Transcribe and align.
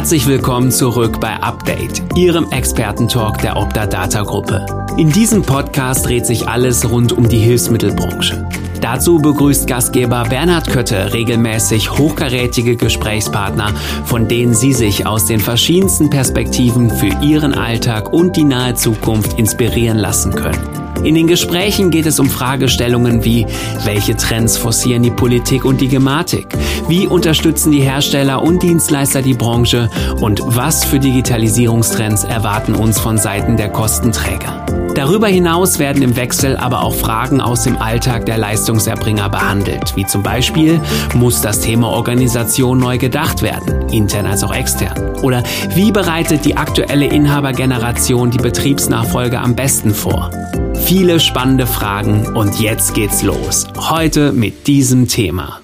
Herzlich 0.00 0.26
willkommen 0.26 0.70
zurück 0.72 1.20
bei 1.20 1.34
Update, 1.42 2.02
Ihrem 2.16 2.50
Expertentalk 2.52 3.36
der 3.42 3.58
Opta 3.58 3.84
Data 3.84 4.22
Gruppe. 4.22 4.64
In 4.96 5.12
diesem 5.12 5.42
Podcast 5.42 6.06
dreht 6.06 6.24
sich 6.24 6.48
alles 6.48 6.90
rund 6.90 7.12
um 7.12 7.28
die 7.28 7.38
Hilfsmittelbranche. 7.38 8.48
Dazu 8.80 9.18
begrüßt 9.18 9.66
Gastgeber 9.66 10.24
Bernhard 10.24 10.68
Kötte 10.68 11.12
regelmäßig 11.12 11.98
hochkarätige 11.98 12.76
Gesprächspartner, 12.76 13.74
von 14.06 14.26
denen 14.26 14.54
Sie 14.54 14.72
sich 14.72 15.06
aus 15.06 15.26
den 15.26 15.38
verschiedensten 15.38 16.08
Perspektiven 16.08 16.88
für 16.88 17.22
Ihren 17.22 17.52
Alltag 17.52 18.10
und 18.10 18.36
die 18.36 18.44
nahe 18.44 18.74
Zukunft 18.76 19.38
inspirieren 19.38 19.98
lassen 19.98 20.34
können. 20.34 20.79
In 21.02 21.14
den 21.14 21.26
Gesprächen 21.26 21.90
geht 21.90 22.06
es 22.06 22.20
um 22.20 22.28
Fragestellungen 22.28 23.24
wie, 23.24 23.46
welche 23.84 24.16
Trends 24.16 24.56
forcieren 24.56 25.02
die 25.02 25.10
Politik 25.10 25.64
und 25.64 25.80
die 25.80 25.88
Gematik? 25.88 26.46
Wie 26.88 27.06
unterstützen 27.06 27.72
die 27.72 27.80
Hersteller 27.80 28.42
und 28.42 28.62
Dienstleister 28.62 29.22
die 29.22 29.34
Branche? 29.34 29.88
Und 30.20 30.42
was 30.44 30.84
für 30.84 30.98
Digitalisierungstrends 30.98 32.24
erwarten 32.24 32.74
uns 32.74 33.00
von 33.00 33.16
Seiten 33.16 33.56
der 33.56 33.70
Kostenträger? 33.70 34.79
Darüber 35.00 35.28
hinaus 35.28 35.78
werden 35.78 36.02
im 36.02 36.14
Wechsel 36.14 36.58
aber 36.58 36.82
auch 36.82 36.94
Fragen 36.94 37.40
aus 37.40 37.62
dem 37.62 37.78
Alltag 37.78 38.26
der 38.26 38.36
Leistungserbringer 38.36 39.30
behandelt, 39.30 39.96
wie 39.96 40.04
zum 40.04 40.22
Beispiel, 40.22 40.78
muss 41.14 41.40
das 41.40 41.62
Thema 41.62 41.88
Organisation 41.88 42.78
neu 42.78 42.98
gedacht 42.98 43.40
werden, 43.40 43.88
intern 43.88 44.26
als 44.26 44.44
auch 44.44 44.54
extern? 44.54 45.16
Oder 45.22 45.42
wie 45.70 45.90
bereitet 45.90 46.44
die 46.44 46.58
aktuelle 46.58 47.06
Inhabergeneration 47.06 48.30
die 48.30 48.42
Betriebsnachfolge 48.42 49.40
am 49.40 49.56
besten 49.56 49.94
vor? 49.94 50.32
Viele 50.74 51.18
spannende 51.18 51.66
Fragen 51.66 52.36
und 52.36 52.60
jetzt 52.60 52.92
geht's 52.92 53.22
los. 53.22 53.68
Heute 53.78 54.32
mit 54.32 54.66
diesem 54.66 55.08
Thema. 55.08 55.62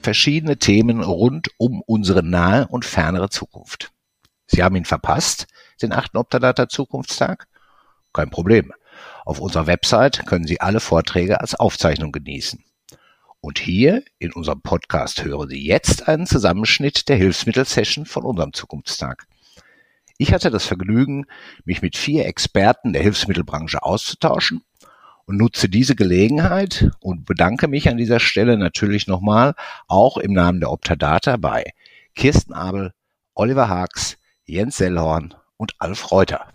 Verschiedene 0.00 0.56
Themen 0.56 1.02
rund 1.02 1.48
um 1.58 1.82
unsere 1.84 2.22
nahe 2.22 2.66
und 2.68 2.86
fernere 2.86 3.28
Zukunft. 3.28 3.92
Sie 4.46 4.62
haben 4.62 4.76
ihn 4.76 4.86
verpasst, 4.86 5.48
den 5.82 5.92
8. 5.92 6.16
Optadata 6.16 6.66
Zukunftstag? 6.70 7.46
Kein 8.12 8.30
Problem. 8.30 8.72
Auf 9.24 9.40
unserer 9.40 9.66
Website 9.66 10.26
können 10.26 10.46
Sie 10.46 10.60
alle 10.60 10.80
Vorträge 10.80 11.40
als 11.40 11.54
Aufzeichnung 11.54 12.12
genießen. 12.12 12.64
Und 13.40 13.58
hier 13.58 14.02
in 14.18 14.32
unserem 14.32 14.60
Podcast 14.60 15.24
hören 15.24 15.48
Sie 15.48 15.64
jetzt 15.64 16.08
einen 16.08 16.26
Zusammenschnitt 16.26 17.08
der 17.08 17.16
Hilfsmittelsession 17.16 18.04
von 18.04 18.24
unserem 18.24 18.52
Zukunftstag. 18.52 19.26
Ich 20.18 20.34
hatte 20.34 20.50
das 20.50 20.66
Vergnügen, 20.66 21.24
mich 21.64 21.80
mit 21.80 21.96
vier 21.96 22.26
Experten 22.26 22.92
der 22.92 23.02
Hilfsmittelbranche 23.02 23.82
auszutauschen 23.82 24.62
und 25.24 25.38
nutze 25.38 25.70
diese 25.70 25.94
Gelegenheit 25.94 26.90
und 27.00 27.24
bedanke 27.24 27.68
mich 27.68 27.88
an 27.88 27.96
dieser 27.96 28.20
Stelle 28.20 28.58
natürlich 28.58 29.06
nochmal 29.06 29.54
auch 29.86 30.18
im 30.18 30.34
Namen 30.34 30.60
der 30.60 30.72
Optadata 30.72 31.38
bei 31.38 31.72
Kirsten 32.14 32.52
Abel, 32.52 32.92
Oliver 33.34 33.68
Haags, 33.68 34.18
Jens 34.44 34.76
Sellhorn 34.76 35.34
und 35.56 35.74
Alf 35.78 36.10
Reuter. 36.10 36.48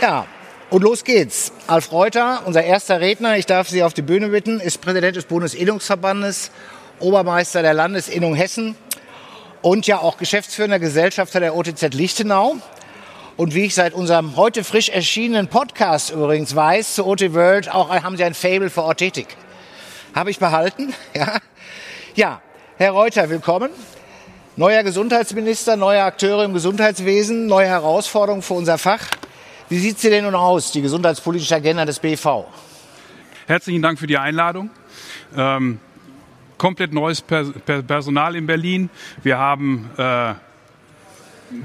Ja, 0.00 0.26
und 0.68 0.82
los 0.82 1.04
geht's. 1.04 1.52
Alf 1.68 1.90
Reuter, 1.90 2.42
unser 2.44 2.62
erster 2.62 3.00
Redner, 3.00 3.38
ich 3.38 3.46
darf 3.46 3.70
Sie 3.70 3.82
auf 3.82 3.94
die 3.94 4.02
Bühne 4.02 4.28
bitten, 4.28 4.60
ist 4.60 4.82
Präsident 4.82 5.16
des 5.16 5.24
Bundesinnungsverbandes 5.24 6.50
Obermeister 7.00 7.62
der 7.62 7.72
Landesinnung 7.72 8.34
Hessen 8.34 8.76
und 9.62 9.86
ja 9.86 9.98
auch 9.98 10.18
geschäftsführender 10.18 10.78
Gesellschafter 10.78 11.40
der 11.40 11.56
OTZ 11.56 11.94
Lichtenau. 11.94 12.56
Und 13.38 13.54
wie 13.54 13.64
ich 13.64 13.74
seit 13.74 13.94
unserem 13.94 14.36
heute 14.36 14.64
frisch 14.64 14.90
erschienenen 14.90 15.48
Podcast 15.48 16.10
übrigens 16.10 16.54
weiß, 16.54 16.94
zu 16.94 17.06
OT 17.06 17.32
World 17.32 17.72
auch 17.72 17.88
haben 17.88 18.18
Sie 18.18 18.24
ein 18.24 18.34
Fable 18.34 18.68
für 18.68 18.82
Orthetik. 18.82 19.28
Habe 20.14 20.30
ich 20.30 20.38
behalten? 20.38 20.94
Ja. 21.14 21.38
ja, 22.14 22.40
Herr 22.76 22.90
Reuter, 22.90 23.30
willkommen. 23.30 23.70
Neuer 24.56 24.82
Gesundheitsminister, 24.82 25.76
neue 25.76 26.02
Akteure 26.02 26.44
im 26.44 26.52
Gesundheitswesen, 26.52 27.46
neue 27.46 27.66
Herausforderungen 27.66 28.42
für 28.42 28.54
unser 28.54 28.76
Fach. 28.76 29.00
Wie 29.68 29.78
sieht 29.78 29.98
sie 29.98 30.10
denn 30.10 30.24
nun 30.24 30.36
aus, 30.36 30.70
die 30.70 30.80
gesundheitspolitische 30.80 31.56
Agenda 31.56 31.84
des 31.84 31.98
BV? 31.98 32.44
Herzlichen 33.46 33.82
Dank 33.82 33.98
für 33.98 34.06
die 34.06 34.16
Einladung. 34.16 34.70
Ähm, 35.36 35.80
komplett 36.56 36.92
neues 36.92 37.20
Personal 37.20 38.36
in 38.36 38.46
Berlin. 38.46 38.90
Wir 39.24 39.38
haben 39.38 39.90
äh, 39.96 40.34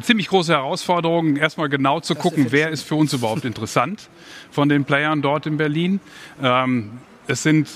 ziemlich 0.02 0.30
große 0.30 0.52
Herausforderungen, 0.52 1.38
erstmal 1.38 1.70
genau 1.70 2.00
zu 2.00 2.16
gucken, 2.16 2.48
wer 2.50 2.70
ist 2.70 2.82
für 2.82 2.96
uns 2.96 3.14
überhaupt 3.14 3.46
interessant 3.46 4.10
von 4.50 4.68
den 4.68 4.84
Playern 4.84 5.22
dort 5.22 5.46
in 5.46 5.58
Berlin. 5.58 6.00
Ähm, 6.42 6.98
es 7.28 7.44
sind 7.44 7.70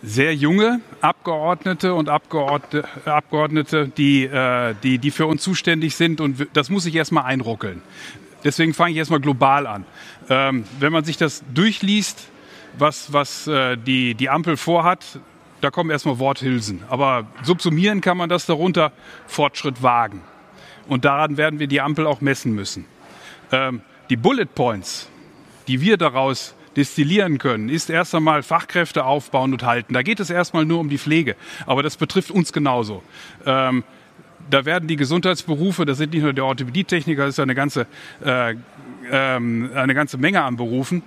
sehr 0.00 0.34
junge 0.34 0.80
Abgeordnete 1.00 1.94
und 1.94 2.08
Abgeordnete, 2.08 2.86
Abgeordnete 3.04 3.88
die, 3.88 4.26
äh, 4.26 4.76
die, 4.82 4.98
die 4.98 5.10
für 5.10 5.26
uns 5.26 5.42
zuständig 5.42 5.96
sind 5.96 6.20
und 6.20 6.46
das 6.52 6.70
muss 6.70 6.84
sich 6.84 6.94
erstmal 6.94 7.24
einruckeln. 7.24 7.82
Deswegen 8.44 8.74
fange 8.74 8.92
ich 8.92 8.98
erstmal 8.98 9.20
global 9.20 9.66
an. 9.66 9.84
Ähm, 10.28 10.64
wenn 10.78 10.92
man 10.92 11.04
sich 11.04 11.16
das 11.16 11.42
durchliest, 11.52 12.28
was, 12.78 13.12
was 13.12 13.46
äh, 13.46 13.76
die, 13.76 14.14
die 14.14 14.28
Ampel 14.28 14.56
vorhat, 14.56 15.18
da 15.60 15.70
kommen 15.70 15.90
erstmal 15.90 16.18
Worthülsen. 16.18 16.82
Aber 16.88 17.26
subsumieren 17.42 18.00
kann 18.00 18.16
man 18.16 18.28
das 18.28 18.46
darunter 18.46 18.92
Fortschritt 19.26 19.82
wagen. 19.82 20.22
Und 20.86 21.04
daran 21.04 21.36
werden 21.36 21.58
wir 21.58 21.66
die 21.66 21.80
Ampel 21.80 22.06
auch 22.06 22.20
messen 22.20 22.54
müssen. 22.54 22.84
Ähm, 23.50 23.80
die 24.10 24.16
Bullet 24.16 24.46
Points, 24.54 25.08
die 25.66 25.80
wir 25.80 25.96
daraus 25.96 26.54
destillieren 26.76 27.38
können, 27.38 27.68
ist 27.68 27.88
erst 27.88 28.14
einmal 28.14 28.42
Fachkräfte 28.42 29.04
aufbauen 29.04 29.52
und 29.52 29.62
halten. 29.62 29.94
Da 29.94 30.02
geht 30.02 30.20
es 30.20 30.28
erstmal 30.28 30.66
nur 30.66 30.80
um 30.80 30.88
die 30.88 30.98
Pflege. 30.98 31.36
Aber 31.66 31.82
das 31.82 31.96
betrifft 31.96 32.30
uns 32.30 32.52
genauso. 32.52 33.02
Ähm, 33.46 33.84
da 34.50 34.64
werden 34.64 34.88
die 34.88 34.96
Gesundheitsberufe, 34.96 35.84
das 35.84 35.98
sind 35.98 36.12
nicht 36.12 36.22
nur 36.22 36.32
der 36.32 36.44
Orthopädietechniker, 36.44 37.24
das 37.26 37.34
ist 37.36 37.40
eine 37.40 37.54
ganze, 37.54 37.86
äh, 38.24 38.54
ähm, 39.10 39.70
eine 39.74 39.94
ganze 39.94 40.18
Menge 40.18 40.42
an 40.42 40.56
Berufen, 40.56 41.02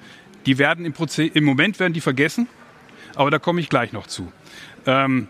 die 0.46 0.58
werden 0.58 0.86
im, 0.86 0.94
Proze 0.94 1.26
im 1.26 1.44
Moment 1.44 1.80
werden 1.80 1.94
die 1.94 2.02
vergessen, 2.02 2.48
aber 3.16 3.32
da 3.32 3.40
komme 3.40 3.62
ich 3.62 3.70
gleich 3.70 3.94
noch 3.94 4.08
zu 4.08 4.32
ähm, 4.88 5.28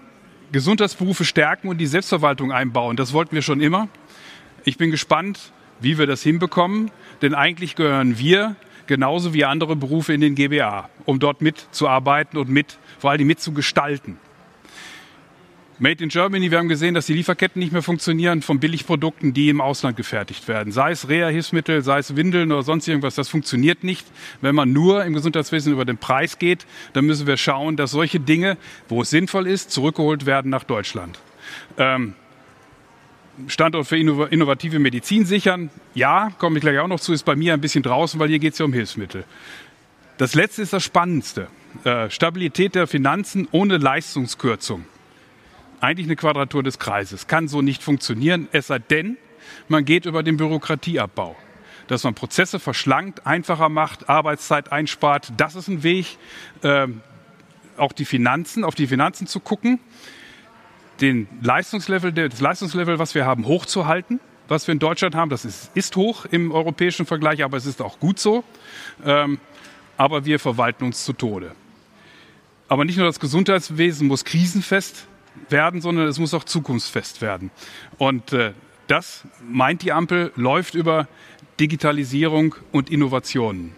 Gesundheitsberufe 0.51 1.25
stärken 1.25 1.67
und 1.67 1.77
die 1.77 1.87
Selbstverwaltung 1.87 2.53
einbauen. 2.53 2.95
Das 2.95 3.11
wollten 3.11 3.35
wir 3.35 3.41
schon 3.41 3.59
immer. 3.59 3.89
Ich 4.63 4.77
bin 4.77 4.91
gespannt, 4.91 5.51
wie 5.81 5.97
wir 5.97 6.07
das 6.07 6.23
hinbekommen, 6.23 6.91
denn 7.21 7.35
eigentlich 7.35 7.75
gehören 7.75 8.17
wir 8.17 8.55
genauso 8.85 9.33
wie 9.33 9.43
andere 9.43 9.75
Berufe 9.75 10.13
in 10.13 10.21
den 10.21 10.35
GBA, 10.35 10.89
um 11.05 11.19
dort 11.19 11.41
mitzuarbeiten 11.41 12.39
und 12.39 12.49
mit, 12.49 12.77
vor 12.99 13.11
allem 13.11 13.27
mitzugestalten. 13.27 14.17
Made 15.79 16.03
in 16.03 16.09
Germany, 16.09 16.49
wir 16.49 16.57
haben 16.57 16.69
gesehen, 16.69 16.95
dass 16.95 17.05
die 17.05 17.13
Lieferketten 17.13 17.59
nicht 17.59 17.71
mehr 17.71 17.83
funktionieren 17.83 18.41
von 18.41 18.59
Billigprodukten, 18.59 19.35
die 19.35 19.49
im 19.49 19.61
Ausland 19.61 19.95
gefertigt 19.95 20.47
werden. 20.47 20.73
Sei 20.73 20.89
es 20.89 21.07
Reha-Hilfsmittel, 21.07 21.83
sei 21.83 21.99
es 21.99 22.15
Windeln 22.15 22.51
oder 22.51 22.63
sonst 22.63 22.87
irgendwas, 22.87 23.13
das 23.13 23.29
funktioniert 23.29 23.83
nicht. 23.83 24.07
Wenn 24.41 24.55
man 24.55 24.73
nur 24.73 25.05
im 25.05 25.13
Gesundheitswesen 25.13 25.71
über 25.71 25.85
den 25.85 25.99
Preis 25.99 26.39
geht, 26.39 26.65
dann 26.93 27.05
müssen 27.05 27.27
wir 27.27 27.37
schauen, 27.37 27.77
dass 27.77 27.91
solche 27.91 28.19
Dinge, 28.19 28.57
wo 28.89 29.03
es 29.03 29.11
sinnvoll 29.11 29.45
ist, 29.45 29.69
zurückgeholt 29.69 30.25
werden 30.25 30.49
nach 30.49 30.63
Deutschland. 30.63 31.19
Ähm, 31.77 32.15
Standort 33.45 33.85
für 33.85 33.97
innovative 33.97 34.79
Medizin 34.79 35.25
sichern, 35.25 35.69
ja, 35.93 36.31
komme 36.39 36.57
ich 36.57 36.61
gleich 36.61 36.79
auch 36.79 36.87
noch 36.87 36.99
zu, 36.99 37.13
ist 37.13 37.23
bei 37.23 37.35
mir 37.35 37.53
ein 37.53 37.61
bisschen 37.61 37.83
draußen, 37.83 38.19
weil 38.19 38.29
hier 38.29 38.39
geht 38.39 38.53
es 38.53 38.59
ja 38.59 38.65
um 38.65 38.73
Hilfsmittel. 38.73 39.25
Das 40.17 40.33
letzte 40.33 40.63
ist 40.63 40.73
das 40.73 40.83
Spannendste. 40.83 41.49
Äh, 41.83 42.09
Stabilität 42.09 42.73
der 42.73 42.87
Finanzen 42.87 43.47
ohne 43.51 43.77
Leistungskürzung 43.77 44.85
eigentlich 45.81 46.07
eine 46.07 46.15
Quadratur 46.15 46.63
des 46.63 46.79
Kreises. 46.79 47.27
Kann 47.27 47.47
so 47.47 47.61
nicht 47.61 47.83
funktionieren, 47.83 48.47
es 48.51 48.67
sei 48.67 48.79
denn, 48.79 49.17
man 49.67 49.85
geht 49.85 50.05
über 50.05 50.23
den 50.23 50.37
Bürokratieabbau. 50.37 51.35
Dass 51.87 52.03
man 52.03 52.15
Prozesse 52.15 52.59
verschlankt, 52.59 53.25
einfacher 53.25 53.69
macht, 53.69 54.09
Arbeitszeit 54.09 54.71
einspart, 54.71 55.31
das 55.37 55.55
ist 55.55 55.69
ein 55.69 55.83
Weg, 55.83 56.17
äh, 56.61 56.87
auch 57.77 57.93
die 57.93 58.05
Finanzen, 58.05 58.63
auf 58.63 58.75
die 58.75 58.87
Finanzen 58.87 59.27
zu 59.27 59.39
gucken, 59.39 59.79
den 60.99 61.27
Leistungslevel, 61.41 62.11
das 62.11 62.41
Leistungslevel, 62.41 62.99
was 62.99 63.15
wir 63.15 63.25
haben, 63.25 63.45
hochzuhalten. 63.45 64.19
Was 64.49 64.65
wir 64.65 64.71
in 64.71 64.79
Deutschland 64.79 65.13
haben, 65.13 65.29
das 65.29 65.43
ist, 65.43 65.71
ist 65.75 65.95
hoch 65.97 66.25
im 66.25 66.53
europäischen 66.53 67.05
Vergleich, 67.05 67.43
aber 67.43 67.57
es 67.57 67.65
ist 67.65 67.81
auch 67.81 67.99
gut 67.99 68.17
so. 68.17 68.45
Ähm, 69.03 69.39
aber 69.97 70.23
wir 70.23 70.39
verwalten 70.39 70.85
uns 70.85 71.03
zu 71.03 71.11
Tode. 71.11 71.51
Aber 72.69 72.85
nicht 72.85 72.97
nur 72.97 73.05
das 73.05 73.19
Gesundheitswesen 73.19 74.07
muss 74.07 74.23
krisenfest 74.23 75.05
werden, 75.49 75.81
sondern 75.81 76.07
es 76.07 76.19
muss 76.19 76.33
auch 76.33 76.43
zukunftsfest 76.43 77.21
werden. 77.21 77.51
Und 77.97 78.33
äh, 78.33 78.53
das 78.87 79.25
meint 79.47 79.81
die 79.81 79.91
Ampel, 79.91 80.31
läuft 80.35 80.75
über 80.75 81.07
Digitalisierung 81.59 82.55
und 82.71 82.89
Innovationen. 82.89 83.73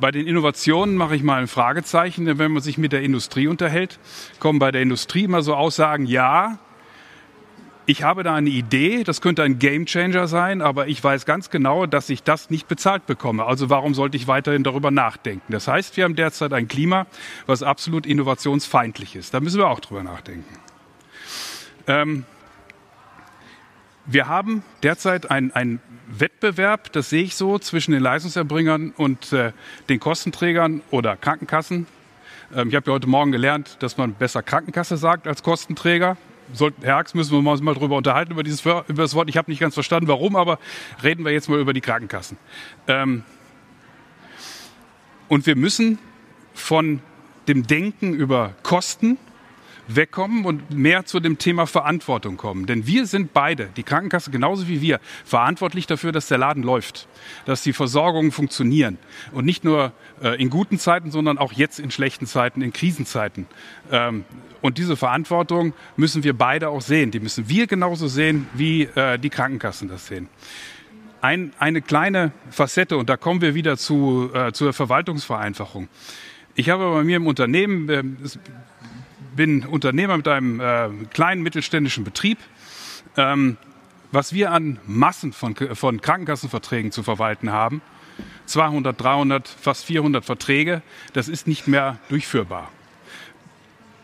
Bei 0.00 0.10
den 0.10 0.26
Innovationen 0.26 0.96
mache 0.96 1.14
ich 1.14 1.22
mal 1.22 1.40
ein 1.40 1.48
Fragezeichen, 1.48 2.24
denn 2.24 2.38
wenn 2.38 2.52
man 2.52 2.62
sich 2.62 2.78
mit 2.78 2.92
der 2.92 3.02
Industrie 3.02 3.48
unterhält, 3.48 3.98
kommen 4.38 4.58
bei 4.58 4.70
der 4.70 4.80
Industrie 4.80 5.24
immer 5.24 5.42
so 5.42 5.54
Aussagen, 5.54 6.06
ja, 6.06 6.58
ich 7.90 8.04
habe 8.04 8.22
da 8.22 8.36
eine 8.36 8.50
Idee, 8.50 9.02
das 9.02 9.20
könnte 9.20 9.42
ein 9.42 9.58
Gamechanger 9.58 10.28
sein, 10.28 10.62
aber 10.62 10.86
ich 10.86 11.02
weiß 11.02 11.26
ganz 11.26 11.50
genau, 11.50 11.86
dass 11.86 12.08
ich 12.08 12.22
das 12.22 12.48
nicht 12.48 12.68
bezahlt 12.68 13.04
bekomme. 13.06 13.44
Also 13.44 13.68
warum 13.68 13.94
sollte 13.94 14.16
ich 14.16 14.28
weiterhin 14.28 14.62
darüber 14.62 14.92
nachdenken? 14.92 15.52
Das 15.52 15.66
heißt, 15.66 15.96
wir 15.96 16.04
haben 16.04 16.14
derzeit 16.14 16.52
ein 16.52 16.68
Klima, 16.68 17.08
was 17.46 17.64
absolut 17.64 18.06
innovationsfeindlich 18.06 19.16
ist. 19.16 19.34
Da 19.34 19.40
müssen 19.40 19.58
wir 19.58 19.66
auch 19.66 19.80
drüber 19.80 20.04
nachdenken. 20.04 20.56
Ähm, 21.88 22.24
wir 24.06 24.28
haben 24.28 24.62
derzeit 24.84 25.28
einen 25.28 25.80
Wettbewerb, 26.06 26.92
das 26.92 27.10
sehe 27.10 27.24
ich 27.24 27.34
so, 27.34 27.58
zwischen 27.58 27.90
den 27.90 28.02
Leistungserbringern 28.02 28.92
und 28.96 29.32
äh, 29.32 29.50
den 29.88 29.98
Kostenträgern 29.98 30.82
oder 30.92 31.16
Krankenkassen. 31.16 31.88
Ähm, 32.54 32.68
ich 32.68 32.76
habe 32.76 32.88
ja 32.88 32.94
heute 32.94 33.08
Morgen 33.08 33.32
gelernt, 33.32 33.78
dass 33.80 33.96
man 33.96 34.14
besser 34.14 34.44
Krankenkasse 34.44 34.96
sagt 34.96 35.26
als 35.26 35.42
Kostenträger 35.42 36.16
sollten, 36.52 36.82
Herr 36.82 36.96
Ax, 36.96 37.14
müssen 37.14 37.42
wir 37.42 37.50
uns 37.50 37.60
mal 37.60 37.74
drüber 37.74 37.96
unterhalten, 37.96 38.32
über 38.32 38.42
dieses 38.42 38.64
über 38.64 38.84
das 38.88 39.14
Wort. 39.14 39.28
Ich 39.28 39.36
habe 39.36 39.50
nicht 39.50 39.60
ganz 39.60 39.74
verstanden, 39.74 40.08
warum, 40.08 40.36
aber 40.36 40.58
reden 41.02 41.24
wir 41.24 41.32
jetzt 41.32 41.48
mal 41.48 41.58
über 41.58 41.72
die 41.72 41.80
Krankenkassen. 41.80 42.36
Ähm, 42.88 43.24
und 45.28 45.46
wir 45.46 45.56
müssen 45.56 45.98
von 46.54 47.00
dem 47.48 47.66
Denken 47.66 48.14
über 48.14 48.54
Kosten 48.62 49.18
wegkommen 49.96 50.44
und 50.44 50.70
mehr 50.70 51.04
zu 51.04 51.20
dem 51.20 51.38
Thema 51.38 51.66
Verantwortung 51.66 52.36
kommen. 52.36 52.66
Denn 52.66 52.86
wir 52.86 53.06
sind 53.06 53.32
beide, 53.32 53.70
die 53.76 53.82
Krankenkasse 53.82 54.30
genauso 54.30 54.68
wie 54.68 54.80
wir, 54.80 55.00
verantwortlich 55.24 55.86
dafür, 55.86 56.12
dass 56.12 56.28
der 56.28 56.38
Laden 56.38 56.62
läuft, 56.62 57.08
dass 57.46 57.62
die 57.62 57.72
Versorgungen 57.72 58.32
funktionieren. 58.32 58.98
Und 59.32 59.44
nicht 59.44 59.64
nur 59.64 59.92
äh, 60.22 60.40
in 60.40 60.50
guten 60.50 60.78
Zeiten, 60.78 61.10
sondern 61.10 61.38
auch 61.38 61.52
jetzt 61.52 61.78
in 61.78 61.90
schlechten 61.90 62.26
Zeiten, 62.26 62.62
in 62.62 62.72
Krisenzeiten. 62.72 63.46
Ähm, 63.90 64.24
und 64.60 64.78
diese 64.78 64.96
Verantwortung 64.96 65.72
müssen 65.96 66.22
wir 66.22 66.36
beide 66.36 66.68
auch 66.68 66.82
sehen. 66.82 67.10
Die 67.10 67.20
müssen 67.20 67.48
wir 67.48 67.66
genauso 67.66 68.08
sehen, 68.08 68.46
wie 68.54 68.82
äh, 68.82 69.18
die 69.18 69.30
Krankenkassen 69.30 69.88
das 69.88 70.06
sehen. 70.06 70.28
Ein, 71.22 71.52
eine 71.58 71.82
kleine 71.82 72.32
Facette, 72.50 72.96
und 72.96 73.10
da 73.10 73.16
kommen 73.16 73.40
wir 73.42 73.54
wieder 73.54 73.76
zu, 73.76 74.30
äh, 74.32 74.52
zur 74.52 74.72
Verwaltungsvereinfachung. 74.72 75.88
Ich 76.54 76.70
habe 76.70 76.90
bei 76.90 77.04
mir 77.04 77.16
im 77.16 77.26
Unternehmen, 77.26 77.88
äh, 77.88 78.02
bin 79.40 79.64
Unternehmer 79.64 80.18
mit 80.18 80.28
einem 80.28 80.60
äh, 80.60 80.90
kleinen 81.14 81.40
mittelständischen 81.40 82.04
Betrieb. 82.04 82.36
Ähm, 83.16 83.56
was 84.12 84.34
wir 84.34 84.52
an 84.52 84.78
Massen 84.86 85.32
von, 85.32 85.56
von 85.56 86.02
Krankenkassenverträgen 86.02 86.92
zu 86.92 87.02
verwalten 87.02 87.50
haben, 87.50 87.80
200, 88.44 89.00
300, 89.00 89.48
fast 89.48 89.86
400 89.86 90.26
Verträge, 90.26 90.82
das 91.14 91.28
ist 91.28 91.46
nicht 91.46 91.68
mehr 91.68 91.98
durchführbar. 92.10 92.70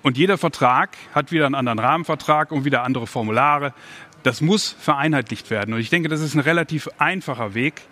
Und 0.03 0.17
jeder 0.17 0.39
Vertrag 0.39 0.97
hat 1.15 1.33
wieder 1.33 1.45
einen 1.45 1.55
anderen 1.55 1.81
Rahmenvertrag 1.81 2.51
und 2.51 2.65
wieder 2.65 2.83
andere 2.83 3.07
Formulare. 3.07 3.75
Das 4.23 4.41
muss 4.41 4.75
vereinheitlicht 4.81 5.51
werden. 5.51 5.75
Und 5.75 5.81
ich 5.81 5.91
denke, 5.91 6.09
das 6.09 6.23
ist 6.23 6.35
ein 6.35 6.41
relativ 6.41 6.89
einfacher 6.97 7.53
Weg, 7.53 7.83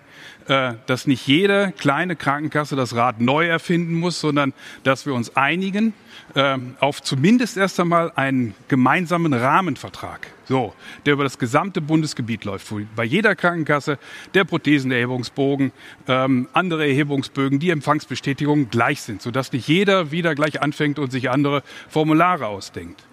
dass 0.47 1.07
nicht 1.07 1.27
jede 1.27 1.73
kleine 1.79 2.17
Krankenkasse 2.17 2.77
das 2.77 2.95
Rad 2.95 3.21
neu 3.21 3.47
erfinden 3.47 3.95
muss, 3.95 4.21
sondern 4.21 4.53
dass 4.83 5.07
wir 5.07 5.15
uns 5.15 5.37
einigen 5.37 5.95
äh, 6.35 6.59
auf 6.81 7.03
zumindest 7.03 7.57
erst 7.57 7.79
einmal 7.81 8.13
einen 8.17 8.55
gemeinsamen 8.69 9.33
Rahmenvertrag, 9.33 10.27
so, 10.45 10.75
der 11.07 11.15
über 11.15 11.25
das 11.25 11.39
gesamte 11.39 11.81
Bundesgebiet 11.81 12.45
läuft, 12.45 12.71
wo 12.71 12.81
bei 12.97 13.05
jeder 13.05 13.37
Krankenkasse 13.37 13.99
der 14.35 14.45
Prothesenerhebungsbogen, 14.45 15.73
ähm, 16.09 16.49
andere 16.53 16.87
Erhebungsbögen, 16.87 17.59
die 17.59 17.71
Empfangsbestätigungen 17.71 18.71
gleich 18.71 19.03
sind, 19.03 19.23
sodass 19.23 19.53
nicht 19.53 19.69
jeder 19.69 20.11
wieder 20.11 20.35
gleich 20.35 20.63
anfängt 20.63 20.99
und 20.99 21.11
sich 21.11 21.31
andere 21.31 21.63
Formulare 21.89 22.47
ausdenkt. 22.47 23.05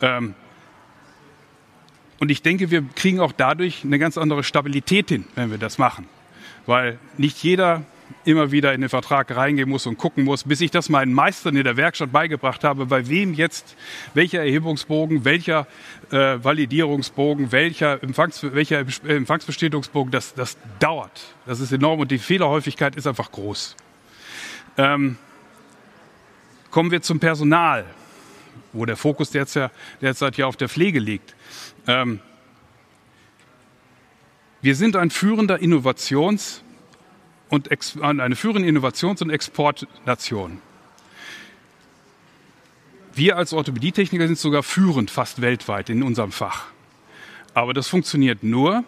Ähm, 0.00 0.34
und 2.18 2.30
ich 2.30 2.42
denke, 2.42 2.70
wir 2.70 2.84
kriegen 2.94 3.18
auch 3.18 3.32
dadurch 3.32 3.82
eine 3.82 3.98
ganz 3.98 4.18
andere 4.18 4.44
Stabilität 4.44 5.08
hin, 5.08 5.24
wenn 5.34 5.50
wir 5.50 5.58
das 5.58 5.78
machen 5.78 6.06
weil 6.66 6.98
nicht 7.16 7.42
jeder 7.42 7.82
immer 8.24 8.50
wieder 8.50 8.74
in 8.74 8.80
den 8.80 8.90
Vertrag 8.90 9.34
reingehen 9.34 9.68
muss 9.68 9.86
und 9.86 9.96
gucken 9.96 10.24
muss, 10.24 10.44
bis 10.44 10.60
ich 10.60 10.70
das 10.70 10.88
meinen 10.88 11.12
Meistern 11.12 11.56
in 11.56 11.64
der 11.64 11.76
Werkstatt 11.76 12.12
beigebracht 12.12 12.64
habe, 12.64 12.86
bei 12.86 13.08
wem 13.08 13.34
jetzt 13.34 13.76
welcher 14.14 14.40
Erhebungsbogen, 14.40 15.24
welcher 15.24 15.66
äh, 16.10 16.38
Validierungsbogen, 16.42 17.52
welcher, 17.52 18.02
Empfangs, 18.02 18.42
welcher 18.42 18.84
Empfangsbestätigungsbogen, 19.04 20.10
das, 20.10 20.34
das 20.34 20.58
dauert. 20.78 21.34
Das 21.46 21.60
ist 21.60 21.72
enorm 21.72 22.00
und 22.00 22.10
die 22.10 22.18
Fehlerhäufigkeit 22.18 22.96
ist 22.96 23.06
einfach 23.06 23.30
groß. 23.30 23.76
Ähm, 24.76 25.16
kommen 26.70 26.90
wir 26.90 27.02
zum 27.02 27.20
Personal, 27.20 27.84
wo 28.72 28.84
der 28.84 28.96
Fokus 28.96 29.30
derzeit, 29.30 29.70
derzeit 30.00 30.36
ja 30.36 30.46
auf 30.46 30.56
der 30.56 30.68
Pflege 30.68 30.98
liegt. 30.98 31.34
Ähm, 31.86 32.20
wir 34.62 34.74
sind 34.74 34.96
ein 34.96 35.10
führender 35.10 35.56
Innovations- 35.56 36.62
und 37.48 37.68
eine 38.02 38.36
führende 38.36 38.68
Innovations- 38.68 39.22
und 39.22 39.30
Exportnation. 39.30 40.60
Wir 43.14 43.36
als 43.36 43.52
Orthopädietechniker 43.52 44.26
sind 44.26 44.38
sogar 44.38 44.62
führend 44.62 45.10
fast 45.10 45.40
weltweit 45.40 45.90
in 45.90 46.02
unserem 46.02 46.30
Fach. 46.30 46.66
Aber 47.54 47.74
das 47.74 47.88
funktioniert 47.88 48.44
nur, 48.44 48.84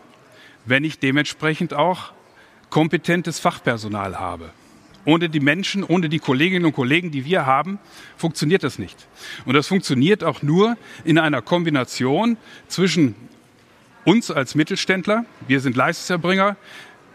wenn 0.65 0.85
ich 0.85 1.01
dementsprechend 1.01 1.75
auch 1.75 2.13
kompetentes 2.71 3.41
Fachpersonal 3.41 4.21
habe. 4.21 4.51
Ohne 5.05 5.29
die 5.29 5.41
Menschen, 5.41 5.83
ohne 5.83 6.09
die 6.09 6.21
Kolleginnen 6.21 6.67
und 6.67 6.75
Kollegen, 6.75 7.11
die 7.11 7.25
wir 7.25 7.45
haben, 7.45 7.81
funktioniert 8.17 8.63
das 8.63 8.79
nicht. 8.79 9.09
Und 9.45 9.55
das 9.55 9.67
funktioniert 9.67 10.23
auch 10.23 10.43
nur 10.43 10.77
in 11.05 11.19
einer 11.19 11.43
Kombination 11.43 12.37
zwischen 12.69 13.17
uns 14.05 14.31
als 14.31 14.55
Mittelständler, 14.55 15.25
wir 15.47 15.61
sind 15.61 15.77
Leistungserbringer, 15.77 16.57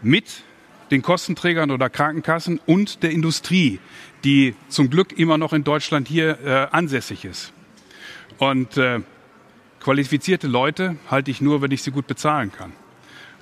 mit 0.02 0.42
den 0.90 1.02
Kostenträgern 1.02 1.70
oder 1.70 1.90
Krankenkassen 1.90 2.60
und 2.64 3.02
der 3.02 3.10
Industrie, 3.10 3.78
die 4.24 4.54
zum 4.68 4.90
Glück 4.90 5.18
immer 5.18 5.38
noch 5.38 5.52
in 5.52 5.64
Deutschland 5.64 6.08
hier 6.08 6.38
äh, 6.44 6.66
ansässig 6.74 7.24
ist. 7.24 7.52
Und 8.38 8.76
äh, 8.76 9.00
qualifizierte 9.80 10.46
Leute 10.46 10.96
halte 11.10 11.30
ich 11.30 11.40
nur, 11.40 11.62
wenn 11.62 11.70
ich 11.70 11.82
sie 11.82 11.90
gut 11.90 12.06
bezahlen 12.06 12.52
kann. 12.52 12.72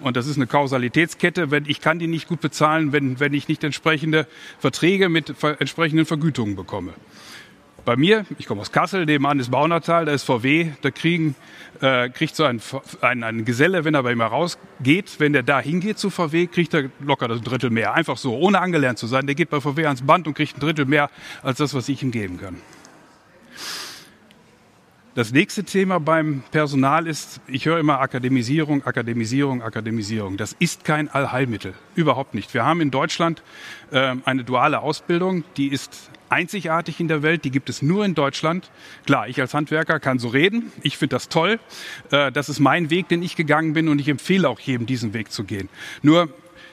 Und 0.01 0.17
das 0.17 0.27
ist 0.27 0.37
eine 0.37 0.47
Kausalitätskette. 0.47 1.51
Wenn, 1.51 1.65
ich 1.67 1.81
kann 1.81 1.99
die 1.99 2.07
nicht 2.07 2.29
gut 2.29 2.41
bezahlen, 2.41 2.93
wenn, 2.93 3.19
wenn 3.19 3.33
ich 3.33 3.49
nicht 3.49 3.65
entsprechende 3.65 4.27
Verträge 4.59 5.09
mit 5.09 5.35
entsprechenden 5.59 6.05
Vergütungen 6.05 6.55
bekomme. 6.55 6.93
Bei 7.87 7.97
mir, 7.97 8.27
ich 8.37 8.47
komme 8.47 8.63
aus 8.63 8.73
Kassel, 8.73 9.07
nebenan 9.07 9.39
ist 9.39 9.53
Baunatal, 9.53 10.07
da 10.07 10.13
ist 10.13 10.25
VW, 10.25 10.73
da 10.83 10.91
kriegen, 10.91 11.37
äh, 11.81 12.09
kriegt 12.09 12.35
so 12.35 12.43
ein, 12.43 12.61
ein, 13.01 13.23
ein 13.23 13.45
Geselle, 13.45 13.85
wenn 13.85 13.95
er 13.95 14.03
bei 14.03 14.11
ihm 14.11 14.21
rausgeht, 14.21 15.21
wenn 15.21 15.33
der 15.33 15.45
da 15.45 15.61
hingeht 15.61 15.97
zu 15.97 16.11
VW, 16.11 16.49
kriegt 16.49 16.75
er 16.75 16.91
locker 16.99 17.29
das 17.29 17.43
Drittel 17.43 17.71
mehr. 17.71 17.95
Einfach 17.95 18.17
so, 18.17 18.37
ohne 18.37 18.59
angelernt 18.59 18.99
zu 18.99 19.07
sein. 19.07 19.27
Der 19.27 19.37
geht 19.37 19.51
bei 19.51 19.61
VW 19.61 19.85
ans 19.85 20.03
Band 20.03 20.27
und 20.27 20.35
kriegt 20.35 20.57
ein 20.57 20.61
Drittel 20.61 20.85
mehr 20.85 21.11
als 21.45 21.59
das, 21.59 21.75
was 21.75 21.89
ich 21.89 22.03
ihm 22.03 22.11
geben 22.11 22.41
kann. 22.41 22.57
Das 25.17 25.33
nächste 25.33 25.65
Thema 25.65 25.99
beim 25.99 26.43
Personal 26.51 27.07
ist, 27.07 27.41
ich 27.47 27.65
höre 27.65 27.79
immer 27.79 28.01
Akademisierung, 28.01 28.85
Akademisierung, 28.85 29.63
Akademisierung. 29.63 30.37
Das 30.37 30.55
ist 30.59 30.85
kein 30.85 31.09
Allheilmittel, 31.09 31.73
überhaupt 31.95 32.35
nicht. 32.35 32.53
Wir 32.53 32.67
haben 32.67 32.83
in 32.83 32.91
Deutschland 32.91 33.43
äh, 33.93 34.15
eine 34.27 34.45
duale 34.45 34.81
Ausbildung, 34.81 35.43
die 35.57 35.69
ist 35.69 36.11
einzigartig 36.29 37.01
in 37.01 37.09
der 37.09 37.23
Welt, 37.23 37.47
die 37.47 37.51
gibt 37.51 37.71
es 37.71 37.81
nur 37.81 38.05
in 38.05 38.15
Deutschland. 38.15 38.71
Klar, 39.07 39.27
ich 39.27 39.41
als 39.41 39.55
Handwerker 39.55 40.01
kann 40.01 40.19
so 40.19 40.29
reden, 40.29 40.71
ich 40.83 40.99
finde 40.99 41.17
das 41.17 41.31
toll, 41.31 41.61
äh, 42.11 42.31
das 42.31 42.51
ist 42.51 42.61
mein 42.61 42.91
Weg, 42.91 43.09
den 43.09 43.23
ich 43.23 43.37
gegangen 43.37 43.73
bin 43.73 43.89
und 43.89 43.99
ich 43.99 44.09
empfehle 44.09 44.47
auch 44.47 44.61
jedem, 44.61 44.85
diesen 44.85 45.15
Weg 45.15 45.33
zu 45.33 45.45
gehen. 45.45 45.71
Nur 46.03 46.29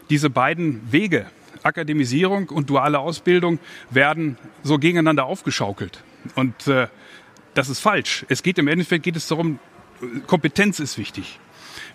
diese 0.10 0.30
beiden 0.30 0.92
Wege, 0.92 1.28
Akademisierung 1.64 2.50
und 2.50 2.70
duale 2.70 3.00
Ausbildung, 3.00 3.60
werden 3.90 4.38
so 4.64 4.80
gegeneinander 4.80 5.24
aufgeschaukelt. 5.28 6.04
Und 6.36 6.68
äh, 6.68 6.88
das 7.54 7.70
ist 7.70 7.80
falsch. 7.80 8.26
Es 8.30 8.44
geht 8.44 8.58
im 8.58 8.68
Endeffekt 8.68 9.04
geht 9.04 9.16
es 9.16 9.28
darum, 9.28 9.60
Kompetenz 10.28 10.80
ist 10.80 10.98
wichtig. 10.98 11.40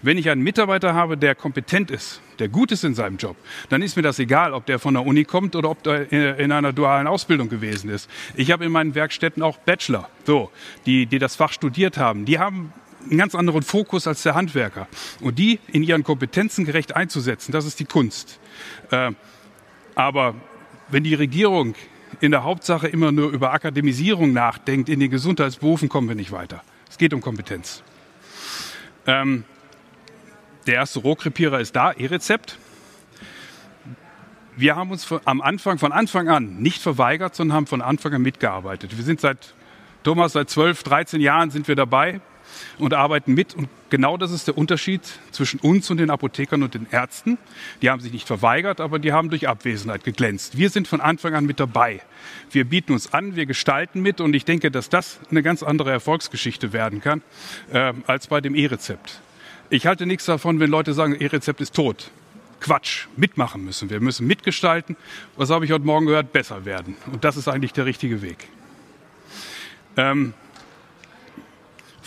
Wenn 0.01 0.17
ich 0.17 0.31
einen 0.31 0.43
Mitarbeiter 0.43 0.95
habe, 0.95 1.17
der 1.17 1.35
kompetent 1.35 1.91
ist, 1.91 2.21
der 2.39 2.49
gut 2.49 2.71
ist 2.71 2.85
in 2.85 2.95
seinem 2.95 3.17
Job, 3.17 3.37
dann 3.69 3.83
ist 3.83 3.97
mir 3.97 4.03
das 4.03 4.19
egal, 4.21 4.53
ob 4.53 4.65
der 4.67 4.79
von 4.79 4.95
der 4.95 5.05
Uni 5.05 5.25
kommt 5.25 5.57
oder 5.57 5.71
ob 5.71 5.83
der 5.83 6.13
in 6.13 6.53
einer 6.53 6.73
dualen 6.73 7.09
Ausbildung 7.09 7.49
gewesen 7.49 7.91
ist. 7.91 8.09
Ich 8.37 8.53
habe 8.53 8.65
in 8.65 8.73
meinen 8.73 8.95
Werkstätten 8.95 9.43
auch 9.43 9.59
Bachelor, 9.59 10.09
so, 10.25 10.51
die, 10.87 11.07
die 11.07 11.19
das 11.19 11.35
Fach 11.35 11.53
studiert 11.53 11.97
haben. 11.97 12.27
Die 12.27 12.39
haben 12.39 12.73
einen 13.09 13.19
ganz 13.19 13.35
anderen 13.35 13.63
Fokus 13.63 14.07
als 14.07 14.23
der 14.23 14.35
Handwerker. 14.35 14.87
Und 15.21 15.39
die 15.39 15.59
in 15.69 15.83
ihren 15.83 16.05
Kompetenzen 16.05 16.65
gerecht 16.65 16.95
einzusetzen, 16.95 17.53
das 17.53 17.65
ist 17.65 17.81
die 17.81 17.85
Kunst. 17.85 18.39
Äh, 18.91 19.13
aber 19.95 20.35
wenn 20.91 21.03
die 21.03 21.15
Regierung 21.15 21.75
in 22.21 22.31
der 22.31 22.45
Hauptsache 22.45 22.89
immer 22.89 23.13
nur 23.13 23.31
über 23.31 23.53
Akademisierung 23.53 24.33
nachdenkt, 24.33 24.89
in 24.89 25.01
den 25.01 25.11
Gesundheitsberufen 25.11 25.89
kommen 25.89 26.09
wir 26.09 26.15
nicht 26.15 26.33
weiter. 26.33 26.63
Es 26.89 26.99
geht 26.99 27.15
um 27.15 27.21
Kompetenz. 27.21 27.83
Ähm, 29.07 29.45
der 30.67 30.75
erste 30.75 31.01
Rohkrepierer 31.01 31.61
ist 31.61 31.75
da, 31.77 31.93
E-Rezept. 31.93 32.59
Wir 34.57 34.75
haben 34.75 34.91
uns 34.91 35.09
am 35.25 35.41
Anfang, 35.41 35.79
von 35.79 35.93
Anfang 35.93 36.29
an 36.29 36.57
nicht 36.59 36.83
verweigert, 36.83 37.35
sondern 37.35 37.57
haben 37.57 37.67
von 37.67 37.81
Anfang 37.81 38.15
an 38.15 38.23
mitgearbeitet. 38.23 38.97
Wir 38.97 39.05
sind 39.05 39.21
seit, 39.21 39.55
Thomas, 40.03 40.33
seit 40.33 40.51
12, 40.51 40.83
13 40.83 41.21
Jahren 41.21 41.51
sind 41.51 41.69
wir 41.69 41.77
dabei. 41.77 42.21
Und 42.79 42.95
arbeiten 42.95 43.35
mit. 43.35 43.55
Und 43.55 43.69
genau 43.91 44.17
das 44.17 44.31
ist 44.31 44.47
der 44.47 44.59
Unterschied 44.59 45.03
zwischen 45.31 45.61
uns 45.61 45.91
und 45.91 45.99
den 45.99 46.11
Apothekern 46.11 46.63
und 46.63 46.75
den 46.75 46.87
Ärzten. 46.91 47.39
Die 47.83 47.91
haben 47.91 48.01
sich 48.01 48.13
nicht 48.13 48.27
verweigert, 48.27 48.81
aber 48.81 48.99
die 48.99 49.13
haben 49.13 49.31
durch 49.31 49.49
Abwesenheit 49.49 50.05
geglänzt. 50.05 50.59
Wir 50.59 50.71
sind 50.71 50.89
von 50.89 51.01
Anfang 51.01 51.35
an 51.35 51.47
mit 51.47 51.61
dabei. 51.61 52.01
Wir 52.51 52.65
bieten 52.65 52.93
uns 52.93 53.13
an, 53.13 53.37
wir 53.37 53.47
gestalten 53.47 54.03
mit 54.03 54.21
und 54.21 54.35
ich 54.35 54.45
denke, 54.45 54.71
dass 54.71 54.89
das 54.89 55.21
eine 55.31 55.43
ganz 55.43 55.63
andere 55.63 55.91
Erfolgsgeschichte 55.91 56.73
werden 56.73 57.01
kann 57.01 57.23
äh, 57.73 57.93
als 58.07 58.27
bei 58.27 58.41
dem 58.41 58.55
E-Rezept. 58.55 59.21
Ich 59.71 59.87
halte 59.87 60.07
nichts 60.07 60.25
davon, 60.25 60.61
wenn 60.61 60.71
Leute 60.71 60.95
sagen, 60.95 61.15
E-Rezept 61.19 61.61
ist 61.61 61.75
tot. 61.75 62.11
Quatsch, 62.61 63.07
mitmachen 63.17 63.65
müssen. 63.65 63.91
Wir 63.91 64.01
müssen 64.01 64.27
mitgestalten. 64.27 64.97
Was 65.37 65.51
habe 65.51 65.65
ich 65.65 65.73
heute 65.73 65.85
Morgen 65.85 66.07
gehört? 66.07 66.33
Besser 66.33 66.65
werden. 66.65 66.97
Und 67.13 67.25
das 67.25 67.37
ist 67.37 67.49
eigentlich 67.49 67.73
der 67.73 67.87
richtige 67.87 68.23
Weg. 68.23 68.49
Ähm, 69.97 70.35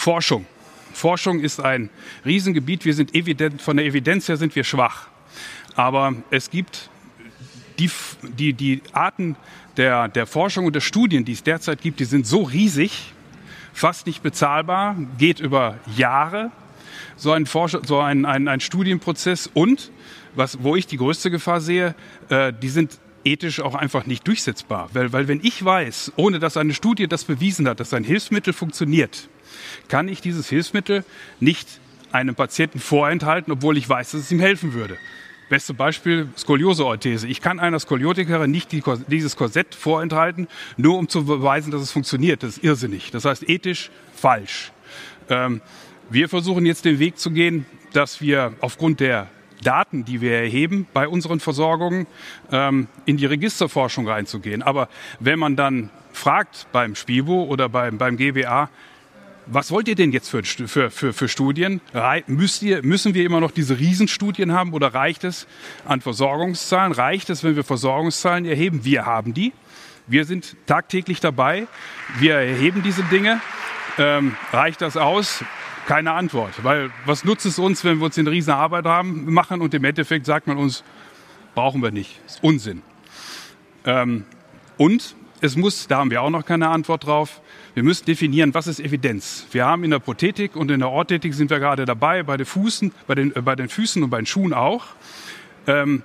Forschung. 0.02 0.48
Forschung 0.94 1.42
ist 1.42 1.60
ein 1.60 1.92
Riesengebiet. 2.26 2.86
Wir 2.86 2.96
sind 2.96 3.14
evident, 3.14 3.62
von 3.62 3.78
der 3.78 3.86
Evidenz 3.86 4.28
her 4.28 4.36
sind 4.36 4.56
wir 4.56 4.64
schwach. 4.64 5.10
Aber 5.76 6.16
es 6.32 6.50
gibt 6.50 6.90
die, 7.78 7.88
die, 8.24 8.54
die 8.54 8.82
Arten 8.94 9.36
der, 9.78 10.08
der 10.08 10.26
Forschung 10.26 10.66
und 10.66 10.74
der 10.74 10.82
Studien, 10.82 11.24
die 11.24 11.34
es 11.34 11.44
derzeit 11.44 11.82
gibt, 11.82 12.00
die 12.00 12.06
sind 12.06 12.26
so 12.26 12.42
riesig, 12.42 13.14
fast 13.74 14.08
nicht 14.08 14.24
bezahlbar, 14.24 14.96
geht 15.20 15.40
über 15.40 15.78
Jahre, 15.96 16.50
so 17.16 17.32
ein, 17.32 17.46
Forsch 17.46 17.78
so 17.86 18.00
ein, 18.00 18.26
ein, 18.26 18.48
ein 18.48 18.60
Studienprozess 18.60 19.52
und 19.54 19.92
was, 20.34 20.64
wo 20.64 20.76
ich 20.76 20.88
die 20.88 20.98
größte 20.98 21.30
Gefahr 21.30 21.62
sehe, 21.62 21.94
äh, 22.30 22.52
die 22.60 22.70
sind 22.70 22.98
ethisch 23.24 23.60
auch 23.60 23.76
einfach 23.76 24.06
nicht 24.06 24.28
durchsetzbar. 24.28 24.90
Weil, 24.94 25.14
weil 25.14 25.28
wenn 25.28 25.40
ich 25.44 25.64
weiß, 25.64 26.14
ohne 26.16 26.40
dass 26.40 26.58
eine 26.58 26.74
Studie 26.74 27.08
das 27.08 27.24
bewiesen 27.24 27.68
hat, 27.68 27.80
dass 27.80 27.94
ein 27.94 28.04
Hilfsmittel 28.04 28.54
funktioniert, 28.54 29.30
kann 29.88 30.08
ich 30.08 30.22
dieses 30.22 30.50
Hilfsmittel 30.50 31.04
nicht 31.40 31.68
einem 32.12 32.36
Patienten 32.36 32.80
vorenthalten, 32.80 33.54
obwohl 33.54 33.78
ich 33.78 33.88
weiß, 33.88 34.12
dass 34.12 34.22
es 34.22 34.32
ihm 34.32 34.40
helfen 34.40 34.74
würde. 34.74 34.98
Beste 35.50 35.74
Beispiel 35.74 36.30
Skoliose-Orthese. 36.38 37.28
Ich 37.28 37.42
kann 37.42 37.60
einer 37.60 37.80
Skoliotikerin 37.80 38.50
nicht 38.50 38.72
die, 38.72 38.82
dieses 39.08 39.36
Korsett 39.36 39.76
vorenthalten, 39.76 40.48
nur 40.78 40.98
um 40.98 41.10
zu 41.10 41.26
beweisen, 41.26 41.72
dass 41.72 41.82
es 41.82 41.92
funktioniert. 41.92 42.44
Das 42.44 42.58
ist 42.58 42.64
irrsinnig. 42.64 43.12
Das 43.12 43.26
heißt 43.26 43.50
ethisch 43.50 43.92
falsch. 44.16 44.72
Ähm, 45.30 45.62
wir 46.10 46.30
versuchen 46.30 46.66
jetzt 46.66 46.86
den 46.86 47.00
Weg 47.00 47.18
zu 47.18 47.32
gehen, 47.32 47.66
dass 47.92 48.22
wir 48.22 48.54
aufgrund 48.62 49.02
der 49.02 49.28
Daten, 49.64 50.06
die 50.06 50.22
wir 50.22 50.34
erheben 50.34 50.88
bei 50.94 51.08
unseren 51.08 51.40
Versorgungen, 51.40 52.08
ähm, 52.52 52.88
in 53.06 53.18
die 53.18 53.26
Registerforschung 53.26 54.08
reinzugehen. 54.08 54.62
Aber 54.62 54.90
wenn 55.20 55.40
man 55.40 55.56
dann 55.56 55.90
fragt 56.14 56.68
beim 56.72 56.96
SPIBO 56.96 57.44
oder 57.44 57.70
beim, 57.70 57.98
beim 57.98 58.18
GBA, 58.18 58.70
was 59.48 59.72
wollt 59.72 59.88
ihr 59.88 59.96
denn 59.96 60.12
jetzt 60.12 60.30
für, 60.30 60.44
für, 60.44 60.92
für, 60.92 61.14
für 61.14 61.28
Studien? 61.28 61.82
Müsst 62.28 62.62
ihr, 62.62 62.84
müssen 62.84 63.14
wir 63.14 63.26
immer 63.26 63.40
noch 63.40 63.52
diese 63.52 63.80
Riesenstudien 63.80 64.54
haben 64.54 64.72
oder 64.74 64.94
reicht 64.94 65.24
es 65.24 65.48
an 65.86 66.00
Versorgungszahlen? 66.00 66.94
Reicht 66.94 67.30
es, 67.30 67.44
wenn 67.44 67.56
wir 67.56 67.64
Versorgungszahlen 67.64 68.46
erheben? 68.46 68.86
Wir 68.86 69.06
haben 69.06 69.34
die. 69.34 69.52
Wir 70.08 70.26
sind 70.26 70.56
tagtäglich 70.68 71.20
dabei. 71.20 71.68
Wir 72.20 72.36
erheben 72.36 72.84
diese 72.84 73.04
Dinge. 73.04 73.42
Ähm, 73.98 74.36
reicht 74.54 74.82
das 74.82 74.96
aus? 74.96 75.44
Keine 75.88 76.14
Antwort. 76.14 76.64
Weil 76.64 76.92
was 77.06 77.24
nutzt 77.24 77.46
es 77.46 77.60
uns, 77.60 77.84
wenn 77.84 78.00
wir 78.00 78.06
uns 78.06 78.18
eine 78.18 78.32
riesen 78.32 78.54
Arbeit 78.54 78.86
haben, 78.86 79.32
machen 79.34 79.62
und 79.62 79.74
im 79.74 79.84
Endeffekt 79.84 80.26
sagt 80.26 80.48
man 80.48 80.58
uns, 80.58 80.84
brauchen 81.56 81.82
wir 81.82 81.92
nicht. 81.92 82.20
Ist 82.26 82.44
Unsinn. 82.44 82.82
Ähm, 83.86 84.26
und 84.78 85.16
es 85.42 85.56
muss, 85.56 85.88
da 85.88 85.98
haben 85.98 86.12
wir 86.12 86.22
auch 86.22 86.30
noch 86.30 86.46
keine 86.46 86.70
Antwort 86.70 87.06
drauf, 87.06 87.42
wir 87.74 87.84
müssen 87.84 88.06
definieren, 88.06 88.54
was 88.54 88.68
ist 88.68 88.80
Evidenz. 88.80 89.48
Wir 89.52 89.66
haben 89.66 89.84
in 89.84 89.92
der 89.92 90.00
Prothetik 90.00 90.56
und 90.56 90.70
in 90.72 90.82
der 90.82 90.90
Orthetik 90.90 91.34
sind 91.34 91.50
wir 91.50 91.60
gerade 91.60 91.86
dabei, 91.86 92.22
bei 92.24 92.38
den, 92.38 92.46
Füßen, 92.46 92.94
bei 93.08 93.16
den, 93.16 93.36
äh, 93.36 93.42
bei 93.42 93.56
den 93.56 93.70
Füßen 93.70 94.04
und 94.04 94.10
bei 94.10 94.18
den 94.18 94.26
Schuhen 94.26 94.54
auch. 94.54 94.88
Ähm, 95.68 96.04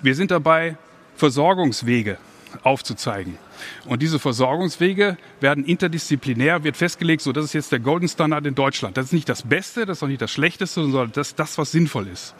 wir 0.00 0.14
sind 0.14 0.30
dabei, 0.30 0.76
Versorgungswege 1.16 2.18
aufzuzeigen. 2.62 3.38
Und 3.86 4.02
diese 4.02 4.18
Versorgungswege 4.18 5.16
werden 5.40 5.64
interdisziplinär, 5.64 6.64
wird 6.64 6.76
festgelegt, 6.76 7.22
so 7.22 7.32
das 7.32 7.46
ist 7.46 7.52
jetzt 7.52 7.72
der 7.72 7.80
Golden 7.80 8.08
Standard 8.08 8.46
in 8.46 8.54
Deutschland. 8.54 8.96
Das 8.96 9.06
ist 9.06 9.12
nicht 9.12 9.28
das 9.28 9.42
Beste, 9.42 9.86
das 9.86 9.98
ist 9.98 10.02
auch 10.02 10.08
nicht 10.08 10.22
das 10.22 10.30
Schlechteste, 10.30 10.82
sondern 10.82 11.12
das, 11.12 11.34
das 11.34 11.58
was 11.58 11.72
sinnvoll 11.72 12.08
ist. 12.08 12.34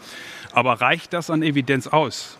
Aber 0.51 0.81
reicht 0.81 1.13
das 1.13 1.29
an 1.29 1.43
Evidenz 1.43 1.87
aus? 1.87 2.37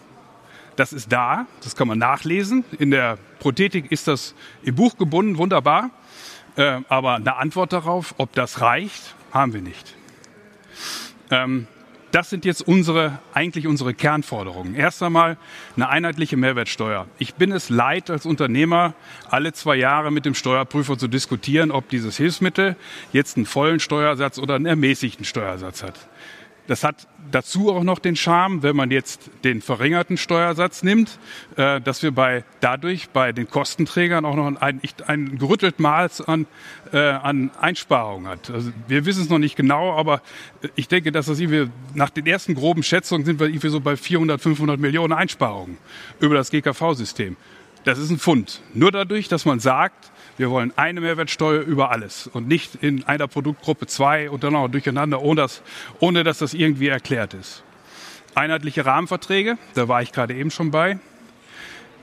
Das 0.75 0.93
ist 0.93 1.11
da, 1.11 1.45
das 1.63 1.75
kann 1.75 1.87
man 1.87 1.99
nachlesen. 1.99 2.65
In 2.79 2.91
der 2.91 3.17
Prothetik 3.39 3.91
ist 3.91 4.07
das 4.07 4.33
im 4.63 4.75
Buch 4.75 4.97
gebunden, 4.97 5.37
wunderbar. 5.37 5.91
Äh, 6.55 6.81
aber 6.89 7.15
eine 7.15 7.35
Antwort 7.35 7.73
darauf, 7.73 8.15
ob 8.17 8.33
das 8.33 8.61
reicht, 8.61 9.15
haben 9.31 9.53
wir 9.53 9.61
nicht. 9.61 9.95
Ähm, 11.31 11.67
das 12.13 12.29
sind 12.29 12.45
jetzt 12.45 12.61
unsere, 12.67 13.17
eigentlich 13.33 13.65
unsere 13.65 13.95
Kernforderungen. 13.95 14.75
Erst 14.75 15.01
einmal 15.01 15.35
eine 15.75 15.89
einheitliche 15.89 16.37
Mehrwertsteuer. 16.37 17.07
Ich 17.17 17.33
bin 17.33 17.51
es 17.51 17.69
leid, 17.69 18.11
als 18.11 18.27
Unternehmer 18.27 18.93
alle 19.31 19.51
zwei 19.51 19.75
Jahre 19.77 20.11
mit 20.11 20.23
dem 20.23 20.35
Steuerprüfer 20.35 20.95
zu 20.95 21.07
diskutieren, 21.07 21.71
ob 21.71 21.89
dieses 21.89 22.15
Hilfsmittel 22.17 22.75
jetzt 23.13 23.35
einen 23.35 23.47
vollen 23.47 23.79
Steuersatz 23.79 24.37
oder 24.37 24.53
einen 24.53 24.67
ermäßigten 24.67 25.25
Steuersatz 25.25 25.81
hat. 25.81 25.95
Das 26.67 26.83
hat 26.83 27.07
dazu 27.31 27.73
auch 27.73 27.83
noch 27.83 27.99
den 27.99 28.15
Charme, 28.15 28.63
wenn 28.63 28.75
man 28.75 28.91
jetzt 28.91 29.29
den 29.43 29.61
verringerten 29.61 30.17
Steuersatz 30.17 30.83
nimmt, 30.83 31.19
äh, 31.57 31.81
dass 31.81 32.03
wir 32.03 32.11
bei, 32.11 32.43
dadurch 32.61 33.09
bei 33.09 33.31
den 33.31 33.49
Kostenträgern 33.49 34.23
auch 34.25 34.35
noch 34.35 34.61
ein, 34.61 34.81
ein 35.07 35.37
gerüttelt 35.37 35.79
Maß 35.79 36.21
an, 36.21 36.47
äh, 36.93 36.99
an 36.99 37.51
Einsparungen 37.59 38.27
hat. 38.27 38.49
Also 38.49 38.71
wir 38.87 39.05
wissen 39.05 39.23
es 39.23 39.29
noch 39.29 39.39
nicht 39.39 39.55
genau, 39.55 39.97
aber 39.97 40.21
ich 40.75 40.87
denke, 40.87 41.11
dass 41.11 41.25
das 41.25 41.39
irgendwie, 41.39 41.69
nach 41.93 42.09
den 42.09 42.25
ersten 42.25 42.55
groben 42.55 42.83
Schätzungen 42.83 43.25
sind 43.25 43.39
wir 43.39 43.47
irgendwie 43.47 43.69
so 43.69 43.81
bei 43.81 43.97
400, 43.97 44.39
500 44.39 44.79
Millionen 44.79 45.13
Einsparungen 45.13 45.77
über 46.19 46.35
das 46.35 46.49
GKV-System. 46.49 47.35
Das 47.83 47.99
ist 47.99 48.09
ein 48.09 48.19
Fund. 48.19 48.61
Nur 48.73 48.91
dadurch, 48.91 49.27
dass 49.27 49.43
man 49.45 49.59
sagt, 49.59 50.12
wir 50.37 50.49
wollen 50.49 50.73
eine 50.75 51.01
Mehrwertsteuer 51.01 51.61
über 51.61 51.91
alles 51.91 52.27
und 52.27 52.47
nicht 52.47 52.75
in 52.81 53.03
einer 53.03 53.27
Produktgruppe 53.27 53.87
zwei 53.87 54.29
und 54.29 54.43
dann 54.43 54.55
auch 54.55 54.67
durcheinander, 54.67 55.21
ohne 55.21 55.41
dass, 55.41 55.61
ohne 55.99 56.23
dass 56.23 56.39
das 56.39 56.53
irgendwie 56.53 56.87
erklärt 56.87 57.33
ist. 57.33 57.63
Einheitliche 58.35 58.85
Rahmenverträge, 58.85 59.57
da 59.75 59.87
war 59.87 60.01
ich 60.01 60.11
gerade 60.11 60.33
eben 60.33 60.49
schon 60.49 60.71
bei. 60.71 60.99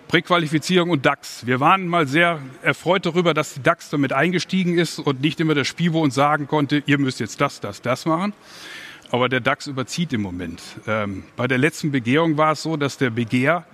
Präqualifizierung 0.07 0.91
und 0.91 1.07
DAX. 1.07 1.47
Wir 1.47 1.61
waren 1.61 1.87
mal 1.87 2.07
sehr 2.09 2.41
erfreut 2.63 3.07
darüber, 3.07 3.33
dass 3.33 3.55
die 3.55 3.63
DAX 3.63 3.91
damit 3.91 4.13
eingestiegen 4.13 4.77
ist 4.77 4.99
und 4.99 5.21
nicht 5.21 5.39
immer 5.39 5.55
der 5.55 5.65
Spivo 5.65 6.03
uns 6.03 6.17
sagen 6.17 6.49
konnte, 6.49 6.83
ihr 6.87 6.99
müsst 6.99 7.21
jetzt 7.21 7.41
das, 7.41 7.61
das, 7.61 7.81
das 7.81 8.07
machen. 8.07 8.33
Aber 9.13 9.29
der 9.29 9.41
DAX 9.41 9.69
überzieht 9.69 10.13
im 10.13 10.23
Moment. 10.23 10.63
Ähm, 10.87 11.25
bei 11.37 11.47
der 11.47 11.59
letzten 11.59 11.93
Begehung 11.93 12.37
war 12.37 12.53
es 12.53 12.63
so, 12.63 12.77
dass 12.77 12.97
der 12.97 13.11
Begehr 13.11 13.65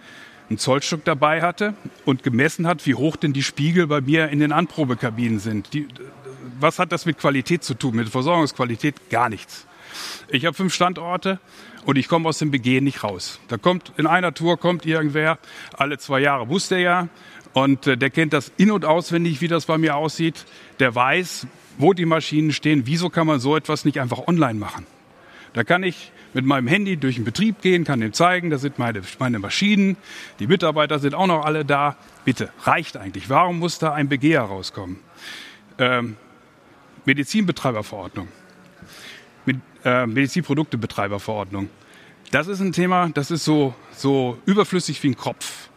ein 0.50 0.58
Zollstück 0.58 1.04
dabei 1.04 1.42
hatte 1.42 1.74
und 2.04 2.22
gemessen 2.22 2.66
hat, 2.66 2.86
wie 2.86 2.94
hoch 2.94 3.16
denn 3.16 3.32
die 3.32 3.42
Spiegel 3.42 3.86
bei 3.86 4.00
mir 4.00 4.28
in 4.28 4.40
den 4.40 4.52
Anprobekabinen 4.52 5.38
sind. 5.38 5.72
Die, 5.72 5.88
was 6.60 6.78
hat 6.78 6.92
das 6.92 7.06
mit 7.06 7.18
Qualität 7.18 7.64
zu 7.64 7.74
tun, 7.74 7.96
mit 7.96 8.08
Versorgungsqualität? 8.08 9.10
Gar 9.10 9.28
nichts. 9.28 9.66
Ich 10.28 10.44
habe 10.44 10.54
fünf 10.54 10.74
Standorte 10.74 11.40
und 11.84 11.96
ich 11.96 12.08
komme 12.08 12.28
aus 12.28 12.38
dem 12.38 12.50
Begehen 12.50 12.84
nicht 12.84 13.02
raus. 13.02 13.40
Da 13.48 13.56
kommt 13.56 13.92
in 13.96 14.06
einer 14.06 14.34
Tour 14.34 14.58
kommt 14.58 14.86
irgendwer, 14.86 15.38
alle 15.76 15.98
zwei 15.98 16.20
Jahre 16.20 16.46
muss 16.46 16.68
der 16.68 16.80
ja 16.80 17.08
und 17.52 17.86
äh, 17.86 17.96
der 17.96 18.10
kennt 18.10 18.32
das 18.32 18.52
in 18.56 18.70
und 18.70 18.84
auswendig, 18.84 19.40
wie 19.40 19.48
das 19.48 19.66
bei 19.66 19.78
mir 19.78 19.96
aussieht. 19.96 20.44
Der 20.78 20.94
weiß, 20.94 21.46
wo 21.78 21.92
die 21.92 22.06
Maschinen 22.06 22.52
stehen. 22.52 22.82
Wieso 22.86 23.08
kann 23.08 23.26
man 23.26 23.40
so 23.40 23.56
etwas 23.56 23.84
nicht 23.84 24.00
einfach 24.00 24.26
online 24.26 24.58
machen? 24.58 24.86
Da 25.56 25.64
kann 25.64 25.82
ich 25.84 26.12
mit 26.34 26.44
meinem 26.44 26.66
Handy 26.66 26.98
durch 26.98 27.14
den 27.14 27.24
Betrieb 27.24 27.62
gehen, 27.62 27.84
kann 27.84 28.00
dem 28.00 28.12
zeigen, 28.12 28.50
da 28.50 28.58
sind 28.58 28.78
meine, 28.78 29.00
meine 29.18 29.38
Maschinen, 29.38 29.96
die 30.38 30.46
Mitarbeiter 30.46 30.98
sind 30.98 31.14
auch 31.14 31.26
noch 31.26 31.46
alle 31.46 31.64
da. 31.64 31.96
Bitte, 32.26 32.50
reicht 32.64 32.98
eigentlich. 32.98 33.30
Warum 33.30 33.58
muss 33.58 33.78
da 33.78 33.94
ein 33.94 34.10
Begehr 34.10 34.42
rauskommen? 34.42 34.98
Ähm, 35.78 36.18
Medizinbetreiberverordnung. 37.06 38.28
Mit, 39.46 39.56
äh, 39.82 40.06
Medizinproduktebetreiberverordnung. 40.06 41.70
Das 42.32 42.48
ist 42.48 42.60
ein 42.60 42.72
Thema, 42.72 43.08
das 43.14 43.30
ist 43.30 43.46
so, 43.46 43.74
so 43.92 44.36
überflüssig 44.44 45.02
wie 45.02 45.08
ein 45.08 45.16
Kopf. 45.16 45.70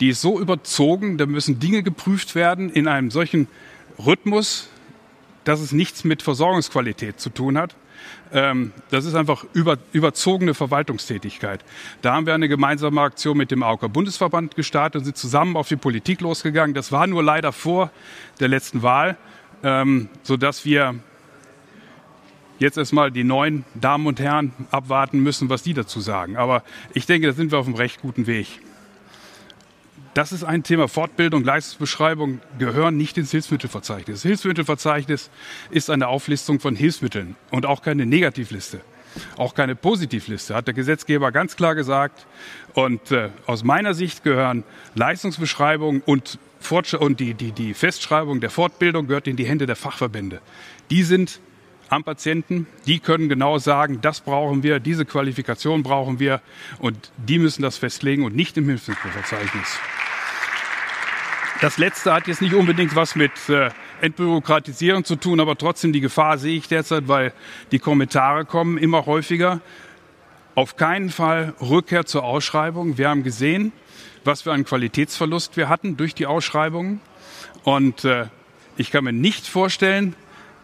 Die 0.00 0.08
ist 0.08 0.20
so 0.20 0.40
überzogen, 0.40 1.18
da 1.18 1.26
müssen 1.26 1.60
Dinge 1.60 1.84
geprüft 1.84 2.34
werden 2.34 2.68
in 2.68 2.88
einem 2.88 3.12
solchen 3.12 3.46
Rhythmus, 4.04 4.68
dass 5.44 5.60
es 5.60 5.70
nichts 5.70 6.02
mit 6.02 6.20
Versorgungsqualität 6.20 7.20
zu 7.20 7.30
tun 7.30 7.56
hat. 7.56 7.76
Ähm, 8.32 8.72
das 8.90 9.04
ist 9.04 9.14
einfach 9.14 9.44
über, 9.52 9.78
überzogene 9.92 10.54
Verwaltungstätigkeit. 10.54 11.64
Da 12.02 12.14
haben 12.14 12.26
wir 12.26 12.34
eine 12.34 12.48
gemeinsame 12.48 13.00
Aktion 13.00 13.36
mit 13.36 13.50
dem 13.50 13.62
AOK 13.62 13.92
Bundesverband 13.92 14.54
gestartet 14.54 15.00
und 15.00 15.04
sind 15.04 15.16
zusammen 15.16 15.56
auf 15.56 15.68
die 15.68 15.76
Politik 15.76 16.20
losgegangen. 16.20 16.74
Das 16.74 16.92
war 16.92 17.06
nur 17.06 17.22
leider 17.22 17.52
vor 17.52 17.90
der 18.40 18.48
letzten 18.48 18.82
Wahl, 18.82 19.16
ähm, 19.62 20.08
sodass 20.22 20.64
wir 20.64 20.94
jetzt 22.58 22.76
erstmal 22.76 23.10
die 23.10 23.24
neuen 23.24 23.64
Damen 23.74 24.06
und 24.06 24.20
Herren 24.20 24.52
abwarten 24.70 25.20
müssen, 25.20 25.48
was 25.48 25.62
die 25.62 25.74
dazu 25.74 26.00
sagen. 26.00 26.36
Aber 26.36 26.62
ich 26.92 27.06
denke, 27.06 27.28
da 27.28 27.32
sind 27.32 27.52
wir 27.52 27.58
auf 27.58 27.66
einem 27.66 27.76
recht 27.76 28.00
guten 28.02 28.26
Weg. 28.26 28.60
Das 30.18 30.32
ist 30.32 30.42
ein 30.42 30.64
Thema. 30.64 30.88
Fortbildung, 30.88 31.44
Leistungsbeschreibung 31.44 32.40
gehören 32.58 32.96
nicht 32.96 33.16
ins 33.18 33.30
Hilfsmittelverzeichnis. 33.30 34.16
Das 34.16 34.22
Hilfsmittelverzeichnis 34.22 35.30
ist 35.70 35.90
eine 35.90 36.08
Auflistung 36.08 36.58
von 36.58 36.74
Hilfsmitteln 36.74 37.36
und 37.52 37.66
auch 37.66 37.82
keine 37.82 38.04
Negativliste. 38.04 38.80
Auch 39.36 39.54
keine 39.54 39.76
Positivliste, 39.76 40.56
hat 40.56 40.66
der 40.66 40.74
Gesetzgeber 40.74 41.30
ganz 41.30 41.54
klar 41.54 41.76
gesagt. 41.76 42.26
Und 42.74 43.12
äh, 43.12 43.28
aus 43.46 43.62
meiner 43.62 43.94
Sicht 43.94 44.24
gehören 44.24 44.64
Leistungsbeschreibung 44.96 46.00
und, 46.00 46.40
Fortsch 46.58 46.94
und 46.94 47.20
die, 47.20 47.34
die, 47.34 47.52
die 47.52 47.72
Festschreibung 47.72 48.40
der 48.40 48.50
Fortbildung 48.50 49.06
gehört 49.06 49.28
in 49.28 49.36
die 49.36 49.46
Hände 49.46 49.66
der 49.66 49.76
Fachverbände. 49.76 50.40
Die 50.90 51.04
sind 51.04 51.38
am 51.90 52.02
Patienten. 52.02 52.66
Die 52.86 52.98
können 52.98 53.28
genau 53.28 53.58
sagen, 53.58 54.00
das 54.02 54.20
brauchen 54.20 54.64
wir, 54.64 54.80
diese 54.80 55.04
Qualifikation 55.04 55.84
brauchen 55.84 56.18
wir 56.18 56.40
und 56.80 57.12
die 57.16 57.38
müssen 57.38 57.62
das 57.62 57.78
festlegen 57.78 58.24
und 58.24 58.34
nicht 58.34 58.56
im 58.56 58.68
Hilfsmittelverzeichnis. 58.68 59.78
Das 61.60 61.76
letzte 61.76 62.12
hat 62.12 62.28
jetzt 62.28 62.40
nicht 62.40 62.54
unbedingt 62.54 62.94
was 62.94 63.16
mit 63.16 63.32
äh, 63.48 63.70
Entbürokratisierung 64.00 65.04
zu 65.04 65.16
tun, 65.16 65.40
aber 65.40 65.58
trotzdem 65.58 65.92
die 65.92 66.00
Gefahr 66.00 66.38
sehe 66.38 66.56
ich 66.56 66.68
derzeit, 66.68 67.08
weil 67.08 67.32
die 67.72 67.80
Kommentare 67.80 68.44
kommen 68.44 68.78
immer 68.78 69.06
häufiger. 69.06 69.60
Auf 70.54 70.76
keinen 70.76 71.10
Fall 71.10 71.54
Rückkehr 71.60 72.06
zur 72.06 72.22
Ausschreibung. 72.22 72.96
Wir 72.96 73.08
haben 73.08 73.24
gesehen, 73.24 73.72
was 74.22 74.42
für 74.42 74.52
einen 74.52 74.64
Qualitätsverlust 74.64 75.56
wir 75.56 75.68
hatten 75.68 75.96
durch 75.96 76.14
die 76.14 76.26
Ausschreibungen. 76.26 77.00
Und 77.64 78.04
äh, 78.04 78.26
ich 78.76 78.92
kann 78.92 79.02
mir 79.02 79.12
nicht 79.12 79.48
vorstellen, 79.48 80.14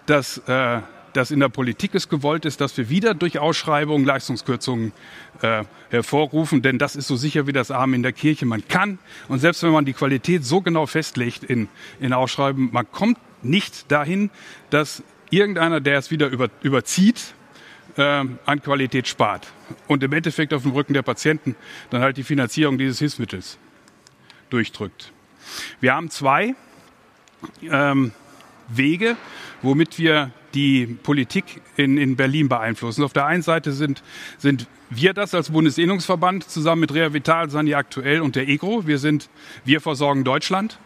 dass 0.07 0.39
äh, 0.47 0.81
dass 1.15 1.31
in 1.31 1.41
der 1.41 1.49
Politik 1.49 1.95
es 1.95 2.09
gewollt 2.09 2.45
ist, 2.45 2.61
dass 2.61 2.77
wir 2.77 2.91
wieder 2.91 3.15
durch 3.15 3.39
Ausschreibungen 3.39 4.05
Leistungskürzungen 4.05 4.93
äh, 5.41 5.65
hervorrufen, 5.91 6.61
denn 6.61 6.79
das 6.79 6.97
ist 6.97 7.07
so 7.07 7.17
sicher 7.17 7.47
wie 7.47 7.53
das 7.53 7.71
Arm 7.71 7.95
in 7.95 8.03
der 8.03 8.13
Kirche. 8.13 8.47
Man 8.47 8.67
kann, 8.69 8.99
und 9.29 9.39
selbst 9.39 9.63
wenn 9.63 9.71
man 9.71 9.85
die 9.85 9.93
Qualität 9.93 10.45
so 10.45 10.61
genau 10.61 10.87
festlegt 10.87 11.45
in, 11.45 11.69
in 12.01 12.13
Ausschreiben, 12.13 12.71
man 12.73 12.91
kommt 12.91 13.19
nicht 13.43 13.91
dahin, 13.91 14.31
dass 14.71 15.03
irgendeiner, 15.31 15.81
der 15.81 15.99
es 15.99 16.11
wieder 16.11 16.29
über, 16.29 16.49
überzieht, 16.63 17.35
äh, 17.97 18.03
an 18.03 18.63
Qualität 18.63 19.07
spart 19.07 19.47
und 19.87 20.03
im 20.03 20.13
Endeffekt 20.13 20.53
auf 20.53 20.63
dem 20.63 20.73
Rücken 20.73 20.95
der 20.95 21.03
Patienten 21.03 21.55
dann 21.91 22.03
halt 22.03 22.17
die 22.17 22.25
Finanzierung 22.25 22.77
dieses 22.77 22.99
Hilfsmittels 22.99 23.59
durchdrückt. 24.51 25.13
Wir 25.81 25.95
haben 25.95 26.11
zwei 26.11 26.55
ähm, 27.63 28.13
Wege, 28.69 29.17
womit 29.63 29.99
wir 29.99 30.33
die 30.55 30.87
Politik 30.87 31.61
in, 31.77 31.99
in 31.99 32.17
Berlin 32.17 32.49
beeinflussen. 32.49 33.03
Auf 33.05 33.13
der 33.13 33.27
einen 33.27 33.43
Seite 33.43 33.73
sind, 33.73 34.03
sind 34.39 34.67
wir 34.91 35.13
das 35.13 35.35
als 35.35 35.51
Bundesinnungsverband 35.51 36.49
zusammen 36.49 36.83
mit 36.83 36.95
Rea 36.95 37.13
Vital, 37.13 37.51
Sani 37.51 37.75
Aktuell 37.75 38.21
und 38.21 38.37
der 38.37 38.49
EGRO. 38.49 38.87
Wir 38.87 38.99
sind 38.99 39.29
Wir 39.65 39.81
versorgen 39.81 40.25
Deutschland. 40.25 40.79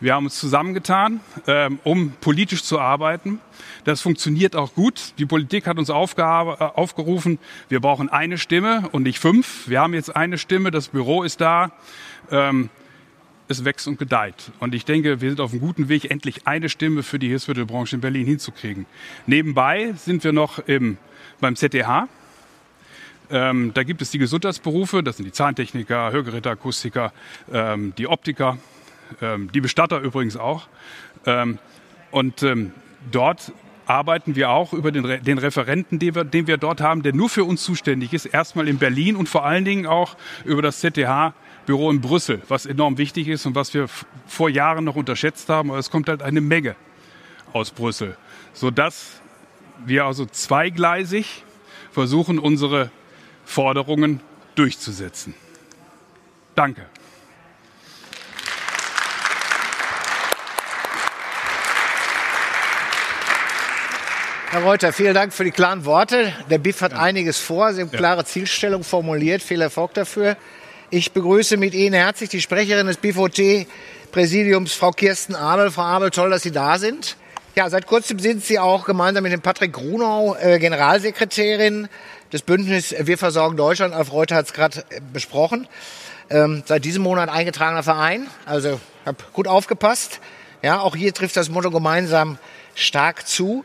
Wir 0.00 0.14
haben 0.14 0.26
uns 0.26 0.38
zusammengetan, 0.38 1.20
ähm, 1.48 1.80
um 1.82 2.12
politisch 2.20 2.62
zu 2.62 2.78
arbeiten. 2.78 3.40
Das 3.82 4.00
funktioniert 4.00 4.54
auch 4.54 4.74
gut. 4.74 5.14
Die 5.18 5.26
Politik 5.26 5.66
hat 5.66 5.76
uns 5.76 5.90
aufgerufen, 5.90 7.38
wir 7.68 7.80
brauchen 7.80 8.08
eine 8.08 8.38
Stimme 8.38 8.88
und 8.92 9.02
nicht 9.02 9.18
fünf. 9.18 9.68
Wir 9.68 9.80
haben 9.80 9.94
jetzt 9.94 10.14
eine 10.14 10.38
Stimme, 10.38 10.70
das 10.70 10.88
Büro 10.88 11.24
ist 11.24 11.40
da. 11.40 11.72
Ähm, 12.30 12.70
es 13.48 13.64
wächst 13.64 13.88
und 13.88 13.98
gedeiht. 13.98 14.52
Und 14.60 14.74
ich 14.74 14.84
denke, 14.84 15.20
wir 15.20 15.30
sind 15.30 15.40
auf 15.40 15.52
einem 15.52 15.60
guten 15.60 15.88
Weg, 15.88 16.10
endlich 16.10 16.46
eine 16.46 16.68
Stimme 16.68 17.02
für 17.02 17.18
die 17.18 17.28
Hilfsmittelbranche 17.28 17.96
in 17.96 18.00
Berlin 18.00 18.26
hinzukriegen. 18.26 18.86
Nebenbei 19.26 19.92
sind 19.96 20.22
wir 20.24 20.32
noch 20.32 20.58
im, 20.60 20.98
beim 21.40 21.56
ZDH. 21.56 22.08
Ähm, 23.30 23.72
da 23.74 23.82
gibt 23.82 24.00
es 24.00 24.10
die 24.10 24.18
Gesundheitsberufe, 24.18 25.02
das 25.02 25.18
sind 25.18 25.26
die 25.26 25.32
Zahntechniker, 25.32 26.12
Hörgeräteakustiker, 26.12 27.12
ähm, 27.52 27.92
die 27.98 28.06
Optiker, 28.06 28.58
ähm, 29.20 29.50
die 29.52 29.60
Bestatter 29.60 30.00
übrigens 30.00 30.36
auch. 30.36 30.66
Ähm, 31.26 31.58
und 32.10 32.42
ähm, 32.42 32.72
dort 33.10 33.52
arbeiten 33.84 34.34
wir 34.36 34.50
auch 34.50 34.72
über 34.72 34.92
den, 34.92 35.22
den 35.24 35.38
Referenten, 35.38 35.98
den 35.98 36.14
wir, 36.14 36.24
den 36.24 36.46
wir 36.46 36.58
dort 36.58 36.80
haben, 36.80 37.02
der 37.02 37.14
nur 37.14 37.28
für 37.28 37.44
uns 37.44 37.62
zuständig 37.62 38.12
ist, 38.12 38.26
erstmal 38.26 38.68
in 38.68 38.78
Berlin 38.78 39.16
und 39.16 39.28
vor 39.28 39.44
allen 39.44 39.64
Dingen 39.64 39.86
auch 39.86 40.16
über 40.44 40.62
das 40.62 40.80
ZDH 40.80 41.34
Büro 41.68 41.90
in 41.90 42.00
Brüssel, 42.00 42.40
was 42.48 42.64
enorm 42.64 42.96
wichtig 42.96 43.28
ist 43.28 43.44
und 43.44 43.54
was 43.54 43.74
wir 43.74 43.90
vor 44.26 44.48
Jahren 44.48 44.84
noch 44.84 44.96
unterschätzt 44.96 45.50
haben. 45.50 45.68
Aber 45.68 45.78
es 45.78 45.90
kommt 45.90 46.08
halt 46.08 46.22
eine 46.22 46.40
Menge 46.40 46.76
aus 47.52 47.72
Brüssel, 47.72 48.16
sodass 48.54 49.20
wir 49.84 50.06
also 50.06 50.24
zweigleisig 50.24 51.44
versuchen, 51.92 52.38
unsere 52.38 52.90
Forderungen 53.44 54.20
durchzusetzen. 54.54 55.34
Danke. 56.54 56.86
Herr 64.52 64.62
Reuter, 64.62 64.94
vielen 64.94 65.12
Dank 65.12 65.34
für 65.34 65.44
die 65.44 65.50
klaren 65.50 65.84
Worte. 65.84 66.32
Der 66.48 66.56
BIF 66.56 66.80
hat 66.80 66.92
ja. 66.92 66.98
einiges 67.00 67.38
vor. 67.38 67.74
Sie 67.74 67.82
haben 67.82 67.90
klare 67.90 68.24
Zielstellung 68.24 68.84
formuliert. 68.84 69.42
Viel 69.42 69.60
Erfolg 69.60 69.92
dafür. 69.92 70.38
Ich 70.90 71.12
begrüße 71.12 71.58
mit 71.58 71.74
Ihnen 71.74 71.92
herzlich 71.92 72.30
die 72.30 72.40
Sprecherin 72.40 72.86
des 72.86 72.96
BVT-Präsidiums, 72.96 74.72
Frau 74.72 74.90
Kirsten 74.90 75.34
Abel. 75.34 75.70
Frau 75.70 75.82
Abel, 75.82 76.10
toll, 76.10 76.30
dass 76.30 76.42
Sie 76.42 76.50
da 76.50 76.78
sind. 76.78 77.18
Ja, 77.54 77.68
seit 77.68 77.86
kurzem 77.86 78.18
sind 78.18 78.42
Sie 78.42 78.58
auch 78.58 78.86
gemeinsam 78.86 79.22
mit 79.24 79.32
dem 79.32 79.42
Patrick 79.42 79.74
Grunau 79.74 80.34
äh, 80.36 80.58
Generalsekretärin 80.58 81.90
des 82.32 82.40
Bündnisses 82.40 83.06
Wir 83.06 83.18
versorgen 83.18 83.58
Deutschland. 83.58 83.92
Alf 83.92 84.12
Reuter 84.12 84.36
hat 84.36 84.46
es 84.46 84.54
gerade 84.54 84.82
äh, 84.88 85.02
besprochen. 85.12 85.68
Ähm, 86.30 86.62
seit 86.64 86.86
diesem 86.86 87.02
Monat 87.02 87.28
eingetragener 87.28 87.82
Verein. 87.82 88.26
Also, 88.46 88.80
habe 89.04 89.18
gut 89.34 89.46
aufgepasst. 89.46 90.20
Ja, 90.62 90.80
auch 90.80 90.96
hier 90.96 91.12
trifft 91.12 91.36
das 91.36 91.50
Motto 91.50 91.70
gemeinsam 91.70 92.38
stark 92.74 93.28
zu. 93.28 93.62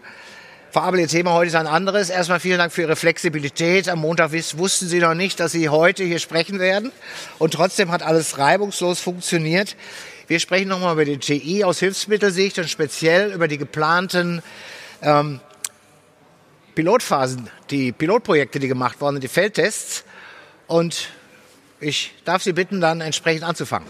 Frau 0.73 0.81
Abel, 0.81 1.01
Ihr 1.01 1.07
Thema 1.07 1.33
heute 1.33 1.49
ist 1.49 1.55
ein 1.55 1.67
anderes. 1.67 2.09
Erstmal 2.09 2.39
vielen 2.39 2.57
Dank 2.57 2.73
für 2.73 2.81
Ihre 2.81 2.95
Flexibilität. 2.95 3.88
Am 3.89 3.99
Montag 3.99 4.31
wussten 4.31 4.88
Sie 4.88 4.97
noch 4.97 5.13
nicht, 5.13 5.39
dass 5.39 5.51
Sie 5.51 5.69
heute 5.69 6.03
hier 6.03 6.17
sprechen 6.17 6.57
werden. 6.57 6.91
Und 7.38 7.53
trotzdem 7.53 7.91
hat 7.91 8.01
alles 8.01 8.39
reibungslos 8.39 8.99
funktioniert. 8.99 9.75
Wir 10.25 10.39
sprechen 10.39 10.69
nochmal 10.69 10.93
über 10.93 11.05
den 11.05 11.19
TI 11.19 11.63
aus 11.63 11.77
Hilfsmittelsicht 11.77 12.57
und 12.57 12.67
speziell 12.67 13.33
über 13.33 13.47
die 13.47 13.59
geplanten 13.59 14.41
ähm, 15.03 15.41
Pilotphasen, 16.73 17.51
die 17.69 17.91
Pilotprojekte, 17.91 18.57
die 18.57 18.67
gemacht 18.67 18.99
worden 18.99 19.17
sind, 19.17 19.25
die 19.25 19.27
Feldtests. 19.27 20.03
Und 20.65 21.09
ich 21.81 22.15
darf 22.25 22.41
Sie 22.41 22.53
bitten, 22.53 22.81
dann 22.81 22.99
entsprechend 22.99 23.43
anzufangen. 23.43 23.88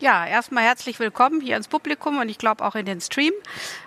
Ja, 0.00 0.24
erstmal 0.24 0.62
herzlich 0.62 1.00
willkommen 1.00 1.40
hier 1.40 1.56
ins 1.56 1.66
Publikum 1.66 2.20
und 2.20 2.28
ich 2.28 2.38
glaube 2.38 2.64
auch 2.64 2.76
in 2.76 2.86
den 2.86 3.00
Stream. 3.00 3.32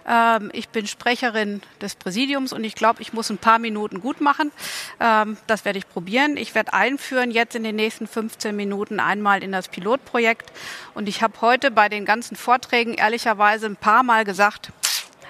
Ähm, 0.05 0.49
ich 0.51 0.67
bin 0.67 0.85
Sprecherin 0.85 1.61
des 1.79 1.95
Präsidiums 1.95 2.51
und 2.51 2.65
ich 2.65 2.75
glaube, 2.75 3.01
ich 3.01 3.13
muss 3.13 3.29
ein 3.29 3.37
paar 3.37 3.59
Minuten 3.59 4.01
gut 4.01 4.19
machen. 4.19 4.51
Ähm, 4.99 5.37
das 5.47 5.63
werde 5.63 5.79
ich 5.79 5.87
probieren. 5.87 6.35
Ich 6.35 6.53
werde 6.53 6.73
einführen 6.73 7.31
jetzt 7.31 7.55
in 7.55 7.63
den 7.63 7.77
nächsten 7.77 8.07
15 8.07 8.53
Minuten 8.53 8.99
einmal 8.99 9.41
in 9.41 9.53
das 9.53 9.69
Pilotprojekt 9.69 10.51
und 10.95 11.07
ich 11.07 11.23
habe 11.23 11.39
heute 11.39 11.71
bei 11.71 11.87
den 11.87 12.03
ganzen 12.03 12.35
Vorträgen 12.35 12.93
ehrlicherweise 12.93 13.67
ein 13.67 13.77
paar 13.77 14.03
Mal 14.03 14.25
gesagt, 14.25 14.73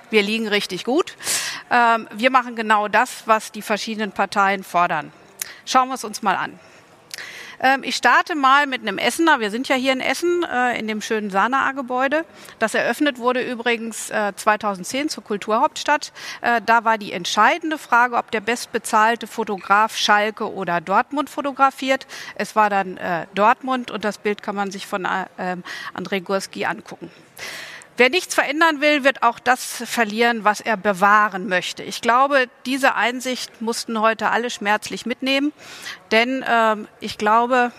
wir 0.10 0.24
liegen 0.24 0.48
richtig 0.48 0.84
gut. 0.84 1.16
Ähm, 1.70 2.08
wir 2.12 2.32
machen 2.32 2.56
genau 2.56 2.88
das, 2.88 3.28
was 3.28 3.52
die 3.52 3.62
verschiedenen 3.62 4.14
Parteien 4.14 4.64
fordern. 4.64 5.14
Schauen 5.64 5.90
wir 5.90 5.96
es 5.96 6.04
uns 6.04 6.24
mal 6.24 6.38
an. 6.38 6.60
Ähm, 7.62 7.84
ich 7.84 7.96
starte 7.96 8.36
mal 8.36 8.66
mit 8.68 8.82
einem 8.82 8.98
Essener. 8.98 9.40
Wir 9.40 9.52
sind 9.52 9.68
ja 9.68 9.76
hier 9.76 9.94
in 9.94 10.02
Essen, 10.02 10.44
äh, 10.44 10.78
in 10.80 10.88
dem 10.88 11.02
schönen 11.02 11.30
Sanaa-Gebäude. 11.30 12.26
Das 12.60 12.74
eröffnet 12.74 13.20
wurde 13.20 13.42
übrigens 13.42 14.10
äh, 14.10 14.34
2010 14.36 15.10
zur 15.10 15.24
Kulturhauptstadt. 15.24 16.12
Äh, 16.42 16.62
da 16.66 16.84
war 16.84 16.98
die 16.98 17.14
entscheidende 17.14 17.78
Frage, 17.78 18.18
ob 18.18 18.32
der 18.32 18.42
bestbezahlte 18.42 19.28
Fotograf 19.28 19.96
Schalke 19.96 20.52
oder 20.52 20.82
Dortmund 20.82 21.30
fotografiert. 21.30 22.08
Es 22.36 22.56
war 22.56 22.70
dann 22.70 22.98
äh, 22.98 23.28
Dortmund 23.36 23.92
und 23.92 24.04
das 24.04 24.18
Bild 24.18 24.42
kann 24.42 24.56
man 24.56 24.72
sich 24.72 24.88
von 24.88 25.06
äh, 25.06 25.26
ähm, 25.38 25.64
André 25.96 26.22
Gurski 26.22 26.66
angucken. 26.66 27.12
Wer 27.98 28.10
nichts 28.10 28.34
verändern 28.34 28.82
will, 28.82 29.04
wird 29.04 29.22
auch 29.22 29.40
das 29.40 29.84
verlieren, 29.86 30.44
was 30.44 30.62
er 30.62 30.78
bewahren 30.78 31.48
möchte. 31.48 31.84
Ich 31.84 32.02
glaube, 32.02 32.48
diese 32.66 32.96
Einsicht 32.96 33.62
mussten 33.62 34.00
heute 34.00 34.30
alle 34.30 34.50
schmerzlich 34.50 35.06
mitnehmen, 35.06 35.52
denn 36.12 36.44
ähm, 36.48 36.88
ich 37.00 37.18
glaube, 37.18 37.72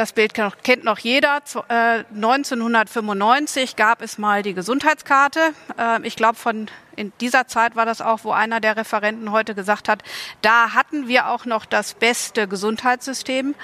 das 0.00 0.12
Bild 0.12 0.34
kennt 0.34 0.84
noch 0.84 0.98
jeder. 0.98 1.42
1995 1.68 3.72
äh, 3.72 3.74
gab 3.76 4.00
es 4.00 4.16
mal 4.16 4.42
die 4.42 4.54
Gesundheitskarte. 4.54 5.52
Ähm, 5.76 6.04
ich 6.04 6.16
glaube, 6.16 6.38
von 6.38 6.68
in 6.96 7.12
dieser 7.20 7.46
Zeit 7.48 7.76
war 7.76 7.84
das 7.84 8.00
auch, 8.00 8.24
wo 8.24 8.32
einer 8.32 8.60
der 8.60 8.78
Referenten 8.78 9.30
heute 9.30 9.54
gesagt 9.54 9.88
hat, 9.88 10.02
da 10.42 10.72
hatten 10.72 11.06
wir 11.06 11.28
auch 11.28 11.44
noch 11.44 11.66
das 11.66 11.94
beste 11.94 12.48
Gesundheitssystem. 12.48 13.54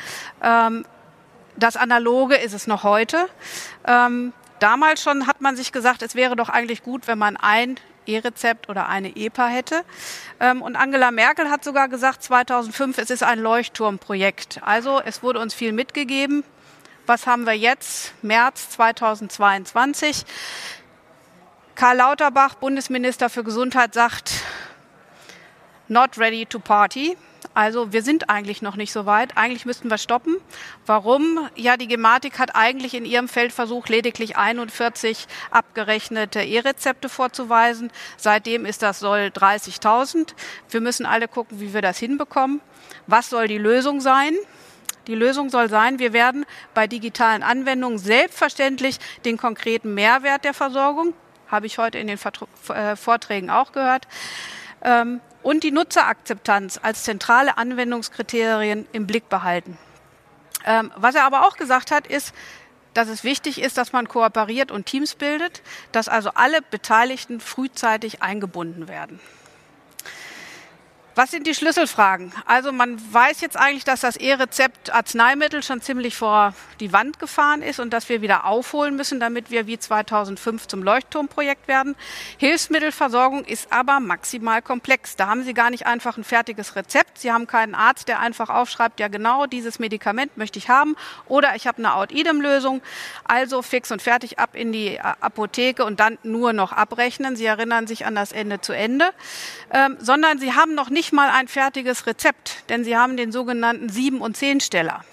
Das 1.56 1.76
Analoge 1.76 2.36
ist 2.36 2.52
es 2.52 2.66
noch 2.66 2.82
heute. 2.82 3.28
Ähm, 3.86 4.32
damals 4.58 5.02
schon 5.02 5.26
hat 5.26 5.40
man 5.40 5.56
sich 5.56 5.72
gesagt, 5.72 6.02
es 6.02 6.14
wäre 6.14 6.36
doch 6.36 6.48
eigentlich 6.48 6.82
gut, 6.82 7.06
wenn 7.08 7.18
man 7.18 7.36
ein 7.36 7.76
E-Rezept 8.06 8.68
oder 8.68 8.88
eine 8.88 9.16
EPA 9.16 9.48
hätte. 9.48 9.82
Ähm, 10.38 10.62
und 10.62 10.76
Angela 10.76 11.10
Merkel 11.10 11.50
hat 11.50 11.64
sogar 11.64 11.88
gesagt, 11.88 12.22
2005, 12.22 12.98
es 12.98 13.10
ist 13.10 13.22
ein 13.22 13.38
Leuchtturmprojekt. 13.38 14.60
Also 14.62 15.00
es 15.04 15.22
wurde 15.22 15.40
uns 15.40 15.54
viel 15.54 15.72
mitgegeben. 15.72 16.44
Was 17.06 17.26
haben 17.26 17.46
wir 17.46 17.56
jetzt? 17.56 18.12
März 18.22 18.70
2022. 18.70 20.24
Karl 21.74 21.96
Lauterbach, 21.96 22.54
Bundesminister 22.54 23.28
für 23.30 23.44
Gesundheit, 23.44 23.94
sagt, 23.94 24.32
not 25.88 26.18
ready 26.18 26.46
to 26.46 26.58
party. 26.58 27.16
Also 27.54 27.92
wir 27.92 28.02
sind 28.02 28.28
eigentlich 28.28 28.60
noch 28.60 28.76
nicht 28.76 28.92
so 28.92 29.06
weit. 29.06 29.36
Eigentlich 29.36 29.64
müssten 29.64 29.88
wir 29.88 29.98
stoppen. 29.98 30.36
Warum? 30.84 31.48
Ja, 31.54 31.76
die 31.76 31.88
Gematik 31.88 32.38
hat 32.38 32.54
eigentlich 32.54 32.94
in 32.94 33.04
ihrem 33.04 33.28
Feldversuch 33.28 33.86
lediglich 33.88 34.36
41 34.36 35.26
abgerechnete 35.50 36.42
E-Rezepte 36.42 37.08
vorzuweisen. 37.08 37.90
Seitdem 38.16 38.66
ist 38.66 38.82
das 38.82 38.98
Soll 38.98 39.30
30.000. 39.34 40.34
Wir 40.70 40.80
müssen 40.80 41.06
alle 41.06 41.28
gucken, 41.28 41.60
wie 41.60 41.72
wir 41.72 41.82
das 41.82 41.98
hinbekommen. 41.98 42.60
Was 43.06 43.30
soll 43.30 43.48
die 43.48 43.58
Lösung 43.58 44.00
sein? 44.00 44.34
Die 45.06 45.14
Lösung 45.14 45.50
soll 45.50 45.68
sein, 45.68 46.00
wir 46.00 46.12
werden 46.12 46.44
bei 46.74 46.88
digitalen 46.88 47.44
Anwendungen 47.44 47.98
selbstverständlich 47.98 48.98
den 49.24 49.36
konkreten 49.36 49.94
Mehrwert 49.94 50.44
der 50.44 50.52
Versorgung, 50.52 51.14
habe 51.46 51.66
ich 51.66 51.78
heute 51.78 51.98
in 51.98 52.08
den 52.08 52.18
äh, 52.70 52.96
Vorträgen 52.96 53.48
auch 53.48 53.70
gehört, 53.70 54.08
ähm, 54.82 55.20
und 55.46 55.62
die 55.62 55.70
Nutzerakzeptanz 55.70 56.80
als 56.82 57.04
zentrale 57.04 57.56
Anwendungskriterien 57.56 58.84
im 58.90 59.06
Blick 59.06 59.28
behalten. 59.28 59.78
Ähm, 60.64 60.90
was 60.96 61.14
er 61.14 61.22
aber 61.22 61.46
auch 61.46 61.56
gesagt 61.56 61.92
hat, 61.92 62.08
ist, 62.08 62.34
dass 62.94 63.06
es 63.06 63.22
wichtig 63.22 63.62
ist, 63.62 63.78
dass 63.78 63.92
man 63.92 64.08
kooperiert 64.08 64.72
und 64.72 64.86
Teams 64.86 65.14
bildet, 65.14 65.62
dass 65.92 66.08
also 66.08 66.30
alle 66.34 66.62
Beteiligten 66.62 67.38
frühzeitig 67.38 68.22
eingebunden 68.22 68.88
werden. 68.88 69.20
Was 71.16 71.30
sind 71.30 71.46
die 71.46 71.54
Schlüsselfragen? 71.54 72.30
Also 72.44 72.72
man 72.72 73.00
weiß 73.10 73.40
jetzt 73.40 73.56
eigentlich, 73.56 73.84
dass 73.84 74.02
das 74.02 74.16
E-Rezept 74.16 74.92
Arzneimittel 74.92 75.62
schon 75.62 75.80
ziemlich 75.80 76.14
vor 76.14 76.52
die 76.78 76.92
Wand 76.92 77.18
gefahren 77.18 77.62
ist 77.62 77.80
und 77.80 77.94
dass 77.94 78.10
wir 78.10 78.20
wieder 78.20 78.44
aufholen 78.44 78.96
müssen, 78.96 79.18
damit 79.18 79.50
wir 79.50 79.66
wie 79.66 79.78
2005 79.78 80.68
zum 80.68 80.82
Leuchtturmprojekt 80.82 81.68
werden. 81.68 81.96
Hilfsmittelversorgung 82.36 83.46
ist 83.46 83.72
aber 83.72 83.98
maximal 83.98 84.60
komplex. 84.60 85.16
Da 85.16 85.28
haben 85.28 85.42
Sie 85.42 85.54
gar 85.54 85.70
nicht 85.70 85.86
einfach 85.86 86.18
ein 86.18 86.22
fertiges 86.22 86.76
Rezept. 86.76 87.16
Sie 87.16 87.32
haben 87.32 87.46
keinen 87.46 87.74
Arzt, 87.74 88.08
der 88.08 88.20
einfach 88.20 88.50
aufschreibt, 88.50 89.00
ja 89.00 89.08
genau, 89.08 89.46
dieses 89.46 89.78
Medikament 89.78 90.36
möchte 90.36 90.58
ich 90.58 90.68
haben 90.68 90.96
oder 91.28 91.56
ich 91.56 91.66
habe 91.66 91.78
eine 91.78 91.94
Out-Idem-Lösung. 91.94 92.82
Also 93.24 93.62
fix 93.62 93.90
und 93.90 94.02
fertig 94.02 94.38
ab 94.38 94.50
in 94.52 94.70
die 94.70 95.00
Apotheke 95.00 95.86
und 95.86 95.98
dann 95.98 96.18
nur 96.24 96.52
noch 96.52 96.72
abrechnen. 96.72 97.36
Sie 97.36 97.46
erinnern 97.46 97.86
sich 97.86 98.04
an 98.04 98.14
das 98.14 98.32
Ende 98.32 98.60
zu 98.60 98.74
Ende. 98.74 99.12
Ähm, 99.72 99.96
sondern 99.98 100.38
Sie 100.38 100.52
haben 100.52 100.74
noch 100.74 100.90
nicht 100.90 101.05
nicht 101.06 101.12
mal 101.12 101.30
ein 101.30 101.46
fertiges 101.46 102.08
Rezept, 102.08 102.68
denn 102.68 102.82
sie 102.82 102.96
haben 102.96 103.16
den 103.16 103.30
sogenannten 103.30 103.88
Sieben- 103.88 104.20
und 104.20 104.36
Zehnsteller. 104.36 105.04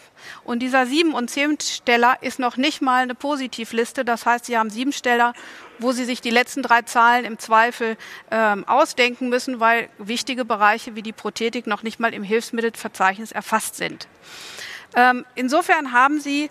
Und 0.44 0.60
dieser 0.64 0.88
Sieben- 0.88 1.14
und 1.14 1.30
Zehnsteller 1.30 2.18
ist 2.22 2.40
noch 2.40 2.58
nicht 2.58 2.82
mal 2.82 3.04
eine 3.04 3.14
Positivliste. 3.14 4.04
Das 4.04 4.26
heißt, 4.26 4.46
Sie 4.46 4.58
haben 4.58 4.72
sieben 4.72 4.92
Steller, 4.92 5.34
wo 5.78 5.92
Sie 5.92 6.06
sich 6.06 6.20
die 6.20 6.32
letzten 6.32 6.64
drei 6.64 6.82
Zahlen 6.82 7.26
im 7.26 7.38
Zweifel 7.38 7.96
ähm, 8.32 8.68
ausdenken 8.68 9.30
müssen, 9.30 9.60
weil 9.60 9.88
wichtige 10.00 10.46
Bereiche 10.46 10.96
wie 10.96 11.04
die 11.04 11.14
Prothetik 11.14 11.68
noch 11.68 11.84
nicht 11.84 12.00
mal 12.00 12.12
im 12.12 12.24
Hilfsmittelverzeichnis 12.24 13.32
erfasst 13.32 13.76
sind. 13.76 14.08
Ähm, 14.96 15.26
insofern 15.36 15.92
haben 15.92 16.20
Sie 16.20 16.50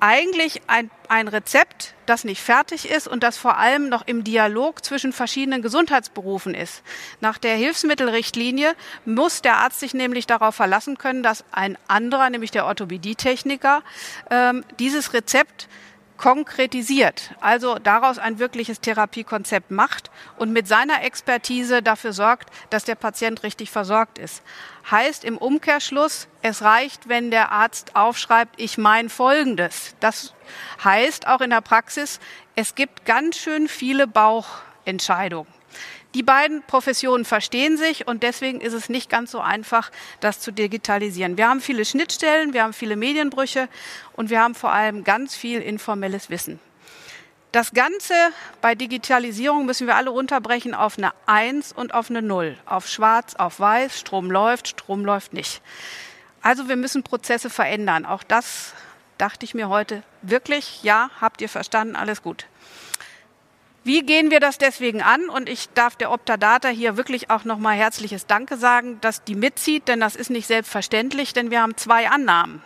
eigentlich 0.00 0.62
ein, 0.66 0.90
ein 1.08 1.28
Rezept, 1.28 1.94
das 2.06 2.24
nicht 2.24 2.40
fertig 2.40 2.88
ist 2.88 3.08
und 3.08 3.22
das 3.22 3.36
vor 3.36 3.58
allem 3.58 3.88
noch 3.88 4.06
im 4.06 4.24
Dialog 4.24 4.84
zwischen 4.84 5.12
verschiedenen 5.12 5.62
Gesundheitsberufen 5.62 6.54
ist. 6.54 6.82
Nach 7.20 7.38
der 7.38 7.56
Hilfsmittelrichtlinie 7.56 8.74
muss 9.04 9.42
der 9.42 9.56
Arzt 9.56 9.80
sich 9.80 9.94
nämlich 9.94 10.26
darauf 10.26 10.54
verlassen 10.54 10.98
können, 10.98 11.22
dass 11.22 11.44
ein 11.50 11.78
anderer, 11.88 12.30
nämlich 12.30 12.50
der 12.50 12.66
Orthopädietechniker, 12.66 13.82
ähm, 14.30 14.64
dieses 14.78 15.12
Rezept 15.12 15.68
konkretisiert, 16.16 17.34
also 17.40 17.76
daraus 17.76 18.18
ein 18.18 18.38
wirkliches 18.38 18.80
Therapiekonzept 18.80 19.70
macht 19.70 20.10
und 20.36 20.52
mit 20.52 20.68
seiner 20.68 21.02
Expertise 21.02 21.82
dafür 21.82 22.12
sorgt, 22.12 22.50
dass 22.70 22.84
der 22.84 22.94
Patient 22.94 23.42
richtig 23.42 23.70
versorgt 23.70 24.18
ist. 24.18 24.42
Heißt 24.90 25.24
im 25.24 25.38
Umkehrschluss, 25.38 26.28
es 26.42 26.62
reicht, 26.62 27.08
wenn 27.08 27.30
der 27.30 27.52
Arzt 27.52 27.96
aufschreibt, 27.96 28.54
ich 28.60 28.78
meine 28.78 29.08
Folgendes. 29.08 29.94
Das 30.00 30.34
heißt 30.84 31.26
auch 31.26 31.40
in 31.40 31.50
der 31.50 31.60
Praxis, 31.60 32.20
es 32.54 32.74
gibt 32.74 33.04
ganz 33.04 33.36
schön 33.36 33.68
viele 33.68 34.06
Bauchentscheidungen. 34.06 35.55
Die 36.16 36.22
beiden 36.22 36.62
Professionen 36.62 37.26
verstehen 37.26 37.76
sich 37.76 38.06
und 38.06 38.22
deswegen 38.22 38.62
ist 38.62 38.72
es 38.72 38.88
nicht 38.88 39.10
ganz 39.10 39.32
so 39.32 39.40
einfach, 39.40 39.90
das 40.20 40.40
zu 40.40 40.50
digitalisieren. 40.50 41.36
Wir 41.36 41.46
haben 41.46 41.60
viele 41.60 41.84
Schnittstellen, 41.84 42.54
wir 42.54 42.62
haben 42.62 42.72
viele 42.72 42.96
Medienbrüche 42.96 43.68
und 44.14 44.30
wir 44.30 44.40
haben 44.40 44.54
vor 44.54 44.72
allem 44.72 45.04
ganz 45.04 45.36
viel 45.36 45.60
informelles 45.60 46.30
Wissen. 46.30 46.58
Das 47.52 47.74
Ganze 47.74 48.14
bei 48.62 48.74
Digitalisierung 48.74 49.66
müssen 49.66 49.86
wir 49.86 49.94
alle 49.94 50.08
runterbrechen 50.08 50.74
auf 50.74 50.96
eine 50.96 51.12
Eins 51.26 51.70
und 51.70 51.92
auf 51.92 52.08
eine 52.08 52.22
Null. 52.22 52.56
Auf 52.64 52.88
Schwarz, 52.88 53.34
auf 53.34 53.60
Weiß, 53.60 54.00
Strom 54.00 54.30
läuft, 54.30 54.68
Strom 54.68 55.04
läuft 55.04 55.34
nicht. 55.34 55.60
Also 56.40 56.66
wir 56.70 56.76
müssen 56.76 57.02
Prozesse 57.02 57.50
verändern. 57.50 58.06
Auch 58.06 58.22
das 58.22 58.72
dachte 59.18 59.44
ich 59.44 59.52
mir 59.52 59.68
heute 59.68 60.02
wirklich, 60.22 60.82
ja, 60.82 61.10
habt 61.20 61.42
ihr 61.42 61.50
verstanden, 61.50 61.94
alles 61.94 62.22
gut. 62.22 62.46
Wie 63.86 64.02
gehen 64.02 64.32
wir 64.32 64.40
das 64.40 64.58
deswegen 64.58 65.00
an? 65.00 65.28
Und 65.28 65.48
ich 65.48 65.68
darf 65.74 65.94
der 65.94 66.10
Optadata 66.10 66.66
hier 66.66 66.96
wirklich 66.96 67.30
auch 67.30 67.44
nochmal 67.44 67.76
herzliches 67.76 68.26
Danke 68.26 68.56
sagen, 68.56 69.00
dass 69.00 69.22
die 69.22 69.36
mitzieht, 69.36 69.86
denn 69.86 70.00
das 70.00 70.16
ist 70.16 70.28
nicht 70.28 70.48
selbstverständlich, 70.48 71.34
denn 71.34 71.52
wir 71.52 71.62
haben 71.62 71.76
zwei 71.76 72.08
Annahmen. 72.10 72.64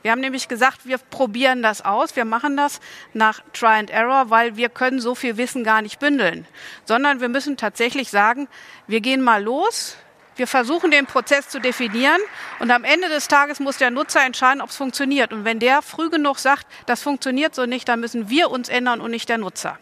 Wir 0.00 0.12
haben 0.12 0.22
nämlich 0.22 0.48
gesagt, 0.48 0.86
wir 0.86 0.96
probieren 0.96 1.62
das 1.62 1.84
aus, 1.84 2.16
wir 2.16 2.24
machen 2.24 2.56
das 2.56 2.80
nach 3.12 3.42
Try 3.52 3.74
and 3.74 3.90
Error, 3.90 4.30
weil 4.30 4.56
wir 4.56 4.70
können 4.70 4.98
so 4.98 5.14
viel 5.14 5.36
Wissen 5.36 5.62
gar 5.62 5.82
nicht 5.82 5.98
bündeln, 5.98 6.46
sondern 6.86 7.20
wir 7.20 7.28
müssen 7.28 7.58
tatsächlich 7.58 8.08
sagen, 8.08 8.48
wir 8.86 9.02
gehen 9.02 9.20
mal 9.20 9.44
los, 9.44 9.98
wir 10.36 10.46
versuchen 10.46 10.90
den 10.90 11.04
Prozess 11.04 11.50
zu 11.50 11.60
definieren 11.60 12.22
und 12.60 12.70
am 12.70 12.84
Ende 12.84 13.10
des 13.10 13.28
Tages 13.28 13.60
muss 13.60 13.76
der 13.76 13.90
Nutzer 13.90 14.24
entscheiden, 14.24 14.62
ob 14.62 14.70
es 14.70 14.76
funktioniert. 14.76 15.34
Und 15.34 15.44
wenn 15.44 15.58
der 15.58 15.82
früh 15.82 16.08
genug 16.08 16.38
sagt, 16.38 16.66
das 16.86 17.02
funktioniert 17.02 17.54
so 17.54 17.66
nicht, 17.66 17.86
dann 17.90 18.00
müssen 18.00 18.30
wir 18.30 18.50
uns 18.50 18.70
ändern 18.70 19.02
und 19.02 19.10
nicht 19.10 19.28
der 19.28 19.36
Nutzer. 19.36 19.78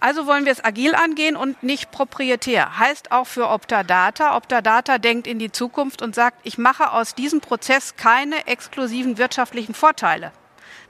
Also 0.00 0.26
wollen 0.26 0.44
wir 0.44 0.52
es 0.52 0.64
agil 0.64 0.94
angehen 0.94 1.36
und 1.36 1.62
nicht 1.62 1.90
proprietär. 1.90 2.78
Heißt 2.78 3.10
auch 3.10 3.26
für 3.26 3.48
Optadata. 3.48 4.36
Optadata 4.36 4.98
denkt 4.98 5.26
in 5.26 5.38
die 5.38 5.50
Zukunft 5.50 6.02
und 6.02 6.14
sagt, 6.14 6.38
ich 6.44 6.58
mache 6.58 6.92
aus 6.92 7.14
diesem 7.14 7.40
Prozess 7.40 7.96
keine 7.96 8.46
exklusiven 8.46 9.18
wirtschaftlichen 9.18 9.74
Vorteile. 9.74 10.32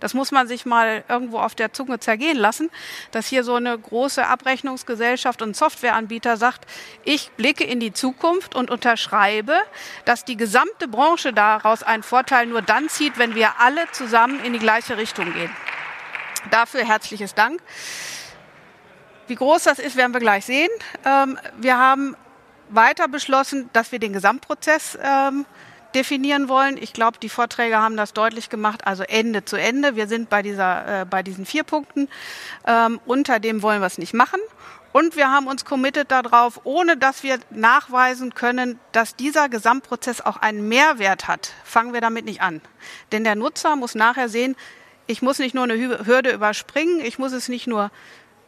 Das 0.01 0.15
muss 0.15 0.31
man 0.31 0.47
sich 0.47 0.65
mal 0.65 1.03
irgendwo 1.09 1.39
auf 1.39 1.55
der 1.55 1.73
Zunge 1.73 1.99
zergehen 1.99 2.37
lassen, 2.37 2.71
dass 3.11 3.27
hier 3.27 3.43
so 3.43 3.55
eine 3.55 3.77
große 3.77 4.25
Abrechnungsgesellschaft 4.25 5.43
und 5.43 5.57
Softwareanbieter 5.57 6.37
sagt, 6.37 6.67
ich 7.05 7.31
blicke 7.33 7.65
in 7.65 7.81
die 7.81 7.93
Zukunft 7.93 8.55
und 8.55 8.71
unterschreibe, 8.71 9.57
dass 10.05 10.25
die 10.25 10.37
gesamte 10.37 10.87
Branche 10.87 11.33
daraus 11.33 11.83
einen 11.83 12.03
Vorteil 12.03 12.47
nur 12.47 12.63
dann 12.63 12.89
zieht, 12.89 13.19
wenn 13.19 13.35
wir 13.35 13.61
alle 13.61 13.91
zusammen 13.91 14.45
in 14.45 14.53
die 14.53 14.59
gleiche 14.61 14.97
Richtung 14.97 15.33
gehen. 15.33 15.51
Dafür 16.51 16.85
herzliches 16.85 17.35
Dank. 17.35 17.61
Wie 19.29 19.35
groß 19.35 19.65
das 19.65 19.79
ist, 19.79 19.97
werden 19.97 20.13
wir 20.13 20.21
gleich 20.21 20.47
sehen. 20.47 20.71
Ähm, 21.05 21.39
wir 21.59 21.77
haben 21.77 22.17
weiter 22.71 23.09
beschlossen, 23.09 23.69
dass 23.75 23.93
wir 23.93 23.99
den 23.99 24.15
Gesamtprozess 24.15 24.99
ähm, 25.03 25.45
definieren 25.95 26.49
wollen. 26.49 26.79
Ich 26.79 26.95
glaube, 26.95 27.19
die 27.21 27.29
Vorträge 27.29 27.77
haben 27.77 27.97
das 27.97 28.15
deutlich 28.15 28.49
gemacht, 28.49 28.87
also 28.87 29.03
Ende 29.03 29.45
zu 29.45 29.57
Ende. 29.57 29.97
Wir 29.97 30.09
sind 30.09 30.31
bei, 30.31 30.41
dieser, 30.43 31.03
äh, 31.03 31.05
bei 31.05 31.23
diesen 31.23 31.45
vier 31.45 31.63
Punkten. 31.63 32.09
Ähm, 32.67 33.01
unter 33.05 33.39
dem 33.39 33.63
wollen 33.63 33.83
wir 33.83 33.87
es 33.87 33.99
nicht 33.99 34.15
machen. 34.15 34.41
Und 34.93 35.15
wir 35.17 35.31
haben 35.31 35.47
uns 35.47 35.67
committed 35.67 36.11
darauf, 36.11 36.63
ohne 36.65 36.97
dass 36.97 37.23
wir 37.23 37.39
nachweisen 37.51 38.35
können, 38.35 38.81
dass 38.93 39.15
dieser 39.15 39.51
Gesamtprozess 39.51 40.23
auch 40.23 40.39
einen 40.39 40.69
Mehrwert 40.69 41.29
hat, 41.29 41.53
fangen 41.65 41.93
wir 41.93 42.01
damit 42.01 42.25
nicht 42.25 42.41
an. 42.41 42.63
Denn 43.13 43.25
der 43.25 43.35
Nutzer 43.35 43.77
muss 43.77 43.95
nachher 43.95 44.31
sehen, 44.31 44.57
ich 45.07 45.21
muss 45.21 45.39
nicht 45.39 45.55
nur 45.55 45.65
eine 45.65 46.07
Hürde 46.07 46.33
überspringen, 46.33 47.01
ich 47.01 47.19
muss 47.19 47.33
es 47.33 47.49
nicht 47.49 47.67
nur 47.67 47.91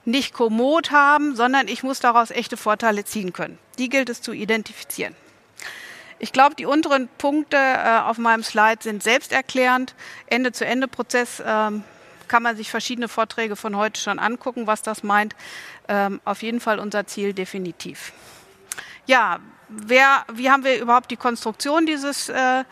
nicht 0.04 0.32
kommod 0.32 0.90
haben, 0.90 1.36
sondern 1.36 1.68
ich 1.68 1.82
muss 1.82 2.00
daraus 2.00 2.30
echte 2.30 2.56
Vorteile 2.56 3.04
ziehen 3.04 3.32
können. 3.32 3.58
Die 3.78 3.88
gilt 3.88 4.08
es 4.08 4.22
zu 4.22 4.32
identifizieren. 4.32 5.14
Ich 6.18 6.32
glaube, 6.32 6.54
die 6.54 6.66
unteren 6.66 7.08
Punkte 7.16 7.56
äh, 7.56 8.00
auf 8.00 8.18
meinem 8.18 8.42
Slide 8.42 8.82
sind 8.82 9.02
selbsterklärend. 9.02 9.94
Ende-zu-Ende-Prozess 10.26 11.42
ähm, 11.44 11.82
kann 12.28 12.42
man 12.42 12.56
sich 12.56 12.70
verschiedene 12.70 13.08
Vorträge 13.08 13.56
von 13.56 13.76
heute 13.76 14.00
schon 14.00 14.18
angucken, 14.18 14.66
was 14.66 14.82
das 14.82 15.02
meint. 15.02 15.34
Ähm, 15.88 16.20
auf 16.24 16.42
jeden 16.42 16.60
Fall 16.60 16.78
unser 16.78 17.06
Ziel 17.06 17.32
definitiv. 17.32 18.12
Ja, 19.06 19.40
wer, 19.68 20.24
wie 20.32 20.50
haben 20.50 20.62
wir 20.62 20.78
überhaupt 20.78 21.10
die 21.10 21.16
Konstruktion 21.16 21.86
dieses 21.86 22.28
äh, 22.28 22.64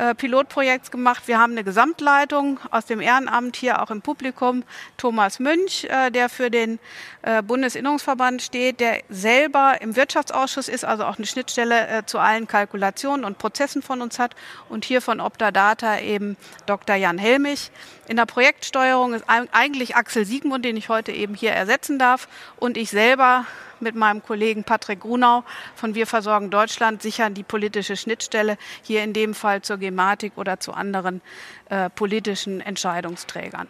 äh, 0.00 0.14
Pilotprojekts 0.14 0.90
gemacht. 0.90 1.24
Wir 1.26 1.38
haben 1.38 1.52
eine 1.52 1.62
Gesamtleitung 1.62 2.58
aus 2.70 2.86
dem 2.86 3.02
Ehrenamt 3.02 3.56
hier 3.56 3.82
auch 3.82 3.90
im 3.90 4.00
Publikum. 4.00 4.64
Thomas 4.96 5.38
Münch, 5.38 5.84
äh, 5.84 6.10
der 6.10 6.30
für 6.30 6.50
den 6.50 6.78
äh, 7.20 7.42
Bundesinnungsverband 7.42 8.40
steht, 8.40 8.80
der 8.80 9.02
selber 9.10 9.76
im 9.82 9.96
Wirtschaftsausschuss 9.96 10.68
ist, 10.68 10.86
also 10.86 11.04
auch 11.04 11.18
eine 11.18 11.26
Schnittstelle 11.26 11.86
äh, 11.86 12.06
zu 12.06 12.18
allen 12.18 12.46
Kalkulationen 12.46 13.26
und 13.26 13.36
Prozessen 13.36 13.82
von 13.82 14.00
uns 14.00 14.18
hat. 14.18 14.34
Und 14.70 14.86
hier 14.86 15.02
von 15.02 15.20
Optadata 15.20 16.00
eben 16.00 16.38
Dr. 16.64 16.96
Jan 16.96 17.18
Helmich. 17.18 17.70
In 18.08 18.16
der 18.16 18.26
Projektsteuerung 18.26 19.12
ist 19.12 19.24
eigentlich 19.28 19.96
Axel 19.96 20.24
Siegmund, 20.24 20.64
den 20.64 20.78
ich 20.78 20.88
heute 20.88 21.12
eben 21.12 21.34
hier 21.34 21.52
ersetzen 21.52 21.98
darf. 21.98 22.26
Und 22.58 22.78
ich 22.78 22.88
selber 22.88 23.44
mit 23.80 23.94
meinem 23.94 24.22
Kollegen 24.22 24.64
Patrick 24.64 25.00
Grunau 25.00 25.44
von 25.74 25.94
Wir 25.94 26.06
versorgen 26.06 26.50
Deutschland 26.50 27.02
sichern 27.02 27.34
die 27.34 27.42
politische 27.42 27.96
Schnittstelle 27.96 28.56
hier 28.82 29.02
in 29.02 29.12
dem 29.12 29.34
Fall 29.34 29.62
zur 29.62 29.80
Gematik 29.90 30.34
oder 30.36 30.60
zu 30.60 30.72
anderen 30.72 31.20
äh, 31.68 31.90
politischen 31.90 32.60
Entscheidungsträgern. 32.60 33.66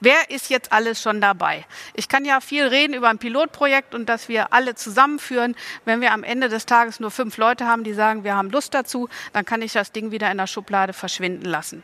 Wer 0.00 0.30
ist 0.30 0.48
jetzt 0.48 0.72
alles 0.72 1.02
schon 1.02 1.20
dabei? 1.20 1.66
Ich 1.94 2.08
kann 2.08 2.24
ja 2.24 2.40
viel 2.40 2.66
reden 2.66 2.94
über 2.94 3.08
ein 3.08 3.18
Pilotprojekt 3.18 3.94
und 3.94 4.08
dass 4.08 4.28
wir 4.28 4.52
alle 4.52 4.74
zusammenführen. 4.74 5.54
Wenn 5.84 6.00
wir 6.00 6.12
am 6.12 6.24
Ende 6.24 6.48
des 6.48 6.64
Tages 6.66 7.00
nur 7.00 7.10
fünf 7.10 7.36
Leute 7.36 7.66
haben, 7.66 7.84
die 7.84 7.92
sagen, 7.92 8.24
wir 8.24 8.34
haben 8.34 8.50
Lust 8.50 8.72
dazu, 8.72 9.08
dann 9.32 9.44
kann 9.44 9.60
ich 9.62 9.72
das 9.72 9.92
Ding 9.92 10.10
wieder 10.10 10.30
in 10.30 10.38
der 10.38 10.46
Schublade 10.46 10.92
verschwinden 10.92 11.44
lassen. 11.44 11.82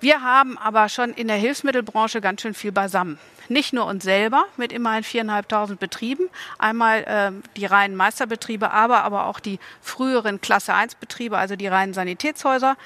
Wir 0.00 0.22
haben 0.22 0.58
aber 0.58 0.88
schon 0.88 1.12
in 1.12 1.28
der 1.28 1.36
Hilfsmittelbranche 1.36 2.20
ganz 2.20 2.42
schön 2.42 2.54
viel 2.54 2.72
beisammen. 2.72 3.20
Nicht 3.48 3.72
nur 3.72 3.86
uns 3.86 4.02
selber 4.02 4.46
mit 4.56 4.72
immerhin 4.72 5.04
viereinhalbtausend 5.04 5.78
Betrieben, 5.78 6.28
einmal 6.58 7.04
äh, 7.04 7.48
die 7.56 7.66
reinen 7.66 7.94
Meisterbetriebe, 7.94 8.70
aber, 8.70 9.04
aber 9.04 9.26
auch 9.26 9.38
die 9.38 9.60
früheren 9.80 10.40
Klasse 10.40 10.74
1 10.74 10.96
Betriebe, 10.96 11.38
also 11.38 11.54
die 11.54 11.66
reinen 11.68 11.94
Sanitätshäuser. 11.94 12.76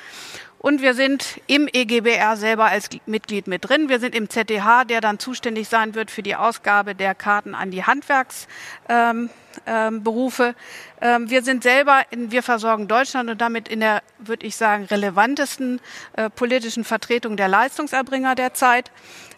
Und 0.59 0.83
wir 0.83 0.95
sind 0.95 1.41
im 1.47 1.69
EGBR 1.71 2.37
selber 2.37 2.65
als 2.65 2.89
Mitglied 3.07 3.47
mit 3.47 3.69
drin. 3.69 3.89
Wir 3.89 4.01
sind 4.01 4.15
im 4.15 4.29
ZDH, 4.29 4.85
der 4.85 5.01
dann 5.01 5.19
zuständig 5.19 5.69
sein 5.69 5.95
wird 5.95 6.11
für 6.11 6.23
die 6.23 6.35
Ausgabe 6.35 6.95
der 6.95 7.15
Karten 7.15 7.55
an 7.55 7.71
die 7.71 7.85
Handwerksberufe. 7.85 8.49
Ähm, 8.89 9.31
ähm, 9.67 10.55
ähm, 11.01 11.31
wir 11.31 11.43
sind 11.43 11.63
selber 11.63 12.03
in 12.11 12.31
Wir 12.31 12.43
versorgen 12.43 12.89
Deutschland 12.89 13.31
und 13.31 13.41
damit 13.41 13.69
in 13.69 13.81
der, 13.81 14.03
würde 14.19 14.47
ich 14.47 14.57
sagen, 14.57 14.85
relevantesten 14.85 15.81
äh, 16.15 16.31
politischen 16.31 16.85
Vertretung 16.85 17.37
der 17.37 17.49
Leistungserbringer 17.49 18.35
der 18.35 18.55
Zeit. 18.55 18.91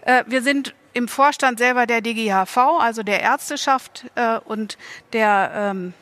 Äh, 0.03 0.25
wir 0.27 0.43
sind 0.43 0.75
im 0.93 1.09
Vorstand 1.09 1.59
selber 1.59 1.87
der 1.87 2.01
DGHV, 2.01 2.57
also 2.57 3.03
der 3.03 3.21
Ärzteschaft 3.21 4.07
äh, 4.15 4.39
und 4.39 4.79
der 5.13 5.51
ähm, 5.55 5.95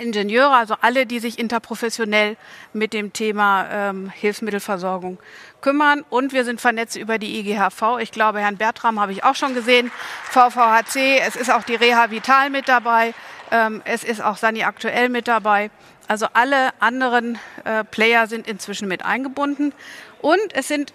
Ingenieure, 0.00 0.54
also 0.54 0.74
alle, 0.80 1.06
die 1.06 1.18
sich 1.20 1.38
interprofessionell 1.38 2.36
mit 2.72 2.92
dem 2.92 3.12
Thema 3.12 3.66
ähm, 3.70 4.10
Hilfsmittelversorgung 4.10 5.18
kümmern. 5.60 6.04
Und 6.10 6.32
wir 6.32 6.44
sind 6.44 6.60
vernetzt 6.60 6.96
über 6.96 7.18
die 7.18 7.38
IGHV. 7.40 7.98
Ich 8.00 8.10
glaube, 8.10 8.40
Herrn 8.40 8.56
Bertram 8.56 9.00
habe 9.00 9.12
ich 9.12 9.24
auch 9.24 9.34
schon 9.34 9.54
gesehen. 9.54 9.90
VVHC, 10.30 11.20
es 11.26 11.36
ist 11.36 11.50
auch 11.50 11.62
die 11.62 11.74
Reha 11.74 12.10
Vital 12.10 12.50
mit 12.50 12.68
dabei. 12.68 13.14
Ähm, 13.50 13.82
es 13.84 14.04
ist 14.04 14.22
auch 14.22 14.36
Sani 14.36 14.64
aktuell 14.64 15.08
mit 15.08 15.28
dabei. 15.28 15.70
Also 16.08 16.26
alle 16.32 16.70
anderen 16.80 17.38
äh, 17.64 17.84
Player 17.84 18.26
sind 18.26 18.48
inzwischen 18.48 18.88
mit 18.88 19.04
eingebunden. 19.04 19.72
Und 20.20 20.54
es 20.54 20.68
sind 20.68 20.92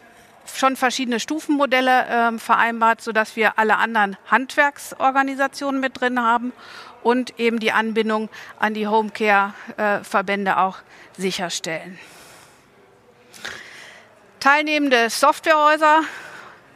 schon 0.53 0.75
verschiedene 0.75 1.19
Stufenmodelle 1.19 2.05
äh, 2.05 2.37
vereinbart, 2.37 3.01
sodass 3.01 3.35
wir 3.35 3.57
alle 3.57 3.77
anderen 3.77 4.17
Handwerksorganisationen 4.29 5.81
mit 5.81 5.99
drin 5.99 6.21
haben 6.21 6.53
und 7.05 7.39
eben 7.39 7.59
die 7.59 7.71
Anbindung 7.71 8.29
an 8.57 8.73
die 8.73 8.87
Homecare-Verbände 8.87 10.57
auch 10.57 10.79
sicherstellen. 11.15 11.99
Teilnehmende 14.39 15.11
Softwarehäuser, 15.11 16.01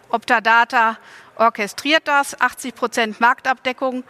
Optadata 0.09 0.97
orchestriert 1.35 2.07
das, 2.07 2.39
80 2.39 2.75
Prozent 2.75 3.19
Marktabdeckung. 3.19 4.03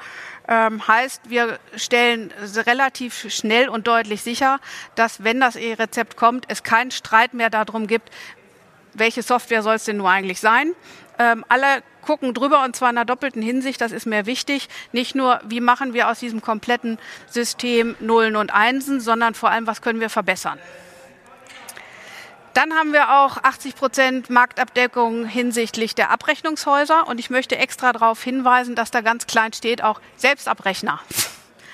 Ähm, 0.50 0.86
heißt, 0.86 1.30
wir 1.30 1.58
stellen 1.78 2.34
relativ 2.66 3.34
schnell 3.34 3.70
und 3.70 3.88
deutlich 3.88 4.22
sicher, 4.22 4.60
dass 4.96 5.24
wenn 5.24 5.40
das 5.40 5.56
E-Rezept 5.56 6.18
kommt, 6.18 6.46
es 6.50 6.64
keinen 6.64 6.92
Streit 6.92 7.34
mehr 7.34 7.50
darum 7.50 7.88
gibt, 7.88 8.10
welche 8.94 9.24
Software 9.24 9.64
soll 9.64 9.76
es 9.76 9.86
denn 9.86 9.96
nur 9.96 10.10
eigentlich 10.10 10.42
sein. 10.42 10.74
Ähm, 11.20 11.44
alle 11.50 11.84
gucken 12.02 12.34
drüber 12.34 12.64
und 12.64 12.76
zwar 12.76 12.90
in 12.90 12.98
einer 12.98 13.06
doppelten 13.06 13.42
Hinsicht, 13.42 13.82
das 13.82 13.92
ist 13.92 14.06
mir 14.06 14.26
wichtig. 14.26 14.70
Nicht 14.94 15.16
nur, 15.16 15.42
wie 15.46 15.60
machen 15.60 15.94
wir 15.94 16.10
aus 16.10 16.20
diesem 16.20 16.42
kompletten 16.42 16.98
System 17.30 17.96
Nullen 18.00 18.38
und 18.38 18.54
Einsen, 18.54 19.02
sondern 19.02 19.36
vor 19.36 19.52
allem, 19.52 19.68
was 19.68 19.82
können 19.82 20.00
wir 20.00 20.10
verbessern. 20.10 20.58
Dann 22.54 22.74
haben 22.74 22.94
wir 22.94 23.20
auch 23.20 23.38
80 23.38 23.76
Prozent 23.76 24.30
Marktabdeckung 24.30 25.26
hinsichtlich 25.26 25.94
der 25.94 26.10
Abrechnungshäuser 26.10 27.08
und 27.08 27.20
ich 27.20 27.30
möchte 27.30 27.58
extra 27.58 27.94
darauf 27.94 28.24
hinweisen, 28.24 28.76
dass 28.76 28.90
da 28.90 29.02
ganz 29.02 29.28
klein 29.28 29.54
steht 29.54 29.84
auch 29.84 30.02
Selbstabrechner. 30.16 31.00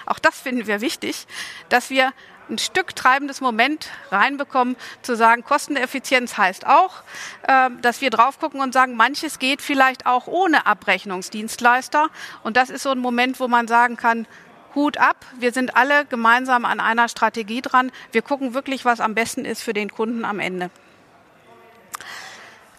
Auch 0.05 0.19
das 0.19 0.39
finden 0.39 0.67
wir 0.67 0.81
wichtig, 0.81 1.27
dass 1.69 1.89
wir 1.89 2.11
ein 2.49 2.57
Stück 2.57 2.95
treibendes 2.95 3.41
Moment 3.41 3.89
reinbekommen, 4.11 4.75
zu 5.01 5.15
sagen, 5.15 5.43
Kosteneffizienz 5.43 6.37
heißt 6.37 6.65
auch, 6.65 7.03
äh, 7.47 7.69
dass 7.81 8.01
wir 8.01 8.09
drauf 8.09 8.39
gucken 8.39 8.61
und 8.61 8.73
sagen, 8.73 8.95
manches 8.95 9.39
geht 9.39 9.61
vielleicht 9.61 10.05
auch 10.05 10.27
ohne 10.27 10.65
Abrechnungsdienstleister. 10.65 12.09
Und 12.43 12.57
das 12.57 12.69
ist 12.69 12.83
so 12.83 12.91
ein 12.91 12.99
Moment, 12.99 13.39
wo 13.39 13.47
man 13.47 13.67
sagen 13.67 13.97
kann, 13.97 14.27
Hut 14.75 14.97
ab, 14.97 15.25
wir 15.39 15.53
sind 15.53 15.77
alle 15.77 16.05
gemeinsam 16.05 16.65
an 16.65 16.81
einer 16.81 17.07
Strategie 17.07 17.61
dran. 17.61 17.91
Wir 18.11 18.21
gucken 18.21 18.53
wirklich, 18.53 18.83
was 18.83 18.99
am 18.99 19.15
besten 19.15 19.45
ist 19.45 19.61
für 19.61 19.73
den 19.73 19.89
Kunden 19.89 20.25
am 20.25 20.39
Ende. 20.39 20.69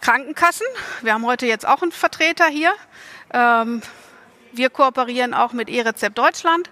Krankenkassen, 0.01 0.67
wir 1.01 1.13
haben 1.13 1.25
heute 1.25 1.47
jetzt 1.47 1.67
auch 1.67 1.81
einen 1.81 1.91
Vertreter 1.91 2.45
hier. 2.45 2.71
Wir 4.57 4.69
kooperieren 4.69 5.33
auch 5.33 5.53
mit 5.53 5.69
E-Rezept 5.69 6.17
Deutschland. 6.17 6.69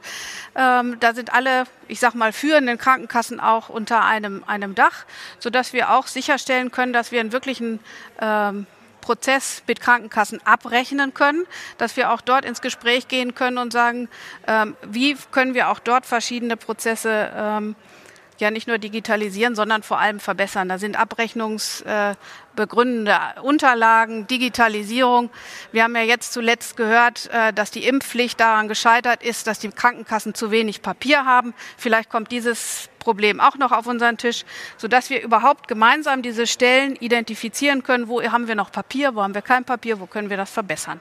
Ähm, 0.56 0.98
da 1.00 1.14
sind 1.14 1.34
alle, 1.34 1.66
ich 1.88 2.00
sag 2.00 2.16
mal, 2.16 2.34
führenden 2.34 2.78
Krankenkassen 2.78 3.40
auch 3.40 3.70
unter 3.70 4.04
einem, 4.04 4.44
einem 4.46 4.76
Dach, 4.76 5.06
sodass 5.40 5.72
wir 5.72 5.92
auch 5.92 6.08
sicherstellen 6.08 6.72
können, 6.72 6.94
dass 6.94 7.12
wir 7.12 7.20
einen 7.20 7.32
wirklichen 7.32 7.80
ähm, 8.20 8.66
Prozess 9.02 9.62
mit 9.68 9.80
Krankenkassen 9.82 10.42
abrechnen 10.46 11.14
können, 11.14 11.46
dass 11.78 11.96
wir 11.96 12.12
auch 12.12 12.22
dort 12.22 12.44
ins 12.44 12.62
Gespräch 12.62 13.08
gehen 13.08 13.36
können 13.36 13.60
und 13.60 13.72
sagen, 13.72 14.10
ähm, 14.48 14.76
wie 14.82 15.16
können 15.32 15.54
wir 15.54 15.70
auch 15.70 15.80
dort 15.80 16.08
verschiedene 16.08 16.58
Prozesse 16.58 17.32
ähm, 17.36 17.76
ja 18.40 18.52
nicht 18.52 18.68
nur 18.68 18.78
digitalisieren, 18.78 19.56
sondern 19.56 19.84
vor 19.84 20.00
allem 20.00 20.20
verbessern. 20.20 20.68
Da 20.70 20.78
sind 20.78 21.00
abrechnungsbegründende 21.00 23.18
Unterlagen, 23.42 24.28
Digitalisierung. 24.28 25.30
Wir 25.72 25.84
haben 25.84 25.96
ja 25.96 26.04
jetzt 26.04 26.34
zuletzt 26.34 26.78
gehört, 26.78 27.30
äh, 27.32 27.54
dass 27.54 27.72
die 27.72 27.88
Impfpflicht 27.88 28.40
daran 28.40 28.68
gescheitert 28.68 29.24
ist, 29.24 29.48
dass 29.48 29.60
die 29.60 29.70
Krankenkassen 29.70 30.34
zu 30.34 30.52
wenig 30.52 30.82
Papier 30.82 31.26
haben. 31.26 31.54
Vielleicht 31.78 32.10
kommt 32.10 32.32
dieses 32.32 32.90
Problem 33.00 33.40
auch 33.40 33.58
noch 33.58 33.72
auf 33.72 33.88
unseren 33.88 34.18
Tisch, 34.18 34.44
sodass 34.78 35.10
wir 35.10 35.22
überhaupt 35.22 35.68
gemeinsam 35.68 36.22
diese 36.22 36.48
Stellen 36.48 36.96
identifizieren 36.96 37.84
können, 37.84 38.08
wo 38.08 38.22
haben 38.24 38.48
wir 38.48 38.56
noch 38.56 38.72
Papier, 38.72 39.16
wo 39.16 39.22
haben 39.22 39.36
wir 39.36 39.44
kein 39.44 39.64
Papier, 39.64 40.00
wo 40.00 40.08
können 40.08 40.30
wir 40.30 40.38
das 40.38 40.50
verbessern. 40.50 41.00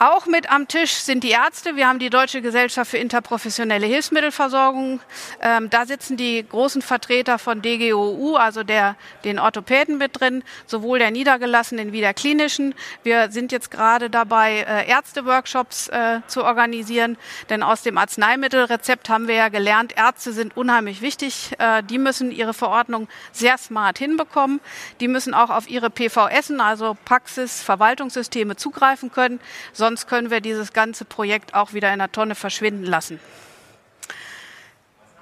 Auch 0.00 0.26
mit 0.26 0.48
am 0.48 0.68
Tisch 0.68 0.92
sind 0.92 1.24
die 1.24 1.30
Ärzte. 1.30 1.74
Wir 1.74 1.88
haben 1.88 1.98
die 1.98 2.08
Deutsche 2.08 2.40
Gesellschaft 2.40 2.92
für 2.92 2.98
interprofessionelle 2.98 3.84
Hilfsmittelversorgung. 3.84 5.00
Ähm, 5.42 5.70
da 5.70 5.86
sitzen 5.86 6.16
die 6.16 6.46
großen 6.48 6.82
Vertreter 6.82 7.40
von 7.40 7.62
DGOU, 7.62 8.36
also 8.36 8.62
der, 8.62 8.94
den 9.24 9.40
Orthopäden 9.40 9.98
mit 9.98 10.20
drin, 10.20 10.44
sowohl 10.66 11.00
der 11.00 11.10
niedergelassenen 11.10 11.90
wie 11.90 11.98
der 11.98 12.14
klinischen. 12.14 12.76
Wir 13.02 13.32
sind 13.32 13.50
jetzt 13.50 13.72
gerade 13.72 14.08
dabei, 14.08 14.60
äh, 14.60 14.88
Ärzteworkshops 14.88 15.88
äh, 15.88 16.20
zu 16.28 16.44
organisieren, 16.44 17.16
denn 17.50 17.64
aus 17.64 17.82
dem 17.82 17.98
Arzneimittelrezept 17.98 19.08
haben 19.08 19.26
wir 19.26 19.34
ja 19.34 19.48
gelernt, 19.48 19.94
Ärzte 19.96 20.32
sind 20.32 20.56
unheimlich 20.56 21.02
wichtig. 21.02 21.50
Äh, 21.58 21.82
die 21.82 21.98
müssen 21.98 22.30
ihre 22.30 22.54
Verordnung 22.54 23.08
sehr 23.32 23.58
smart 23.58 23.98
hinbekommen. 23.98 24.60
Die 25.00 25.08
müssen 25.08 25.34
auch 25.34 25.50
auf 25.50 25.68
ihre 25.68 25.90
PVS, 25.90 26.52
also 26.60 26.96
Praxis, 27.04 27.62
Verwaltungssysteme 27.62 28.54
zugreifen 28.54 29.10
können. 29.10 29.40
Sonst 29.72 29.87
sonst 29.88 30.06
können 30.06 30.30
wir 30.30 30.42
dieses 30.42 30.74
ganze 30.74 31.06
Projekt 31.06 31.54
auch 31.54 31.72
wieder 31.72 31.90
in 31.90 31.98
der 31.98 32.12
Tonne 32.12 32.34
verschwinden 32.34 32.84
lassen. 32.84 33.18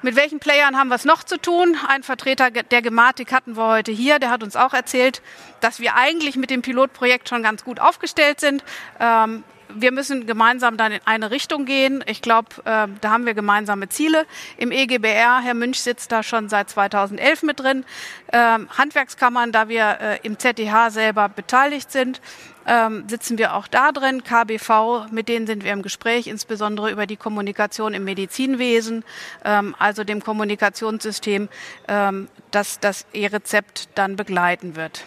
Mit 0.02 0.16
welchen 0.16 0.40
Playern 0.40 0.76
haben 0.76 0.88
wir 0.88 0.96
es 0.96 1.05
noch 1.05 1.22
zu 1.22 1.38
tun? 1.38 1.76
Ein 1.87 2.02
Vertreter 2.02 2.50
der 2.50 2.83
Gematik 2.83 3.33
hatten 3.33 3.57
wir 3.57 3.64
heute 3.64 3.92
hier, 3.92 4.18
der 4.18 4.31
hat 4.31 4.42
uns 4.42 4.57
auch 4.57 4.74
erzählt, 4.74 5.22
dass 5.61 5.79
wir 5.79 5.94
eigentlich 5.94 6.35
mit 6.35 6.50
dem 6.50 6.62
Pilotprojekt 6.62 7.29
schon 7.29 7.44
ganz 7.44 7.62
gut 7.62 7.79
aufgestellt 7.79 8.40
sind. 8.40 8.64
Ähm, 8.98 9.44
wir 9.68 9.92
müssen 9.92 10.26
gemeinsam 10.26 10.76
dann 10.76 10.92
in 10.92 11.00
eine 11.05 11.31
Richtung 11.31 11.64
gehen. 11.64 12.05
Ich 12.07 12.22
glaube, 12.22 12.48
äh, 12.64 12.88
da 13.00 13.11
haben 13.11 13.26
wir 13.26 13.35
gemeinsame 13.35 13.88
Ziele. 13.88 14.26
Im 14.57 14.70
EGBR, 14.70 15.40
Herr 15.42 15.55
Münch 15.55 15.81
sitzt 15.81 16.12
da 16.12 16.22
schon 16.22 16.48
seit 16.48 16.70
2011 16.70 17.42
mit 17.42 17.61
drin. 17.61 17.85
Ähm, 18.33 18.68
Handwerkskammern, 18.76 19.52
da 19.52 19.68
wir 19.68 19.98
äh, 20.00 20.18
im 20.22 20.38
ZDH 20.38 20.90
selber 20.90 21.29
beteiligt 21.29 21.90
sind, 21.90 22.20
ähm, 22.66 23.05
sitzen 23.09 23.38
wir 23.38 23.55
auch 23.55 23.68
da 23.68 23.92
drin. 23.92 24.24
KBV, 24.24 25.11
mit 25.11 25.29
denen 25.29 25.46
sind 25.46 25.64
wir 25.64 25.72
im 25.72 25.83
Gespräch, 25.83 26.26
insbesondere 26.26 26.90
über 26.90 27.07
die 27.07 27.16
Kommunikation 27.16 27.94
im 27.94 28.05
Medizinwesen, 28.05 29.05
ähm, 29.44 29.74
also 29.79 30.05
dem 30.05 30.22
Kommunikationssystem, 30.22 31.48
ähm, 31.88 32.29
das 32.50 32.81
das 32.81 33.07
E-Rezept 33.12 33.88
dann 33.94 34.16
begleiten 34.16 34.76
wird. 34.76 35.05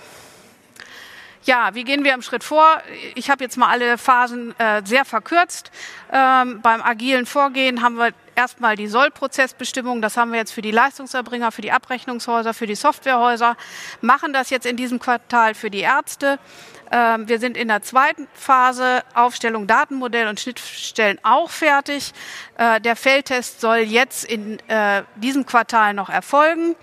Ja, 1.45 1.73
wie 1.73 1.86
gehen 1.86 2.04
wir 2.04 2.13
im 2.13 2.21
Schritt 2.21 2.43
vor? 2.43 2.82
Ich 3.15 3.30
habe 3.30 3.43
jetzt 3.43 3.56
mal 3.56 3.69
alle 3.69 3.97
Phasen 3.97 4.54
äh, 4.60 4.82
sehr 4.84 5.06
verkürzt. 5.06 5.71
Ähm, 6.12 6.60
beim 6.62 6.82
agilen 6.82 7.25
Vorgehen 7.25 7.82
haben 7.82 7.95
wir 7.95 8.12
erstmal 8.36 8.75
die 8.75 8.88
Sollprozessbestimmung. 8.88 10.02
Das 10.02 10.17
haben 10.17 10.32
wir 10.32 10.39
jetzt 10.39 10.52
für 10.52 10.62
die 10.62 10.71
Leistungserbringer, 10.71 11.52
für 11.52 11.62
die 11.62 11.71
Abrechnungshäuser, 11.71 12.54
für 12.54 12.67
die 12.67 12.75
Softwarehäuser. 12.75 13.56
Machen 14.02 14.34
das 14.34 14.49
jetzt 14.49 14.65
in 14.65 14.75
diesem 14.75 14.99
Quartal 14.99 15.54
für 15.56 15.69
die 15.69 15.80
Ärzte. 15.80 16.39
Ähm, 16.91 17.30
wir 17.30 17.39
sind 17.39 17.56
in 17.56 17.69
der 17.69 17.84
zweiten 17.84 18.28
Phase, 18.34 19.04
Aufstellung 19.13 19.65
Datenmodell 19.65 20.28
und 20.28 20.41
Schnittstellen 20.41 21.19
auch 21.23 21.49
fertig. 21.49 22.12
Äh, 22.58 22.82
der 22.82 22.97
Feldtest 22.97 23.62
soll 23.62 23.78
jetzt 23.78 24.25
in 24.25 24.60
äh, 24.67 25.04
diesem 25.15 25.45
Quartal 25.45 25.93
noch 25.93 26.10
erfolgen. 26.10 26.75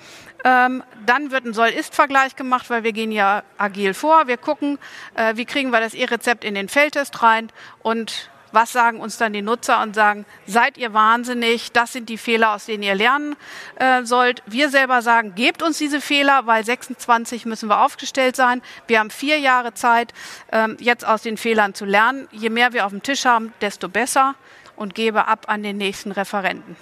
Ähm, 0.47 0.85
dann 1.05 1.33
wird 1.33 1.45
ein 1.45 1.55
Soll-Ist-Vergleich 1.55 2.37
gemacht, 2.37 2.71
weil 2.71 2.85
wir 2.85 2.93
gehen 2.93 3.11
ja 3.11 3.43
agil 3.59 3.95
vor. 3.95 4.29
Wir 4.29 4.37
gucken, 4.37 4.79
äh, 5.15 5.35
wie 5.35 5.45
kriegen 5.45 5.71
wir 5.71 5.81
das 5.81 5.93
E-Rezept 5.93 6.45
in 6.45 6.55
den 6.55 6.69
Feldtest 6.69 7.21
rein 7.21 7.51
und 7.83 8.31
was 8.53 8.71
sagen 8.71 9.01
uns 9.01 9.19
dann 9.19 9.33
die 9.33 9.43
Nutzer 9.43 9.83
und 9.83 9.97
sagen, 9.97 10.25
seid 10.47 10.79
ihr 10.79 10.95
wahnsinnig, 10.95 11.73
das 11.73 11.93
sind 11.93 12.09
die 12.09 12.17
Fehler, 12.17 12.55
aus 12.55 12.67
denen 12.67 12.85
ihr 12.85 12.95
lernen 12.95 13.35
äh, 13.75 14.05
sollt. 14.05 14.45
Wir 14.47 14.71
selber 14.71 15.03
sagen, 15.03 15.35
gebt 15.35 15.65
uns 15.65 15.79
diese 15.79 16.01
Fehler, 16.01 16.47
weil 16.47 16.65
26 16.65 17.45
müssen 17.45 17.69
wir 17.69 17.83
aufgestellt 17.83 18.37
sein. 18.37 18.63
Wir 18.87 19.01
haben 19.01 19.11
vier 19.11 19.41
Jahre 19.41 19.75
Zeit, 19.75 20.15
ähm, 20.53 20.77
jetzt 20.79 21.05
aus 21.05 21.23
den 21.23 21.39
Fehlern 21.39 21.75
zu 21.75 21.85
lernen. 21.85 22.29
Je 22.31 22.51
mehr 22.51 22.73
wir 22.73 22.87
auf 22.87 22.93
dem 22.93 23.03
Tisch 23.03 23.25
haben, 23.25 23.53
desto 23.61 23.89
besser 23.89 24.37
und 24.77 24.95
gebe 24.95 25.27
ab 25.27 25.47
an 25.49 25.65
den 25.65 25.77
nächsten 25.77 26.13
Referenten. 26.13 26.77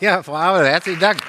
Ja, 0.00 0.22
Frau 0.22 0.36
Abel, 0.36 0.66
herzlichen 0.66 1.00
Dank. 1.00 1.20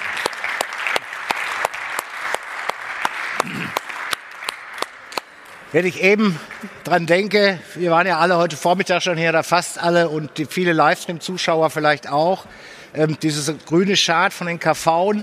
Wenn 5.75 5.85
ich 5.85 6.01
eben 6.01 6.39
dran 6.85 7.05
denke, 7.05 7.59
wir 7.75 7.91
waren 7.91 8.07
ja 8.07 8.17
alle 8.19 8.37
heute 8.37 8.55
Vormittag 8.55 9.03
schon 9.03 9.17
hier, 9.17 9.33
da 9.33 9.43
fast 9.43 9.77
alle 9.77 10.07
und 10.07 10.37
die 10.37 10.45
viele 10.45 10.71
Livestream-Zuschauer 10.71 11.69
vielleicht 11.69 12.07
auch, 12.07 12.45
ähm, 12.93 13.17
dieses 13.21 13.51
grüne 13.65 13.95
Chart 13.95 14.31
von 14.31 14.47
den 14.47 14.57
KV, 14.57 15.15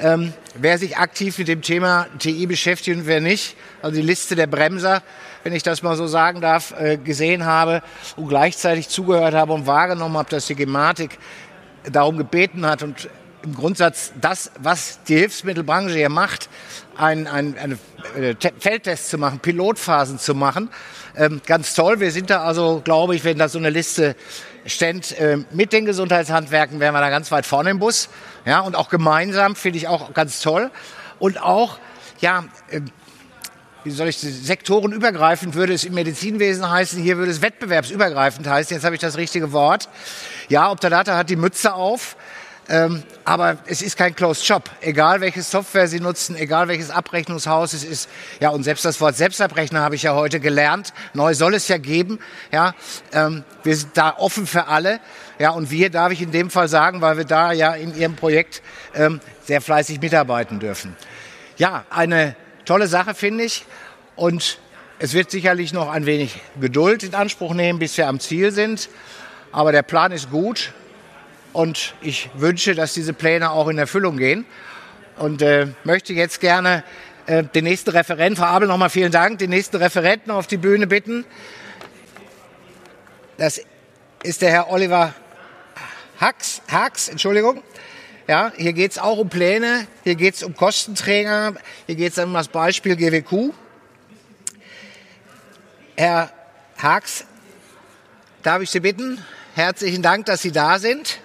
ähm, 0.00 0.32
wer 0.56 0.78
sich 0.78 0.96
aktiv 0.96 1.38
mit 1.38 1.46
dem 1.46 1.62
Thema 1.62 2.08
TI 2.18 2.46
beschäftigt 2.46 2.98
und 2.98 3.06
wer 3.06 3.20
nicht, 3.20 3.54
also 3.80 3.94
die 3.94 4.02
Liste 4.02 4.34
der 4.34 4.48
Bremser, 4.48 5.04
wenn 5.44 5.52
ich 5.52 5.62
das 5.62 5.84
mal 5.84 5.94
so 5.94 6.08
sagen 6.08 6.40
darf, 6.40 6.74
äh, 6.80 6.96
gesehen 6.96 7.44
habe 7.44 7.80
und 8.16 8.26
gleichzeitig 8.26 8.88
zugehört 8.88 9.34
habe 9.34 9.52
und 9.52 9.68
wahrgenommen 9.68 10.16
habe, 10.16 10.30
dass 10.30 10.48
die 10.48 10.56
Gematik 10.56 11.16
darum 11.84 12.18
gebeten 12.18 12.66
hat 12.66 12.82
und 12.82 13.08
im 13.44 13.54
Grundsatz 13.54 14.12
das, 14.20 14.50
was 14.58 15.02
die 15.04 15.16
Hilfsmittelbranche 15.16 15.94
hier 15.94 16.08
macht, 16.08 16.48
ein, 16.96 17.26
ein, 17.26 17.56
eine 17.58 17.78
äh, 18.16 18.34
Feldtests 18.58 19.10
zu 19.10 19.18
machen, 19.18 19.38
Pilotphasen 19.40 20.18
zu 20.18 20.34
machen. 20.34 20.70
Ähm, 21.16 21.40
ganz 21.46 21.74
toll. 21.74 22.00
Wir 22.00 22.10
sind 22.10 22.30
da 22.30 22.42
also, 22.42 22.80
glaube 22.84 23.14
ich, 23.14 23.24
wenn 23.24 23.38
da 23.38 23.48
so 23.48 23.58
eine 23.58 23.70
Liste 23.70 24.16
ständ, 24.66 25.18
äh, 25.18 25.38
mit 25.50 25.72
den 25.72 25.84
Gesundheitshandwerken, 25.84 26.80
wären 26.80 26.94
wir 26.94 27.00
da 27.00 27.10
ganz 27.10 27.30
weit 27.30 27.46
vorne 27.46 27.70
im 27.70 27.78
Bus. 27.78 28.08
Ja, 28.44 28.60
und 28.60 28.76
auch 28.76 28.88
gemeinsam 28.88 29.56
finde 29.56 29.78
ich 29.78 29.88
auch 29.88 30.14
ganz 30.14 30.40
toll. 30.40 30.70
Und 31.18 31.42
auch, 31.42 31.78
ja, 32.20 32.44
äh, 32.70 32.80
wie 33.84 33.90
soll 33.90 34.08
ich 34.08 34.18
sektorenübergreifend 34.18 35.54
würde 35.54 35.74
es 35.74 35.84
im 35.84 35.94
Medizinwesen 35.94 36.70
heißen, 36.70 37.02
hier 37.02 37.16
würde 37.16 37.32
es 37.32 37.42
wettbewerbsübergreifend 37.42 38.46
heißen. 38.46 38.76
Jetzt 38.76 38.84
habe 38.84 38.94
ich 38.94 39.00
das 39.00 39.16
richtige 39.16 39.52
Wort. 39.52 39.88
Ja, 40.48 40.70
Optadata 40.70 41.16
hat 41.16 41.30
die 41.30 41.36
Mütze 41.36 41.74
auf. 41.74 42.16
Ähm, 42.68 43.02
aber 43.24 43.58
es 43.66 43.82
ist 43.82 43.96
kein 43.96 44.14
Closed 44.14 44.46
Shop. 44.46 44.70
Egal 44.80 45.20
welche 45.20 45.42
Software 45.42 45.88
Sie 45.88 45.98
nutzen, 45.98 46.36
egal 46.36 46.68
welches 46.68 46.90
Abrechnungshaus 46.90 47.72
es 47.72 47.82
ist. 47.82 48.08
Ja, 48.40 48.50
und 48.50 48.62
selbst 48.62 48.84
das 48.84 49.00
Wort 49.00 49.16
Selbstabrechner 49.16 49.80
habe 49.80 49.96
ich 49.96 50.04
ja 50.04 50.14
heute 50.14 50.38
gelernt. 50.38 50.92
Neu 51.12 51.34
soll 51.34 51.54
es 51.54 51.66
ja 51.66 51.78
geben. 51.78 52.20
Ja, 52.52 52.74
ähm, 53.12 53.42
wir 53.64 53.76
sind 53.76 53.96
da 53.96 54.16
offen 54.16 54.46
für 54.46 54.68
alle. 54.68 55.00
Ja, 55.40 55.50
und 55.50 55.70
wir 55.70 55.90
darf 55.90 56.12
ich 56.12 56.22
in 56.22 56.30
dem 56.30 56.50
Fall 56.50 56.68
sagen, 56.68 57.00
weil 57.00 57.16
wir 57.16 57.24
da 57.24 57.52
ja 57.52 57.74
in 57.74 57.96
Ihrem 57.96 58.14
Projekt 58.14 58.62
ähm, 58.94 59.20
sehr 59.44 59.60
fleißig 59.60 60.00
mitarbeiten 60.00 60.60
dürfen. 60.60 60.96
Ja, 61.56 61.84
eine 61.90 62.36
tolle 62.64 62.86
Sache 62.86 63.14
finde 63.14 63.44
ich. 63.44 63.66
Und 64.14 64.58
es 65.00 65.14
wird 65.14 65.32
sicherlich 65.32 65.72
noch 65.72 65.90
ein 65.90 66.06
wenig 66.06 66.40
Geduld 66.60 67.02
in 67.02 67.14
Anspruch 67.14 67.54
nehmen, 67.54 67.80
bis 67.80 67.96
wir 67.96 68.06
am 68.06 68.20
Ziel 68.20 68.52
sind. 68.52 68.88
Aber 69.50 69.72
der 69.72 69.82
Plan 69.82 70.12
ist 70.12 70.30
gut 70.30 70.72
und 71.52 71.94
ich 72.00 72.30
wünsche, 72.34 72.74
dass 72.74 72.94
diese 72.94 73.12
Pläne 73.12 73.50
auch 73.50 73.68
in 73.68 73.78
Erfüllung 73.78 74.16
gehen. 74.16 74.46
Und 75.16 75.42
äh, 75.42 75.68
möchte 75.84 76.12
jetzt 76.14 76.40
gerne 76.40 76.84
äh, 77.26 77.44
den 77.44 77.64
nächsten 77.64 77.90
Referenten, 77.90 78.36
Frau 78.36 78.46
Abel, 78.46 78.68
nochmal 78.68 78.90
vielen 78.90 79.12
Dank, 79.12 79.38
den 79.38 79.50
nächsten 79.50 79.76
Referenten 79.76 80.30
auf 80.30 80.46
die 80.46 80.56
Bühne 80.56 80.86
bitten. 80.86 81.24
Das 83.36 83.60
ist 84.22 84.42
der 84.42 84.50
Herr 84.50 84.70
Oliver 84.70 85.14
Hax, 86.20 86.62
Hax 86.70 87.08
Entschuldigung. 87.08 87.62
Ja, 88.28 88.52
hier 88.56 88.72
geht 88.72 88.92
es 88.92 88.98
auch 88.98 89.18
um 89.18 89.28
Pläne, 89.28 89.86
hier 90.04 90.14
geht 90.14 90.34
es 90.34 90.42
um 90.44 90.54
Kostenträger, 90.54 91.54
hier 91.86 91.96
geht 91.96 92.12
es 92.12 92.18
um 92.18 92.32
das 92.32 92.48
Beispiel 92.48 92.96
GWQ. 92.96 93.52
Herr 95.96 96.30
Hax, 96.78 97.24
darf 98.42 98.62
ich 98.62 98.70
Sie 98.70 98.80
bitten? 98.80 99.22
Herzlichen 99.54 100.02
Dank, 100.02 100.26
dass 100.26 100.40
Sie 100.42 100.52
da 100.52 100.78
sind. 100.78 101.18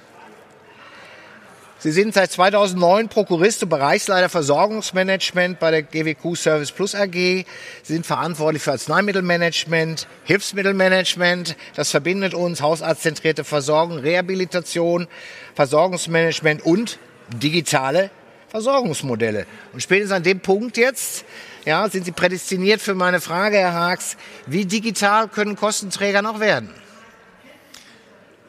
Sie 1.87 1.93
sind 1.93 2.13
seit 2.13 2.29
2009 2.33 3.07
Prokurist 3.07 3.63
und 3.63 3.69
Bereichsleiter 3.69 4.27
Versorgungsmanagement 4.27 5.57
bei 5.57 5.71
der 5.71 5.83
GWQ 5.83 6.35
Service 6.35 6.73
Plus 6.73 6.93
AG. 6.93 7.13
Sie 7.13 7.45
sind 7.93 8.05
verantwortlich 8.05 8.61
für 8.61 8.73
Arzneimittelmanagement, 8.73 10.05
Hilfsmittelmanagement. 10.25 11.55
Das 11.77 11.91
verbindet 11.91 12.33
uns 12.33 12.61
hausarztzentrierte 12.61 13.45
Versorgung, 13.45 13.99
Rehabilitation, 13.99 15.07
Versorgungsmanagement 15.55 16.61
und 16.65 16.99
digitale 17.29 18.09
Versorgungsmodelle. 18.49 19.45
Und 19.71 19.81
spätestens 19.81 20.17
an 20.17 20.23
dem 20.23 20.41
Punkt 20.41 20.75
jetzt 20.75 21.23
ja, 21.63 21.87
sind 21.87 22.03
Sie 22.03 22.11
prädestiniert 22.11 22.81
für 22.81 22.95
meine 22.95 23.21
Frage, 23.21 23.59
Herr 23.59 23.71
Haags. 23.71 24.17
Wie 24.45 24.65
digital 24.65 25.29
können 25.29 25.55
Kostenträger 25.55 26.21
noch 26.21 26.41
werden? 26.41 26.69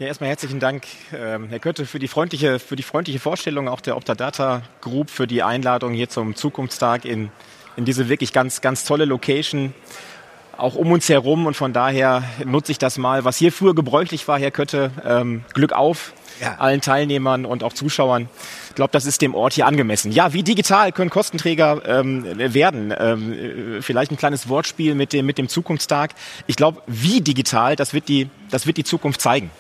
Ja, 0.01 0.07
erstmal 0.07 0.31
herzlichen 0.31 0.61
Dank, 0.61 0.87
ähm, 1.13 1.49
Herr 1.49 1.59
Kötte, 1.59 1.85
für 1.85 1.99
die 1.99 2.07
freundliche, 2.07 2.61
für 2.61 2.77
die 2.77 2.85
freundliche 2.85 3.19
Vorstellung 3.19 3.67
auch 3.67 3.81
der 3.81 3.97
Optadata 3.97 4.63
Group, 4.81 5.11
für 5.11 5.27
die 5.27 5.43
Einladung 5.43 5.93
hier 5.93 6.09
zum 6.09 6.37
Zukunftstag 6.37 7.05
in, 7.05 7.33
in 7.77 7.85
diese 7.85 8.09
wirklich 8.09 8.33
ganz, 8.33 8.61
ganz 8.61 8.85
tolle 8.85 9.07
Location, 9.07 9.75
auch 10.57 10.77
um 10.77 10.93
uns 10.93 11.09
herum. 11.09 11.47
Und 11.47 11.55
von 11.55 11.73
daher 11.73 12.23
nutze 12.45 12.71
ich 12.71 12.79
das 12.79 12.97
mal, 12.97 13.25
was 13.25 13.39
hier 13.39 13.51
früher 13.51 13.75
gebräuchlich 13.75 14.29
war, 14.29 14.39
Herr 14.39 14.53
Kötte. 14.53 14.93
Ähm, 15.05 15.45
Glück 15.53 15.73
auf 15.73 16.13
ja. 16.41 16.57
allen 16.59 16.81
Teilnehmern 16.81 17.45
und 17.45 17.65
auch 17.65 17.73
Zuschauern. 17.73 18.29
Ich 18.69 18.75
glaube, 18.75 18.91
das 18.93 19.07
ist 19.07 19.23
dem 19.23 19.35
Ort 19.35 19.55
hier 19.55 19.67
angemessen. 19.67 20.13
Ja, 20.13 20.33
wie 20.33 20.43
digital 20.43 20.93
können 20.93 21.11
Kostenträger 21.11 21.83
ähm, 21.87 22.25
werden? 22.55 22.95
Ähm, 22.97 23.79
vielleicht 23.83 24.11
ein 24.11 24.17
kleines 24.17 24.49
Wortspiel 24.49 24.95
mit 24.95 25.13
dem, 25.13 25.27
mit 25.27 25.39
dem 25.39 25.49
Zukunftstag. 25.49 26.15
Ich 26.47 26.57
glaube, 26.57 26.83
wie 26.87 27.21
digital, 27.21 27.77
das 27.77 27.95
wird 27.95 28.09
die, 28.09 28.29
das 28.51 28.67
wird 28.67 28.77
die 28.77 28.85
Zukunft 28.85 29.21
zeigen. 29.21 29.51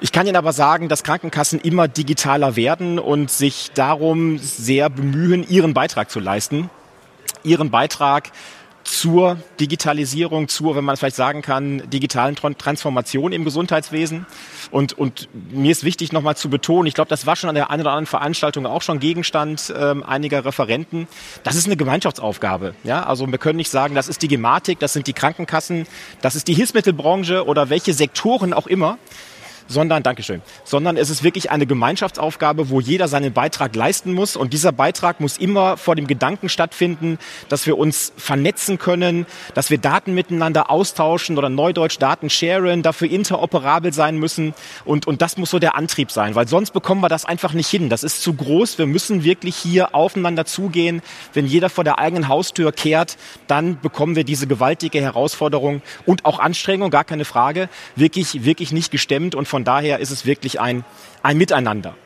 Ich 0.00 0.12
kann 0.12 0.26
Ihnen 0.28 0.36
aber 0.36 0.52
sagen, 0.52 0.88
dass 0.88 1.02
Krankenkassen 1.02 1.60
immer 1.60 1.88
digitaler 1.88 2.54
werden 2.54 3.00
und 3.00 3.30
sich 3.30 3.72
darum 3.74 4.38
sehr 4.38 4.90
bemühen, 4.90 5.48
ihren 5.48 5.74
Beitrag 5.74 6.08
zu 6.08 6.20
leisten. 6.20 6.70
Ihren 7.42 7.70
Beitrag 7.70 8.30
zur 8.90 9.38
Digitalisierung, 9.60 10.48
zur, 10.48 10.74
wenn 10.74 10.84
man 10.84 10.96
vielleicht 10.96 11.16
sagen 11.16 11.42
kann, 11.42 11.88
digitalen 11.90 12.36
Transformation 12.36 13.32
im 13.32 13.44
Gesundheitswesen. 13.44 14.26
Und, 14.70 14.92
und 14.94 15.28
mir 15.32 15.70
ist 15.70 15.84
wichtig, 15.84 16.12
nochmal 16.12 16.36
zu 16.36 16.48
betonen, 16.48 16.86
ich 16.86 16.94
glaube, 16.94 17.08
das 17.08 17.26
war 17.26 17.36
schon 17.36 17.48
an 17.48 17.54
der 17.54 17.70
einen 17.70 17.82
oder 17.82 17.90
anderen 17.90 18.06
Veranstaltung 18.06 18.66
auch 18.66 18.82
schon 18.82 18.98
Gegenstand 18.98 19.72
ähm, 19.76 20.02
einiger 20.02 20.44
Referenten. 20.44 21.06
Das 21.42 21.54
ist 21.54 21.66
eine 21.66 21.76
Gemeinschaftsaufgabe. 21.76 22.74
Ja? 22.84 23.04
Also 23.04 23.26
wir 23.30 23.38
können 23.38 23.56
nicht 23.56 23.70
sagen, 23.70 23.94
das 23.94 24.08
ist 24.08 24.22
die 24.22 24.28
Gematik, 24.28 24.78
das 24.78 24.94
sind 24.94 25.06
die 25.06 25.12
Krankenkassen, 25.12 25.86
das 26.22 26.34
ist 26.34 26.48
die 26.48 26.54
Hilfsmittelbranche 26.54 27.46
oder 27.46 27.70
welche 27.70 27.92
Sektoren 27.92 28.52
auch 28.52 28.66
immer 28.66 28.98
sondern, 29.68 30.02
Dankeschön, 30.02 30.42
sondern 30.64 30.96
es 30.96 31.10
ist 31.10 31.22
wirklich 31.22 31.50
eine 31.50 31.66
Gemeinschaftsaufgabe, 31.66 32.70
wo 32.70 32.80
jeder 32.80 33.06
seinen 33.06 33.32
Beitrag 33.32 33.76
leisten 33.76 34.12
muss. 34.12 34.34
Und 34.34 34.52
dieser 34.52 34.72
Beitrag 34.72 35.20
muss 35.20 35.36
immer 35.36 35.76
vor 35.76 35.94
dem 35.94 36.06
Gedanken 36.06 36.48
stattfinden, 36.48 37.18
dass 37.48 37.66
wir 37.66 37.78
uns 37.78 38.12
vernetzen 38.16 38.78
können, 38.78 39.26
dass 39.54 39.70
wir 39.70 39.78
Daten 39.78 40.14
miteinander 40.14 40.70
austauschen 40.70 41.38
oder 41.38 41.50
neudeutsch 41.50 41.98
Daten 41.98 42.30
sharen, 42.30 42.82
dafür 42.82 43.10
interoperabel 43.10 43.92
sein 43.92 44.18
müssen. 44.18 44.54
Und, 44.84 45.06
und 45.06 45.22
das 45.22 45.36
muss 45.36 45.50
so 45.50 45.58
der 45.58 45.76
Antrieb 45.76 46.10
sein, 46.10 46.34
weil 46.34 46.48
sonst 46.48 46.72
bekommen 46.72 47.02
wir 47.02 47.08
das 47.08 47.24
einfach 47.24 47.52
nicht 47.52 47.68
hin. 47.68 47.90
Das 47.90 48.02
ist 48.02 48.22
zu 48.22 48.34
groß. 48.34 48.78
Wir 48.78 48.86
müssen 48.86 49.22
wirklich 49.22 49.56
hier 49.56 49.94
aufeinander 49.94 50.46
zugehen. 50.46 51.02
Wenn 51.34 51.46
jeder 51.46 51.68
vor 51.68 51.84
der 51.84 51.98
eigenen 51.98 52.28
Haustür 52.28 52.72
kehrt, 52.72 53.16
dann 53.46 53.80
bekommen 53.80 54.16
wir 54.16 54.24
diese 54.24 54.46
gewaltige 54.46 55.00
Herausforderung 55.00 55.82
und 56.06 56.24
auch 56.24 56.38
Anstrengung, 56.38 56.90
gar 56.90 57.04
keine 57.04 57.24
Frage, 57.24 57.68
wirklich, 57.96 58.44
wirklich 58.44 58.72
nicht 58.72 58.90
gestemmt. 58.90 59.34
Und 59.34 59.46
von 59.58 59.64
daher 59.64 59.98
ist 59.98 60.12
es 60.12 60.24
wirklich 60.24 60.60
ein, 60.60 60.84
ein 61.24 61.36
Miteinander 61.36 61.96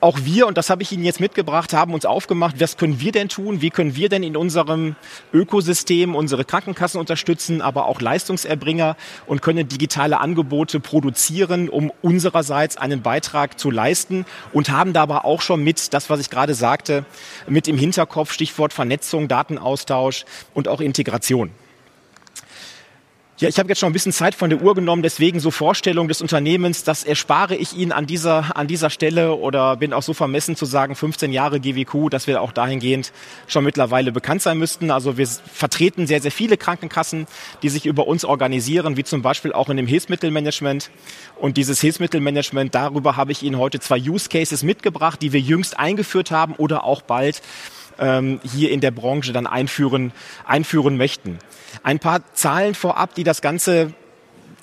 auch 0.00 0.18
wir, 0.22 0.46
und 0.46 0.56
das 0.56 0.70
habe 0.70 0.82
ich 0.84 0.92
Ihnen 0.92 1.04
jetzt 1.04 1.18
mitgebracht, 1.18 1.72
haben 1.72 1.92
uns 1.92 2.06
aufgemacht, 2.06 2.60
was 2.60 2.76
können 2.76 3.00
wir 3.00 3.10
denn 3.10 3.28
tun? 3.28 3.62
Wie 3.62 3.70
können 3.70 3.96
wir 3.96 4.08
denn 4.08 4.22
in 4.22 4.36
unserem 4.36 4.94
Ökosystem 5.32 6.14
unsere 6.14 6.44
Krankenkassen 6.44 7.00
unterstützen, 7.00 7.60
aber 7.62 7.86
auch 7.86 8.00
Leistungserbringer 8.00 8.96
und 9.26 9.42
können 9.42 9.68
digitale 9.68 10.20
Angebote 10.20 10.78
produzieren, 10.78 11.68
um 11.68 11.92
unsererseits 12.00 12.76
einen 12.76 13.02
Beitrag 13.02 13.58
zu 13.58 13.72
leisten 13.72 14.24
und 14.52 14.70
haben 14.70 14.92
dabei 14.92 15.18
auch 15.18 15.40
schon 15.40 15.64
mit, 15.64 15.92
das 15.92 16.10
was 16.10 16.20
ich 16.20 16.30
gerade 16.30 16.54
sagte, 16.54 17.04
mit 17.48 17.66
im 17.66 17.76
Hinterkopf, 17.76 18.32
Stichwort 18.32 18.72
Vernetzung, 18.72 19.26
Datenaustausch 19.26 20.24
und 20.54 20.68
auch 20.68 20.80
Integration. 20.80 21.50
Ja, 23.40 23.48
ich 23.48 23.56
habe 23.60 23.68
jetzt 23.68 23.78
schon 23.78 23.90
ein 23.90 23.92
bisschen 23.92 24.12
Zeit 24.12 24.34
von 24.34 24.50
der 24.50 24.60
Uhr 24.60 24.74
genommen, 24.74 25.04
deswegen 25.04 25.38
so 25.38 25.52
Vorstellung 25.52 26.08
des 26.08 26.20
Unternehmens, 26.20 26.82
das 26.82 27.04
erspare 27.04 27.54
ich 27.54 27.72
Ihnen 27.72 27.92
an 27.92 28.04
dieser, 28.04 28.56
an 28.56 28.66
dieser 28.66 28.90
Stelle 28.90 29.36
oder 29.36 29.76
bin 29.76 29.92
auch 29.92 30.02
so 30.02 30.12
vermessen 30.12 30.56
zu 30.56 30.66
sagen, 30.66 30.96
15 30.96 31.32
Jahre 31.32 31.60
GWQ, 31.60 32.10
dass 32.10 32.26
wir 32.26 32.42
auch 32.42 32.50
dahingehend 32.50 33.12
schon 33.46 33.62
mittlerweile 33.62 34.10
bekannt 34.10 34.42
sein 34.42 34.58
müssten. 34.58 34.90
Also 34.90 35.18
wir 35.18 35.28
vertreten 35.28 36.08
sehr, 36.08 36.20
sehr 36.20 36.32
viele 36.32 36.56
Krankenkassen, 36.56 37.28
die 37.62 37.68
sich 37.68 37.86
über 37.86 38.08
uns 38.08 38.24
organisieren, 38.24 38.96
wie 38.96 39.04
zum 39.04 39.22
Beispiel 39.22 39.52
auch 39.52 39.68
in 39.68 39.76
dem 39.76 39.86
Hilfsmittelmanagement. 39.86 40.90
Und 41.36 41.58
dieses 41.58 41.80
Hilfsmittelmanagement, 41.80 42.74
darüber 42.74 43.14
habe 43.14 43.30
ich 43.30 43.44
Ihnen 43.44 43.58
heute 43.58 43.78
zwei 43.78 44.00
Use 44.00 44.28
Cases 44.28 44.64
mitgebracht, 44.64 45.22
die 45.22 45.32
wir 45.32 45.40
jüngst 45.40 45.78
eingeführt 45.78 46.32
haben 46.32 46.54
oder 46.56 46.82
auch 46.82 47.02
bald 47.02 47.40
ähm, 47.98 48.40
hier 48.42 48.70
in 48.70 48.80
der 48.80 48.90
Branche 48.90 49.32
dann 49.32 49.46
einführen, 49.46 50.12
einführen 50.46 50.96
möchten. 50.96 51.38
Ein 51.82 51.98
paar 51.98 52.20
Zahlen 52.34 52.74
vorab, 52.74 53.14
die 53.14 53.24
das 53.24 53.42
Ganze 53.42 53.92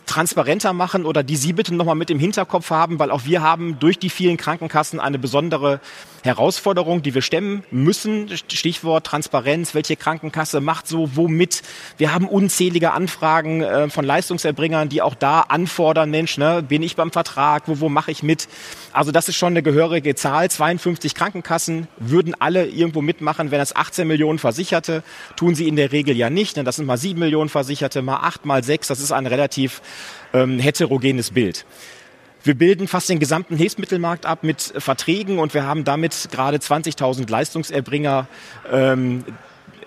transparenter 0.05 0.73
machen 0.73 1.05
oder 1.05 1.23
die 1.23 1.35
Sie 1.35 1.53
bitte 1.53 1.73
nochmal 1.73 1.95
mit 1.95 2.09
im 2.09 2.19
Hinterkopf 2.19 2.69
haben, 2.69 2.99
weil 2.99 3.11
auch 3.11 3.25
wir 3.25 3.41
haben 3.41 3.79
durch 3.79 3.97
die 3.97 4.09
vielen 4.09 4.37
Krankenkassen 4.37 4.99
eine 4.99 5.19
besondere 5.19 5.79
Herausforderung, 6.25 7.01
die 7.01 7.13
wir 7.13 7.21
stemmen 7.21 7.63
müssen. 7.71 8.29
Stichwort 8.37 9.05
Transparenz. 9.05 9.75
Welche 9.75 9.95
Krankenkasse 9.95 10.59
macht 10.59 10.87
so 10.87 11.15
womit? 11.15 11.61
Wir 11.97 12.13
haben 12.13 12.27
unzählige 12.27 12.91
Anfragen 12.91 13.61
äh, 13.61 13.89
von 13.89 14.03
Leistungserbringern, 14.03 14.89
die 14.89 15.01
auch 15.01 15.15
da 15.15 15.41
anfordern, 15.41 16.09
Mensch, 16.09 16.37
ne, 16.37 16.63
bin 16.63 16.83
ich 16.83 16.95
beim 16.95 17.11
Vertrag? 17.11 17.63
Wo, 17.67 17.79
wo 17.79 17.89
mache 17.89 18.11
ich 18.11 18.23
mit? 18.23 18.47
Also 18.91 19.11
das 19.11 19.29
ist 19.29 19.35
schon 19.35 19.53
eine 19.53 19.63
gehörige 19.63 20.15
Zahl. 20.15 20.49
52 20.49 21.15
Krankenkassen 21.15 21.87
würden 21.97 22.35
alle 22.39 22.65
irgendwo 22.65 23.01
mitmachen, 23.01 23.51
wenn 23.51 23.61
es 23.61 23.75
18 23.75 24.07
Millionen 24.07 24.39
Versicherte. 24.39 25.03
Tun 25.35 25.55
sie 25.55 25.67
in 25.67 25.75
der 25.75 25.91
Regel 25.91 26.17
ja 26.17 26.29
nicht. 26.29 26.57
Ne? 26.57 26.63
Das 26.63 26.77
sind 26.77 26.85
mal 26.85 26.97
7 26.97 27.19
Millionen 27.19 27.49
Versicherte, 27.49 28.01
mal 28.01 28.17
8, 28.17 28.45
mal 28.45 28.63
6. 28.63 28.87
Das 28.87 28.99
ist 28.99 29.11
ein 29.11 29.27
relativ 29.27 29.81
ähm, 30.33 30.59
heterogenes 30.59 31.31
Bild. 31.31 31.65
Wir 32.45 32.53
bilden 32.53 32.87
fast 32.87 33.09
den 33.09 33.17
gesamten 33.17 33.57
Hilfsmittelmarkt 33.57 34.27
ab 34.27 34.43
mit 34.43 34.61
Verträgen 34.77 35.39
und 35.39 35.55
wir 35.55 35.63
haben 35.63 35.83
damit 35.83 36.29
gerade 36.31 36.57
20.000 36.57 37.27
Leistungserbringer 37.27 38.27
ähm, 38.71 39.23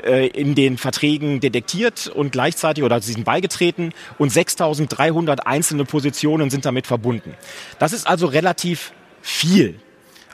äh, 0.02 0.26
in 0.26 0.56
den 0.56 0.76
Verträgen 0.76 1.38
detektiert 1.38 2.08
und 2.08 2.32
gleichzeitig 2.32 2.82
oder 2.82 3.00
sie 3.00 3.12
sind 3.12 3.24
beigetreten 3.24 3.92
und 4.18 4.32
6.300 4.32 5.38
einzelne 5.38 5.84
Positionen 5.84 6.50
sind 6.50 6.64
damit 6.64 6.88
verbunden. 6.88 7.34
Das 7.78 7.92
ist 7.92 8.08
also 8.08 8.26
relativ 8.26 8.92
viel. 9.22 9.78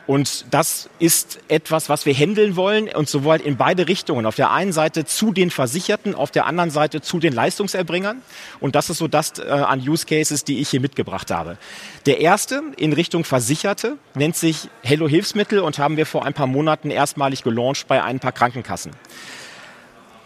Und 0.06 0.44
das 0.50 0.90
ist 0.98 1.38
etwas, 1.48 1.88
was 1.88 2.04
wir 2.04 2.12
handeln 2.12 2.56
wollen 2.56 2.88
und 2.88 3.08
sowohl 3.08 3.36
in 3.36 3.56
beide 3.56 3.88
Richtungen. 3.88 4.26
Auf 4.26 4.36
der 4.36 4.50
einen 4.50 4.72
Seite 4.72 5.06
zu 5.06 5.32
den 5.32 5.50
Versicherten, 5.50 6.14
auf 6.14 6.30
der 6.30 6.44
anderen 6.44 6.70
Seite 6.70 7.00
zu 7.00 7.18
den 7.18 7.32
Leistungserbringern. 7.32 8.20
Und 8.60 8.74
das 8.74 8.90
ist 8.90 8.98
so 8.98 9.08
das 9.08 9.38
äh, 9.38 9.48
an 9.48 9.80
Use 9.80 10.04
Cases, 10.04 10.44
die 10.44 10.60
ich 10.60 10.68
hier 10.68 10.80
mitgebracht 10.80 11.30
habe. 11.30 11.56
Der 12.04 12.20
erste 12.20 12.62
in 12.76 12.92
Richtung 12.92 13.24
Versicherte 13.24 13.96
nennt 14.14 14.36
sich 14.36 14.68
Hello 14.82 15.08
Hilfsmittel 15.08 15.60
und 15.60 15.78
haben 15.78 15.96
wir 15.96 16.04
vor 16.04 16.26
ein 16.26 16.34
paar 16.34 16.46
Monaten 16.46 16.90
erstmalig 16.90 17.42
gelauncht 17.42 17.88
bei 17.88 18.02
ein 18.02 18.20
paar 18.20 18.32
Krankenkassen. 18.32 18.92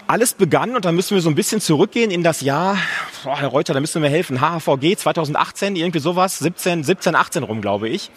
Alles 0.08 0.32
begann, 0.32 0.74
und 0.74 0.86
da 0.86 0.90
müssen 0.90 1.14
wir 1.14 1.20
so 1.20 1.28
ein 1.28 1.34
bisschen 1.34 1.60
zurückgehen 1.60 2.10
in 2.10 2.22
das 2.22 2.40
Jahr, 2.40 2.78
boah, 3.22 3.38
Herr 3.38 3.48
Reuter, 3.48 3.74
da 3.74 3.80
müssen 3.80 4.02
wir 4.02 4.08
helfen, 4.08 4.40
HHVG 4.40 4.96
2018, 4.96 5.76
irgendwie 5.76 5.98
sowas, 5.98 6.38
17, 6.38 6.82
17, 6.82 7.14
18 7.14 7.42
rum, 7.42 7.60
glaube 7.60 7.90
ich 7.90 8.10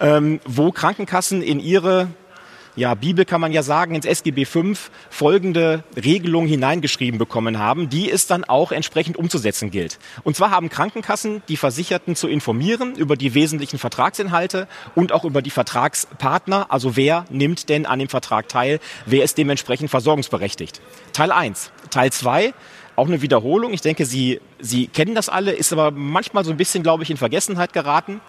ähm, 0.00 0.40
wo 0.44 0.72
Krankenkassen 0.72 1.42
in 1.42 1.60
ihre 1.60 2.08
ja, 2.76 2.94
Bibel 2.94 3.24
kann 3.24 3.40
man 3.40 3.52
ja 3.52 3.62
sagen, 3.62 3.94
ins 3.94 4.04
SGB 4.04 4.44
V 4.44 4.62
folgende 5.10 5.82
Regelung 5.96 6.46
hineingeschrieben 6.46 7.18
bekommen 7.18 7.58
haben, 7.58 7.88
die 7.88 8.10
es 8.10 8.26
dann 8.26 8.44
auch 8.44 8.70
entsprechend 8.70 9.16
umzusetzen 9.16 9.70
gilt. 9.70 9.98
Und 10.24 10.36
zwar 10.36 10.50
haben 10.50 10.68
Krankenkassen 10.68 11.42
die 11.48 11.56
Versicherten 11.56 12.14
zu 12.14 12.28
informieren 12.28 12.94
über 12.94 13.16
die 13.16 13.34
wesentlichen 13.34 13.78
Vertragsinhalte 13.78 14.68
und 14.94 15.12
auch 15.12 15.24
über 15.24 15.42
die 15.42 15.50
Vertragspartner, 15.50 16.70
also 16.70 16.96
wer 16.96 17.24
nimmt 17.30 17.68
denn 17.70 17.86
an 17.86 17.98
dem 17.98 18.08
Vertrag 18.08 18.48
teil, 18.48 18.78
wer 19.06 19.24
ist 19.24 19.38
dementsprechend 19.38 19.90
versorgungsberechtigt. 19.90 20.80
Teil 21.12 21.32
1. 21.32 21.70
Teil 21.90 22.12
2 22.12 22.52
auch 22.96 23.08
eine 23.08 23.20
Wiederholung. 23.20 23.74
Ich 23.74 23.82
denke, 23.82 24.06
Sie, 24.06 24.40
Sie 24.58 24.86
kennen 24.86 25.14
das 25.14 25.28
alle, 25.28 25.52
ist 25.52 25.72
aber 25.72 25.90
manchmal 25.90 26.44
so 26.44 26.50
ein 26.50 26.56
bisschen, 26.56 26.82
glaube 26.82 27.02
ich, 27.02 27.10
in 27.10 27.18
Vergessenheit 27.18 27.74
geraten 27.74 28.22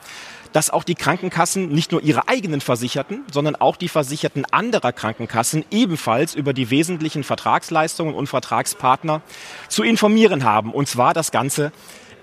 dass 0.53 0.69
auch 0.69 0.83
die 0.83 0.95
Krankenkassen 0.95 1.69
nicht 1.69 1.91
nur 1.91 2.01
ihre 2.01 2.27
eigenen 2.27 2.61
Versicherten, 2.61 3.23
sondern 3.31 3.55
auch 3.55 3.75
die 3.75 3.89
Versicherten 3.89 4.45
anderer 4.45 4.91
Krankenkassen 4.91 5.65
ebenfalls 5.71 6.35
über 6.35 6.53
die 6.53 6.69
wesentlichen 6.69 7.23
Vertragsleistungen 7.23 8.15
und 8.15 8.27
Vertragspartner 8.27 9.21
zu 9.67 9.83
informieren 9.83 10.43
haben. 10.43 10.73
Und 10.73 10.87
zwar 10.87 11.13
das 11.13 11.31
Ganze 11.31 11.71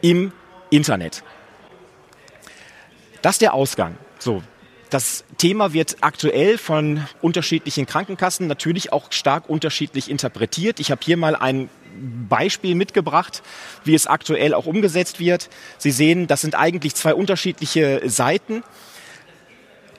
im 0.00 0.32
Internet. 0.70 1.22
Das 3.22 3.36
ist 3.36 3.42
der 3.42 3.54
Ausgang. 3.54 3.96
So. 4.18 4.42
Das 4.90 5.24
Thema 5.38 5.72
wird 5.72 5.96
aktuell 6.02 6.58
von 6.58 7.02
unterschiedlichen 7.20 7.86
Krankenkassen 7.86 8.46
natürlich 8.46 8.92
auch 8.92 9.10
stark 9.10 9.48
unterschiedlich 9.48 10.10
interpretiert. 10.10 10.78
Ich 10.78 10.90
habe 10.90 11.00
hier 11.02 11.16
mal 11.16 11.34
ein 11.34 11.68
Beispiel 12.28 12.74
mitgebracht, 12.74 13.42
wie 13.84 13.94
es 13.94 14.06
aktuell 14.06 14.54
auch 14.54 14.66
umgesetzt 14.66 15.20
wird. 15.20 15.48
Sie 15.78 15.90
sehen, 15.90 16.26
das 16.26 16.40
sind 16.40 16.54
eigentlich 16.54 16.94
zwei 16.94 17.14
unterschiedliche 17.14 18.02
Seiten. 18.06 18.62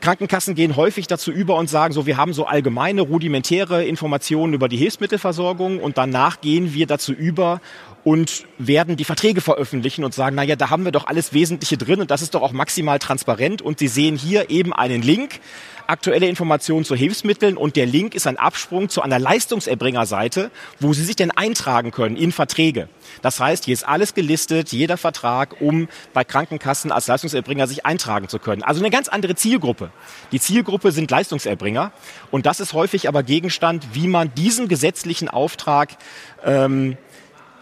Krankenkassen 0.05 0.53
gehen 0.53 0.75
häufig 0.75 1.07
dazu 1.07 1.31
über 1.31 1.55
und 1.55 1.67
sagen, 1.67 1.91
so 1.91 2.05
wir 2.05 2.15
haben 2.15 2.31
so 2.31 2.45
allgemeine 2.45 3.01
rudimentäre 3.01 3.83
Informationen 3.85 4.53
über 4.53 4.69
die 4.69 4.77
Hilfsmittelversorgung 4.77 5.79
und 5.79 5.97
danach 5.97 6.41
gehen 6.41 6.75
wir 6.75 6.85
dazu 6.85 7.11
über 7.11 7.59
und 8.03 8.45
werden 8.59 8.97
die 8.97 9.03
Verträge 9.03 9.41
veröffentlichen 9.41 10.05
und 10.05 10.13
sagen, 10.13 10.35
na 10.35 10.43
ja, 10.43 10.55
da 10.55 10.69
haben 10.69 10.85
wir 10.85 10.91
doch 10.91 11.07
alles 11.07 11.33
Wesentliche 11.33 11.75
drin 11.75 12.01
und 12.01 12.11
das 12.11 12.21
ist 12.21 12.35
doch 12.35 12.43
auch 12.43 12.51
maximal 12.51 12.99
transparent 12.99 13.63
und 13.63 13.79
Sie 13.79 13.87
sehen 13.87 14.15
hier 14.15 14.51
eben 14.51 14.73
einen 14.73 15.01
Link 15.01 15.39
aktuelle 15.87 16.27
Informationen 16.27 16.85
zu 16.85 16.95
Hilfsmitteln 16.95 17.57
und 17.57 17.75
der 17.75 17.85
Link 17.85 18.15
ist 18.15 18.27
ein 18.27 18.37
Absprung 18.37 18.89
zu 18.89 19.01
einer 19.01 19.19
Leistungserbringerseite, 19.19 20.51
wo 20.79 20.93
Sie 20.93 21.03
sich 21.03 21.15
denn 21.15 21.31
eintragen 21.31 21.91
können 21.91 22.15
in 22.15 22.31
Verträge. 22.31 22.89
Das 23.21 23.39
heißt, 23.39 23.65
hier 23.65 23.73
ist 23.73 23.87
alles 23.87 24.13
gelistet, 24.13 24.71
jeder 24.71 24.97
Vertrag, 24.97 25.61
um 25.61 25.87
bei 26.13 26.23
Krankenkassen 26.23 26.91
als 26.91 27.07
Leistungserbringer 27.07 27.67
sich 27.67 27.85
eintragen 27.85 28.27
zu 28.29 28.39
können. 28.39 28.63
Also 28.63 28.81
eine 28.81 28.89
ganz 28.89 29.07
andere 29.07 29.35
Zielgruppe. 29.35 29.91
Die 30.31 30.39
Zielgruppe 30.39 30.91
sind 30.91 31.11
Leistungserbringer 31.11 31.91
und 32.31 32.45
das 32.45 32.59
ist 32.59 32.73
häufig 32.73 33.07
aber 33.07 33.23
Gegenstand, 33.23 33.87
wie 33.93 34.07
man 34.07 34.33
diesen 34.33 34.67
gesetzlichen 34.67 35.29
Auftrag 35.29 35.97
ähm, 36.43 36.97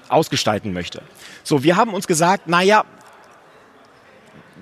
ausgestalten 0.10 0.74
möchte. 0.74 1.02
So, 1.44 1.64
wir 1.64 1.76
haben 1.76 1.94
uns 1.94 2.08
gesagt, 2.08 2.44
na 2.48 2.62
ja, 2.62 2.86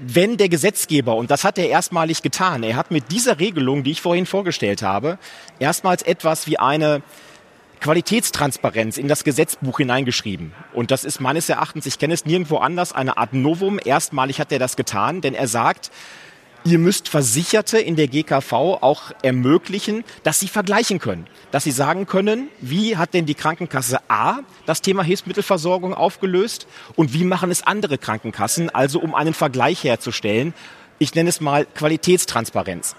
wenn 0.04 0.38
der 0.38 0.50
Gesetzgeber, 0.50 1.16
und 1.16 1.30
das 1.30 1.44
hat 1.44 1.58
er 1.58 1.70
erstmalig 1.70 2.22
getan, 2.22 2.64
er 2.64 2.76
hat 2.76 2.90
mit 2.92 3.12
dieser 3.12 3.40
Regelung, 3.40 3.84
die 3.84 3.92
ich 3.92 4.02
vorhin 4.02 4.26
vorgestellt 4.26 4.82
habe, 4.82 5.20
erstmals 5.60 6.02
etwas 6.02 6.48
wie 6.48 6.58
eine 6.58 7.04
Qualitätstransparenz 7.82 8.98
in 8.98 9.08
das 9.08 9.24
Gesetzbuch 9.24 9.78
hineingeschrieben. 9.78 10.54
Und 10.74 10.92
das 10.92 11.04
ist 11.04 11.20
meines 11.20 11.50
Erachtens, 11.50 11.88
ich 11.88 11.98
kenne 11.98 12.14
es 12.14 12.26
nirgendwo 12.26 12.58
anders, 12.58 12.94
eine 12.94 13.18
Art 13.18 13.34
Novum. 13.34 13.80
Erstmalig 13.84 14.40
hat 14.40 14.52
er 14.52 14.60
das 14.60 14.76
getan, 14.76 15.22
denn 15.22 15.34
er 15.34 15.48
sagt, 15.48 15.92
Ihr 16.64 16.78
müsst 16.78 17.10
Versicherte 17.10 17.80
in 17.80 17.96
der 17.96 18.08
GKV 18.08 18.54
auch 18.54 19.12
ermöglichen, 19.24 20.04
dass 20.22 20.40
sie 20.40 20.48
vergleichen 20.48 21.00
können. 21.00 21.26
Dass 21.50 21.64
sie 21.64 21.72
sagen 21.72 22.06
können, 22.06 22.50
wie 22.60 22.98
hat 22.98 23.16
denn 23.16 23.26
die 23.26 23.34
Krankenkasse 23.34 24.00
A 24.10 24.40
das 24.68 24.82
Thema 24.82 25.02
Hilfsmittelversorgung 25.02 25.96
aufgelöst 25.96 26.68
und 26.96 27.14
wie 27.14 27.24
machen 27.24 27.50
es 27.50 27.66
andere 27.66 27.98
Krankenkassen, 27.98 28.70
also 28.70 29.00
um 29.00 29.16
einen 29.16 29.34
Vergleich 29.34 29.84
herzustellen. 29.84 30.54
Ich 31.00 31.16
nenne 31.16 31.30
es 31.30 31.42
mal 31.42 31.66
Qualitätstransparenz. 31.66 32.96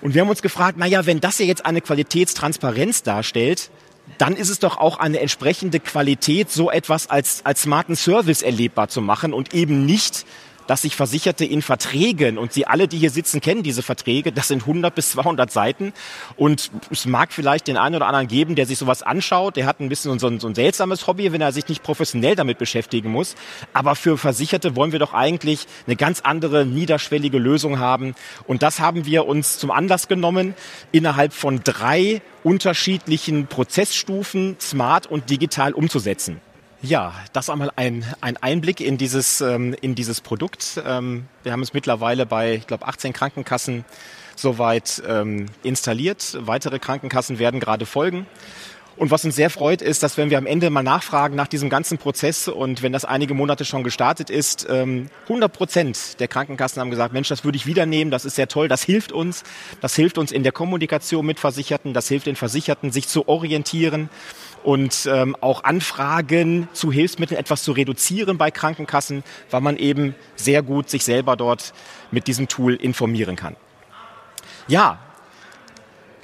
Und 0.00 0.14
wir 0.14 0.22
haben 0.22 0.30
uns 0.30 0.42
gefragt, 0.42 0.78
naja, 0.78 1.06
wenn 1.06 1.20
das 1.20 1.40
ja 1.40 1.46
jetzt 1.46 1.66
eine 1.66 1.80
Qualitätstransparenz 1.80 3.02
darstellt, 3.02 3.70
dann 4.18 4.36
ist 4.36 4.50
es 4.50 4.60
doch 4.60 4.78
auch 4.78 4.98
eine 4.98 5.18
entsprechende 5.18 5.80
Qualität, 5.80 6.52
so 6.52 6.70
etwas 6.70 7.10
als, 7.10 7.44
als 7.44 7.62
smarten 7.62 7.96
Service 7.96 8.42
erlebbar 8.42 8.86
zu 8.86 9.00
machen 9.00 9.32
und 9.32 9.54
eben 9.54 9.84
nicht 9.84 10.24
dass 10.66 10.82
sich 10.82 10.96
Versicherte 10.96 11.44
in 11.44 11.62
Verträgen, 11.62 12.38
und 12.38 12.52
Sie 12.52 12.66
alle, 12.66 12.88
die 12.88 12.98
hier 12.98 13.10
sitzen, 13.10 13.40
kennen 13.40 13.62
diese 13.62 13.82
Verträge, 13.82 14.32
das 14.32 14.48
sind 14.48 14.62
100 14.62 14.94
bis 14.94 15.10
200 15.10 15.50
Seiten. 15.50 15.92
Und 16.36 16.70
es 16.90 17.06
mag 17.06 17.32
vielleicht 17.32 17.66
den 17.68 17.76
einen 17.76 17.96
oder 17.96 18.06
anderen 18.06 18.28
geben, 18.28 18.54
der 18.54 18.66
sich 18.66 18.78
sowas 18.78 19.02
anschaut, 19.02 19.56
der 19.56 19.66
hat 19.66 19.80
ein 19.80 19.88
bisschen 19.88 20.18
so 20.18 20.26
ein, 20.26 20.40
so 20.40 20.48
ein 20.48 20.54
seltsames 20.54 21.06
Hobby, 21.06 21.32
wenn 21.32 21.40
er 21.40 21.52
sich 21.52 21.68
nicht 21.68 21.82
professionell 21.82 22.36
damit 22.36 22.58
beschäftigen 22.58 23.10
muss. 23.10 23.34
Aber 23.72 23.96
für 23.96 24.18
Versicherte 24.18 24.76
wollen 24.76 24.92
wir 24.92 24.98
doch 24.98 25.14
eigentlich 25.14 25.66
eine 25.86 25.96
ganz 25.96 26.20
andere, 26.20 26.66
niederschwellige 26.66 27.38
Lösung 27.38 27.78
haben. 27.78 28.14
Und 28.46 28.62
das 28.62 28.80
haben 28.80 29.06
wir 29.06 29.26
uns 29.26 29.58
zum 29.58 29.70
Anlass 29.70 30.08
genommen, 30.08 30.54
innerhalb 30.92 31.32
von 31.32 31.60
drei 31.62 32.22
unterschiedlichen 32.44 33.46
Prozessstufen 33.46 34.56
smart 34.60 35.06
und 35.06 35.30
digital 35.30 35.72
umzusetzen. 35.72 36.40
Ja, 36.86 37.14
das 37.32 37.50
einmal 37.50 37.72
ein, 37.74 38.04
ein 38.20 38.36
Einblick 38.36 38.80
in 38.80 38.96
dieses, 38.96 39.40
ähm, 39.40 39.74
in 39.80 39.96
dieses 39.96 40.20
Produkt. 40.20 40.80
Ähm, 40.86 41.26
wir 41.42 41.50
haben 41.50 41.62
es 41.62 41.74
mittlerweile 41.74 42.26
bei, 42.26 42.54
ich 42.54 42.68
glaube, 42.68 42.86
18 42.86 43.12
Krankenkassen 43.12 43.84
soweit 44.36 45.02
ähm, 45.04 45.46
installiert. 45.64 46.38
Weitere 46.42 46.78
Krankenkassen 46.78 47.40
werden 47.40 47.58
gerade 47.58 47.86
folgen. 47.86 48.26
Und 48.96 49.10
was 49.10 49.24
uns 49.24 49.34
sehr 49.34 49.50
freut, 49.50 49.82
ist, 49.82 50.04
dass 50.04 50.16
wenn 50.16 50.30
wir 50.30 50.38
am 50.38 50.46
Ende 50.46 50.70
mal 50.70 50.84
nachfragen 50.84 51.34
nach 51.34 51.48
diesem 51.48 51.68
ganzen 51.70 51.98
Prozess 51.98 52.46
und 52.46 52.82
wenn 52.82 52.92
das 52.92 53.04
einige 53.04 53.34
Monate 53.34 53.64
schon 53.64 53.82
gestartet 53.82 54.30
ist, 54.30 54.70
100 54.70 55.10
ähm, 55.28 55.50
Prozent 55.52 56.20
der 56.20 56.28
Krankenkassen 56.28 56.80
haben 56.80 56.90
gesagt, 56.90 57.12
Mensch, 57.12 57.28
das 57.28 57.44
würde 57.44 57.56
ich 57.56 57.66
wieder 57.66 57.84
nehmen, 57.84 58.12
das 58.12 58.24
ist 58.24 58.36
sehr 58.36 58.48
toll, 58.48 58.68
das 58.68 58.84
hilft 58.84 59.10
uns, 59.10 59.42
das 59.80 59.96
hilft 59.96 60.18
uns 60.18 60.30
in 60.30 60.44
der 60.44 60.52
Kommunikation 60.52 61.26
mit 61.26 61.40
Versicherten, 61.40 61.94
das 61.94 62.06
hilft 62.06 62.26
den 62.26 62.36
Versicherten, 62.36 62.92
sich 62.92 63.08
zu 63.08 63.28
orientieren 63.28 64.08
und 64.66 65.08
ähm, 65.08 65.36
auch 65.40 65.62
Anfragen 65.62 66.68
zu 66.72 66.90
Hilfsmitteln 66.90 67.38
etwas 67.38 67.62
zu 67.62 67.70
reduzieren 67.70 68.36
bei 68.36 68.50
Krankenkassen, 68.50 69.22
weil 69.48 69.60
man 69.60 69.76
eben 69.76 70.16
sehr 70.34 70.60
gut 70.64 70.90
sich 70.90 71.04
selber 71.04 71.36
dort 71.36 71.72
mit 72.10 72.26
diesem 72.26 72.48
Tool 72.48 72.74
informieren 72.74 73.36
kann. 73.36 73.54
Ja, 74.66 74.98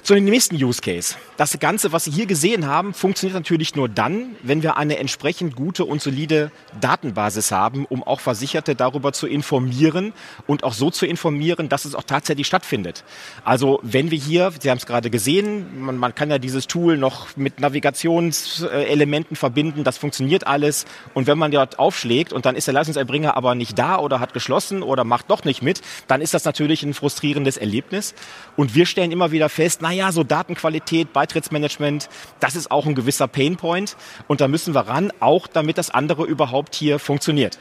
zu 0.01 0.13
dem 0.13 0.25
nächsten 0.25 0.61
Use 0.61 0.81
Case. 0.81 1.15
Das 1.37 1.57
Ganze, 1.59 1.91
was 1.91 2.03
Sie 2.03 2.11
hier 2.11 2.27
gesehen 2.27 2.67
haben, 2.67 2.93
funktioniert 2.93 3.33
natürlich 3.35 3.75
nur 3.75 3.89
dann, 3.89 4.35
wenn 4.43 4.61
wir 4.61 4.77
eine 4.77 4.99
entsprechend 4.99 5.55
gute 5.55 5.83
und 5.83 6.01
solide 6.01 6.51
Datenbasis 6.79 7.51
haben, 7.51 7.85
um 7.85 8.03
auch 8.03 8.19
Versicherte 8.19 8.75
darüber 8.75 9.13
zu 9.13 9.25
informieren 9.25 10.13
und 10.45 10.63
auch 10.63 10.73
so 10.73 10.91
zu 10.91 11.07
informieren, 11.07 11.69
dass 11.69 11.85
es 11.85 11.95
auch 11.95 12.03
tatsächlich 12.03 12.45
stattfindet. 12.45 13.03
Also 13.43 13.79
wenn 13.81 14.11
wir 14.11 14.17
hier, 14.17 14.51
Sie 14.59 14.69
haben 14.69 14.77
es 14.77 14.85
gerade 14.85 15.09
gesehen, 15.09 15.83
man, 15.83 15.97
man 15.97 16.13
kann 16.13 16.29
ja 16.29 16.37
dieses 16.37 16.67
Tool 16.67 16.97
noch 16.97 17.35
mit 17.35 17.59
Navigationselementen 17.59 19.35
verbinden, 19.35 19.83
das 19.83 19.97
funktioniert 19.97 20.45
alles. 20.45 20.85
Und 21.15 21.25
wenn 21.25 21.39
man 21.39 21.51
dort 21.51 21.79
aufschlägt 21.79 22.31
und 22.31 22.45
dann 22.45 22.55
ist 22.55 22.67
der 22.67 22.75
Leistungserbringer 22.75 23.35
aber 23.35 23.55
nicht 23.55 23.79
da 23.79 23.97
oder 23.97 24.19
hat 24.19 24.33
geschlossen 24.33 24.83
oder 24.83 25.03
macht 25.03 25.31
doch 25.31 25.43
nicht 25.45 25.63
mit, 25.63 25.81
dann 26.07 26.21
ist 26.21 26.35
das 26.35 26.45
natürlich 26.45 26.83
ein 26.83 26.93
frustrierendes 26.93 27.57
Erlebnis. 27.57 28.13
Und 28.55 28.75
wir 28.75 28.85
stellen 28.85 29.11
immer 29.11 29.31
wieder 29.31 29.49
fest, 29.49 29.81
naja, 29.81 30.11
so 30.11 30.23
Datenqualität, 30.23 31.11
Beitrittsmanagement, 31.33 32.09
das 32.39 32.55
ist 32.55 32.69
auch 32.69 32.85
ein 32.85 32.95
gewisser 32.95 33.27
Painpoint 33.27 33.97
und 34.27 34.39
da 34.39 34.47
müssen 34.47 34.75
wir 34.75 34.81
ran, 34.81 35.11
auch 35.19 35.47
damit 35.47 35.77
das 35.77 35.89
andere 35.89 36.25
überhaupt 36.25 36.75
hier 36.75 36.99
funktioniert. 36.99 37.57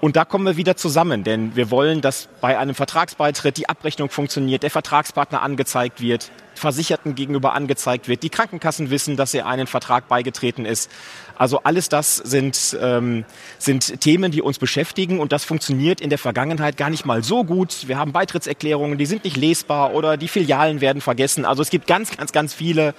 Und 0.00 0.16
da 0.16 0.26
kommen 0.26 0.44
wir 0.44 0.58
wieder 0.58 0.76
zusammen, 0.76 1.24
denn 1.24 1.56
wir 1.56 1.70
wollen, 1.70 2.02
dass 2.02 2.28
bei 2.42 2.58
einem 2.58 2.74
Vertragsbeitritt 2.74 3.56
die 3.56 3.70
Abrechnung 3.70 4.10
funktioniert, 4.10 4.62
der 4.62 4.70
Vertragspartner 4.70 5.40
angezeigt 5.40 6.02
wird, 6.02 6.30
Versicherten 6.54 7.14
gegenüber 7.14 7.54
angezeigt 7.54 8.06
wird, 8.06 8.22
die 8.22 8.28
Krankenkassen 8.28 8.90
wissen, 8.90 9.16
dass 9.16 9.32
er 9.32 9.46
einen 9.46 9.66
Vertrag 9.66 10.06
beigetreten 10.06 10.66
ist. 10.66 10.90
Also 11.36 11.60
alles 11.64 11.88
das 11.88 12.16
sind, 12.16 12.76
ähm, 12.80 13.24
sind 13.58 14.00
Themen, 14.00 14.30
die 14.30 14.42
uns 14.42 14.58
beschäftigen 14.58 15.20
und 15.20 15.32
das 15.32 15.44
funktioniert 15.44 16.00
in 16.00 16.10
der 16.10 16.18
Vergangenheit 16.18 16.76
gar 16.76 16.90
nicht 16.90 17.04
mal 17.04 17.22
so 17.24 17.44
gut. 17.44 17.88
Wir 17.88 17.98
haben 17.98 18.12
Beitrittserklärungen, 18.12 18.98
die 18.98 19.06
sind 19.06 19.24
nicht 19.24 19.36
lesbar 19.36 19.94
oder 19.94 20.16
die 20.16 20.28
Filialen 20.28 20.80
werden 20.80 21.00
vergessen. 21.00 21.44
Also 21.44 21.62
es 21.62 21.70
gibt 21.70 21.86
ganz, 21.86 22.16
ganz, 22.16 22.32
ganz 22.32 22.54
viele 22.54 22.94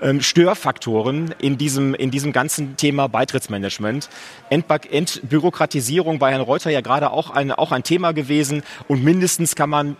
ähm, 0.00 0.20
Störfaktoren 0.20 1.34
in 1.38 1.58
diesem, 1.58 1.94
in 1.94 2.10
diesem 2.10 2.32
ganzen 2.32 2.76
Thema 2.76 3.08
Beitrittsmanagement. 3.08 4.08
Entbürokratisierung 4.50 6.18
bei 6.18 6.32
Herrn 6.32 6.40
Reuter 6.40 6.70
ja 6.70 6.80
gerade 6.80 7.10
auch 7.10 7.30
ein, 7.30 7.52
auch 7.52 7.72
ein 7.72 7.82
Thema 7.82 8.12
gewesen 8.12 8.62
und 8.88 9.02
mindestens 9.02 9.54
kann 9.54 9.70
man 9.70 9.96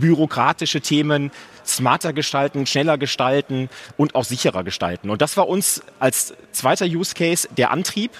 bürokratische 0.00 0.80
Themen 0.80 1.30
smarter 1.64 2.12
gestalten, 2.12 2.66
schneller 2.66 2.98
gestalten 2.98 3.68
und 3.96 4.14
auch 4.14 4.24
sicherer 4.24 4.64
gestalten. 4.64 5.10
Und 5.10 5.22
das 5.22 5.36
war 5.36 5.48
uns 5.48 5.82
als 5.98 6.34
zweiter 6.52 6.86
Use 6.86 7.14
Case 7.14 7.48
der 7.56 7.70
Antrieb, 7.70 8.12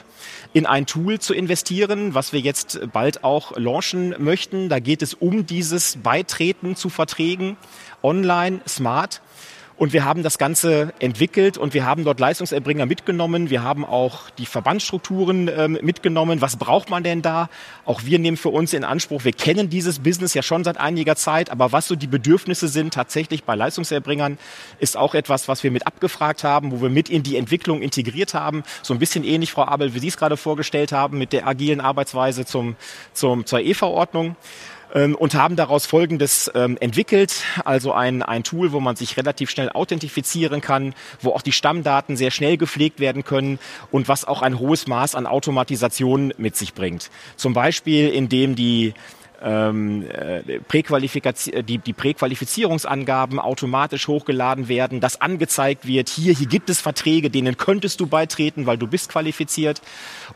in 0.53 0.67
ein 0.67 0.87
Tool 0.87 1.19
zu 1.19 1.35
investieren, 1.35 2.15
was 2.15 2.33
wir 2.33 2.41
jetzt 2.41 2.81
bald 2.93 3.25
auch 3.25 3.57
launchen 3.57 4.15
möchten. 4.19 4.69
Da 4.69 4.79
geht 4.81 5.03
es 5.03 5.15
um 5.15 5.47
dieses 5.47 5.99
Beitreten 6.03 6.75
zu 6.77 6.89
Verträgen 6.89 7.57
online, 8.03 8.61
smart. 8.67 9.21
Und 9.79 9.93
wir 9.93 10.05
haben 10.05 10.25
das 10.25 10.39
Ganze 10.39 10.93
entwickelt 10.99 11.57
und 11.57 11.73
wir 11.73 11.87
haben 11.87 12.05
dort 12.05 12.19
Leistungserbringer 12.19 12.85
mitgenommen. 12.85 13.49
Wir 13.49 13.63
haben 13.63 13.85
auch 13.85 14.29
die 14.31 14.45
Verbandsstrukturen 14.45 15.49
ähm, 15.57 15.79
mitgenommen. 15.83 16.41
Was 16.41 16.57
braucht 16.57 16.91
man 16.91 17.05
denn 17.05 17.23
da? 17.23 17.49
Auch 17.85 18.03
wir 18.03 18.19
nehmen 18.19 18.37
für 18.37 18.49
uns 18.49 18.73
in 18.73 18.83
Anspruch, 18.83 19.25
wir 19.25 19.33
kennen 19.33 19.71
dieses 19.71 20.01
Business 20.01 20.35
ja 20.35 20.43
schon 20.43 20.65
seit 20.65 20.79
einiger 20.79 21.15
Zeit, 21.15 21.51
aber 21.51 21.71
was 21.71 21.87
so 21.87 21.95
die 21.95 22.09
Bedürfnisse 22.09 22.67
sind 22.67 22.93
tatsächlich 22.93 23.45
bei 23.45 23.55
Leistungserbringern, 23.55 24.37
ist 24.81 24.97
auch 24.97 25.15
etwas, 25.15 25.47
was 25.47 25.63
wir 25.63 25.71
mit 25.71 25.87
abgefragt 25.87 26.43
haben, 26.43 26.73
wo 26.73 26.83
wir 26.83 26.91
mit 26.91 27.09
in 27.09 27.23
die 27.23 27.37
Entwicklung 27.37 27.81
integriert 27.81 28.35
haben. 28.35 28.65
So 28.83 28.95
ein 28.95 28.99
bisschen 28.99 29.23
ähnlich, 29.23 29.53
Frau 29.53 29.65
Abel, 29.65 29.95
wie 29.95 30.01
Sie 30.01 30.09
es 30.09 30.17
gerade 30.17 30.37
vorgestellt 30.37 30.91
haben, 30.91 31.19
mit 31.19 31.33
der 31.33 31.47
agilen 31.47 31.81
Arbeitsweise 31.81 32.45
zum, 32.45 32.75
zum, 33.13 33.47
zur 33.47 33.61
E-Verordnung 33.61 34.35
ähm, 34.95 35.15
und 35.15 35.35
haben 35.35 35.57
daraus 35.57 35.87
Folgendes 35.87 36.51
ähm, 36.55 36.77
entwickelt, 36.81 37.43
also 37.65 37.93
ein, 37.93 38.23
ein 38.23 38.45
Tool, 38.45 38.73
wo 38.73 38.81
man 38.81 38.97
sich 38.97 39.17
relativ 39.17 39.51
schnell 39.51 39.71
authentifizieren 39.71 40.61
kann, 40.61 40.95
wo 41.21 41.31
auch 41.31 41.43
die 41.43 41.53
Stammdaten 41.53 42.17
sehr 42.17 42.31
schnell 42.31 42.57
gepflegt 42.57 43.01
werden 43.01 43.25
können 43.25 43.59
und 43.91 44.09
was 44.09 44.25
auch 44.25 44.43
ein 44.43 44.59
hohes 44.59 44.87
Maß 44.87 45.15
an 45.15 45.27
Automatisation 45.27 46.33
mit 46.39 46.57
sich 46.57 46.75
bringt. 46.75 47.11
Zum 47.37 47.53
Beispiel, 47.53 48.09
indem 48.09 48.55
die 48.55 48.95
ähm, 49.43 50.05
äh, 50.11 50.61
Präqualifiz 50.61 51.51
die, 51.63 51.79
die 51.79 51.93
Präqualifizierungsangaben 51.93 53.39
automatisch 53.39 54.09
hochgeladen 54.09 54.69
werden, 54.69 55.01
dass 55.01 55.21
angezeigt 55.21 55.87
wird, 55.87 56.09
hier, 56.09 56.35
hier 56.35 56.47
gibt 56.47 56.71
es 56.71 56.81
Verträge, 56.81 57.31
denen 57.31 57.57
könntest 57.57 58.01
du 58.01 58.07
beitreten, 58.07 58.67
weil 58.67 58.79
du 58.79 58.87
bist 58.87 59.11
qualifiziert. 59.11 59.81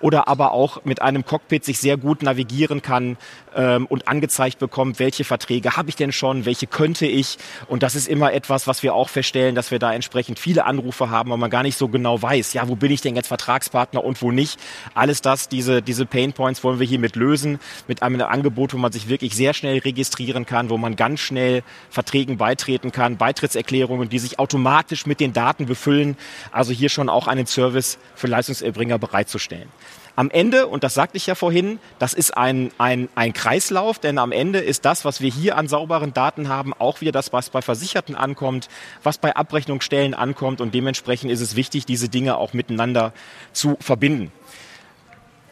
Oder 0.00 0.28
aber 0.28 0.53
auch 0.53 0.84
mit 0.84 1.03
einem 1.03 1.24
Cockpit 1.24 1.64
sich 1.64 1.78
sehr 1.78 1.96
gut 1.96 2.22
navigieren 2.22 2.82
kann 2.82 3.16
ähm, 3.55 3.86
und 3.86 4.09
angezeigt 4.09 4.59
bekommt, 4.59 4.98
welche 4.98 5.24
Verträge 5.24 5.76
habe 5.76 5.88
ich 5.88 5.96
denn 5.96 6.12
schon, 6.12 6.44
welche 6.44 6.66
könnte 6.66 7.07
ich. 7.07 7.38
Und 7.68 7.82
das 7.82 7.94
ist 7.94 8.09
immer 8.09 8.32
etwas, 8.32 8.66
was 8.66 8.82
wir 8.82 8.94
auch 8.94 9.09
feststellen, 9.09 9.55
dass 9.55 9.70
wir 9.70 9.78
da 9.78 9.92
entsprechend 9.92 10.38
viele 10.38 10.64
Anrufe 10.64 11.11
haben, 11.11 11.30
weil 11.30 11.38
man 11.38 11.50
gar 11.50 11.62
nicht 11.62 11.76
so 11.76 11.88
genau 11.88 12.20
weiß, 12.20 12.53
ja, 12.53 12.68
wo 12.68 12.76
bin 12.76 12.92
ich 12.92 13.00
denn 13.00 13.16
jetzt 13.16 13.28
Vertragspartner 13.28 14.05
und 14.05 14.20
wo 14.22 14.30
nicht. 14.30 14.59
Alles 14.94 15.22
das, 15.22 15.48
diese, 15.48 15.82
diese 15.82 16.07
Pain 16.07 16.32
Points 16.32 16.62
wollen 16.64 16.78
wir 16.78 16.86
hiermit 16.86 17.16
lösen, 17.16 17.59
mit 17.88 18.03
einem 18.03 18.20
Angebot, 18.22 18.72
wo 18.74 18.78
man 18.78 18.91
sich 18.93 19.09
wirklich 19.09 19.34
sehr 19.34 19.55
schnell 19.55 19.78
registrieren 19.78 20.47
kann, 20.47 20.70
wo 20.70 20.78
man 20.78 20.97
ganz 20.97 21.20
schnell 21.20 21.62
Verträgen 21.90 22.36
beitreten 22.36 22.93
kann, 22.93 23.16
Beitrittserklärungen, 23.16 24.09
die 24.09 24.18
sich 24.18 24.38
automatisch 24.38 25.07
mit 25.07 25.20
den 25.20 25.32
Daten 25.32 25.66
befüllen. 25.66 26.16
Also 26.51 26.72
hier 26.72 26.88
schon 26.88 27.09
auch 27.09 27.26
einen 27.26 27.47
Service 27.47 27.99
für 28.14 28.26
Leistungserbringer 28.26 28.99
bereitzustellen. 28.99 29.68
Am 30.14 30.30
Ende, 30.30 30.66
und 30.66 30.84
das 30.84 30.93
sagte 30.93 31.16
ich 31.16 31.26
ja 31.26 31.34
vorhin, 31.34 31.78
das 31.99 32.12
ist 32.12 32.36
ein, 32.36 32.70
ein, 32.76 33.09
ein 33.14 33.32
Kreislauf, 33.32 33.99
denn 33.99 34.18
am 34.18 34.30
Ende 34.30 34.59
ist 34.59 34.84
das, 34.84 35.07
was 35.07 35.22
wir 35.22 35.30
hier 35.30 35.57
an 35.57 35.68
sauberen 35.68 36.12
Daten 36.12 36.49
haben, 36.51 36.74
auch 36.74 37.01
wieder 37.01 37.12
das, 37.12 37.32
was 37.32 37.49
bei 37.49 37.62
Versicherten 37.62 38.14
ankommt, 38.14 38.68
was 39.03 39.16
bei 39.16 39.34
Abrechnungsstellen 39.34 40.12
ankommt 40.12 40.61
und 40.61 40.74
dementsprechend 40.74 41.30
ist 41.30 41.40
es 41.40 41.57
wichtig, 41.57 41.86
diese 41.86 42.11
Dinge 42.11 42.36
auch 42.36 42.53
miteinander 42.53 43.14
zu 43.55 43.78
verbinden. 43.80 44.30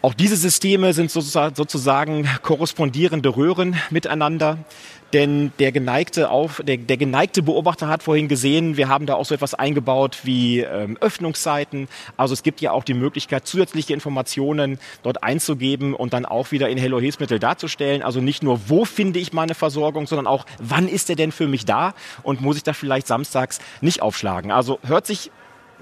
Auch 0.02 0.14
diese 0.14 0.36
Systeme 0.36 0.94
sind 0.94 1.10
sozusagen 1.10 2.26
korrespondierende 2.42 3.36
Röhren 3.36 3.76
miteinander. 3.90 4.56
Denn 5.12 5.52
der 5.58 5.72
geneigte, 5.72 6.30
auf, 6.30 6.62
der, 6.64 6.76
der 6.76 6.96
geneigte 6.96 7.42
Beobachter 7.42 7.88
hat 7.88 8.02
vorhin 8.02 8.28
gesehen, 8.28 8.76
wir 8.76 8.88
haben 8.88 9.06
da 9.06 9.14
auch 9.14 9.24
so 9.26 9.34
etwas 9.34 9.54
eingebaut 9.54 10.20
wie 10.22 10.60
ähm, 10.60 10.96
Öffnungszeiten. 11.00 11.88
Also 12.16 12.32
es 12.32 12.42
gibt 12.42 12.60
ja 12.60 12.70
auch 12.70 12.84
die 12.84 12.94
Möglichkeit, 12.94 13.46
zusätzliche 13.46 13.92
Informationen 13.92 14.78
dort 15.02 15.22
einzugeben 15.24 15.94
und 15.94 16.12
dann 16.12 16.24
auch 16.24 16.52
wieder 16.52 16.68
in 16.68 16.78
Hello 16.78 17.00
Hilfsmittel 17.00 17.40
darzustellen. 17.40 18.02
Also 18.02 18.20
nicht 18.20 18.42
nur, 18.42 18.60
wo 18.68 18.84
finde 18.84 19.18
ich 19.18 19.32
meine 19.32 19.54
Versorgung, 19.54 20.06
sondern 20.06 20.28
auch, 20.28 20.46
wann 20.60 20.88
ist 20.88 21.10
er 21.10 21.16
denn 21.16 21.32
für 21.32 21.48
mich 21.48 21.64
da 21.64 21.92
und 22.22 22.40
muss 22.40 22.56
ich 22.56 22.62
da 22.62 22.72
vielleicht 22.72 23.08
samstags 23.08 23.58
nicht 23.80 24.02
aufschlagen. 24.02 24.52
Also 24.52 24.78
hört 24.84 25.06
sich 25.06 25.32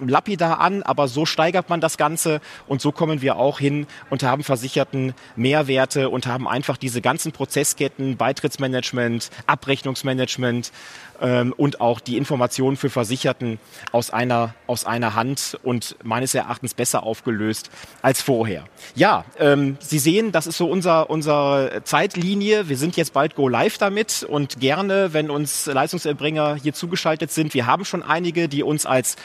lapidar 0.06 0.60
an, 0.60 0.82
aber 0.82 1.08
so 1.08 1.26
steigert 1.26 1.68
man 1.68 1.80
das 1.80 1.96
Ganze 1.96 2.40
und 2.66 2.80
so 2.80 2.92
kommen 2.92 3.22
wir 3.22 3.36
auch 3.36 3.58
hin 3.58 3.86
und 4.10 4.22
haben 4.22 4.44
Versicherten 4.44 5.14
Mehrwerte 5.36 6.08
und 6.10 6.26
haben 6.26 6.48
einfach 6.48 6.76
diese 6.76 7.00
ganzen 7.00 7.32
Prozessketten, 7.32 8.16
Beitrittsmanagement, 8.16 9.30
Abrechnungsmanagement 9.46 10.72
ähm, 11.20 11.52
und 11.56 11.80
auch 11.80 12.00
die 12.00 12.16
Informationen 12.16 12.76
für 12.76 12.90
Versicherten 12.90 13.58
aus 13.92 14.10
einer, 14.10 14.54
aus 14.66 14.84
einer 14.84 15.14
Hand 15.14 15.58
und 15.62 15.96
meines 16.02 16.34
Erachtens 16.34 16.74
besser 16.74 17.02
aufgelöst 17.02 17.70
als 18.02 18.22
vorher. 18.22 18.64
Ja, 18.94 19.24
ähm, 19.38 19.76
Sie 19.80 19.98
sehen, 19.98 20.32
das 20.32 20.46
ist 20.46 20.58
so 20.58 20.70
unser, 20.70 21.10
unsere 21.10 21.82
Zeitlinie. 21.84 22.68
Wir 22.68 22.76
sind 22.76 22.96
jetzt 22.96 23.12
bald 23.12 23.34
go 23.34 23.48
live 23.48 23.78
damit 23.78 24.22
und 24.28 24.60
gerne, 24.60 25.12
wenn 25.12 25.30
uns 25.30 25.66
Leistungserbringer 25.66 26.56
hier 26.56 26.72
zugeschaltet 26.72 27.30
sind, 27.30 27.54
wir 27.54 27.66
haben 27.66 27.84
schon 27.84 28.02
einige, 28.02 28.48
die 28.48 28.62
uns 28.62 28.86
als 28.86 29.16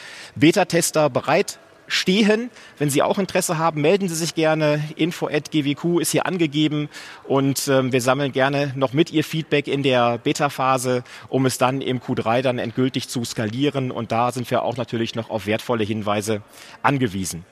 Beta-Tester 0.64 1.10
bereit 1.10 1.58
stehen. 1.86 2.50
Wenn 2.78 2.88
Sie 2.88 3.02
auch 3.02 3.18
Interesse 3.18 3.58
haben, 3.58 3.82
melden 3.82 4.08
Sie 4.08 4.14
sich 4.14 4.34
gerne. 4.34 4.82
Info@gwq 4.96 6.00
ist 6.00 6.12
hier 6.12 6.24
angegeben 6.24 6.88
und 7.24 7.68
ähm, 7.68 7.92
wir 7.92 8.00
sammeln 8.00 8.32
gerne 8.32 8.72
noch 8.74 8.94
mit 8.94 9.12
Ihr 9.12 9.22
Feedback 9.22 9.68
in 9.68 9.82
der 9.82 10.16
Beta-Phase, 10.16 11.04
um 11.28 11.44
es 11.44 11.58
dann 11.58 11.82
im 11.82 12.00
Q3 12.00 12.40
dann 12.40 12.58
endgültig 12.58 13.08
zu 13.08 13.22
skalieren. 13.24 13.90
Und 13.90 14.12
da 14.12 14.32
sind 14.32 14.50
wir 14.50 14.62
auch 14.62 14.78
natürlich 14.78 15.14
noch 15.14 15.28
auf 15.28 15.44
wertvolle 15.44 15.84
Hinweise 15.84 16.40
angewiesen. 16.82 17.44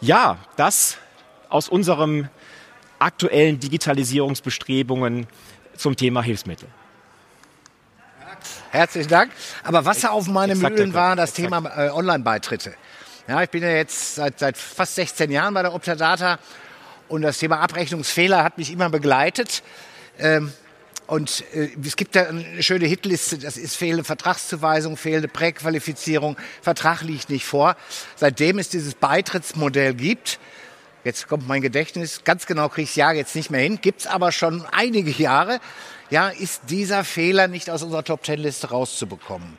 Ja, 0.00 0.38
das 0.56 0.96
aus 1.50 1.68
unserem 1.68 2.28
aktuellen 2.98 3.60
Digitalisierungsbestrebungen 3.60 5.26
zum 5.76 5.96
Thema 5.96 6.22
Hilfsmittel. 6.22 6.68
Herzlichen 8.74 9.08
Dank. 9.08 9.30
Aber 9.62 9.84
Wasser 9.84 10.10
auf 10.10 10.26
meine 10.26 10.56
Mühlen 10.56 10.94
war 10.94 11.14
das 11.14 11.32
Thema 11.32 11.62
äh, 11.76 11.90
Online-Beitritte. 11.90 12.74
Ja, 13.28 13.40
ich 13.40 13.48
bin 13.48 13.62
ja 13.62 13.68
jetzt 13.68 14.16
seit, 14.16 14.40
seit 14.40 14.56
fast 14.56 14.96
16 14.96 15.30
Jahren 15.30 15.54
bei 15.54 15.62
der 15.62 15.72
Optadata 15.72 16.40
und 17.06 17.22
das 17.22 17.38
Thema 17.38 17.60
Abrechnungsfehler 17.60 18.42
hat 18.42 18.58
mich 18.58 18.72
immer 18.72 18.90
begleitet. 18.90 19.62
Ähm, 20.18 20.52
und 21.06 21.44
äh, 21.54 21.68
es 21.84 21.94
gibt 21.94 22.16
da 22.16 22.24
eine 22.24 22.64
schöne 22.64 22.86
Hitliste, 22.86 23.38
das 23.38 23.58
ist 23.58 23.76
fehlende 23.76 24.02
Vertragszuweisung, 24.02 24.96
fehlende 24.96 25.28
Präqualifizierung, 25.28 26.36
Vertrag 26.60 27.02
liegt 27.02 27.30
nicht 27.30 27.46
vor. 27.46 27.76
Seitdem 28.16 28.58
es 28.58 28.70
dieses 28.70 28.96
Beitrittsmodell 28.96 29.94
gibt, 29.94 30.40
jetzt 31.04 31.28
kommt 31.28 31.46
mein 31.46 31.62
Gedächtnis, 31.62 32.22
ganz 32.24 32.44
genau 32.46 32.68
kriege 32.68 32.82
ich 32.82 32.90
das 32.90 32.96
Jahr 32.96 33.14
jetzt 33.14 33.36
nicht 33.36 33.52
mehr 33.52 33.60
hin, 33.60 33.78
gibt 33.80 34.00
es 34.00 34.06
aber 34.08 34.32
schon 34.32 34.66
einige 34.72 35.12
Jahre, 35.12 35.60
ja, 36.14 36.28
ist 36.28 36.70
dieser 36.70 37.02
Fehler 37.02 37.48
nicht 37.48 37.68
aus 37.70 37.82
unserer 37.82 38.04
Top-Ten-Liste 38.04 38.68
rauszubekommen. 38.68 39.58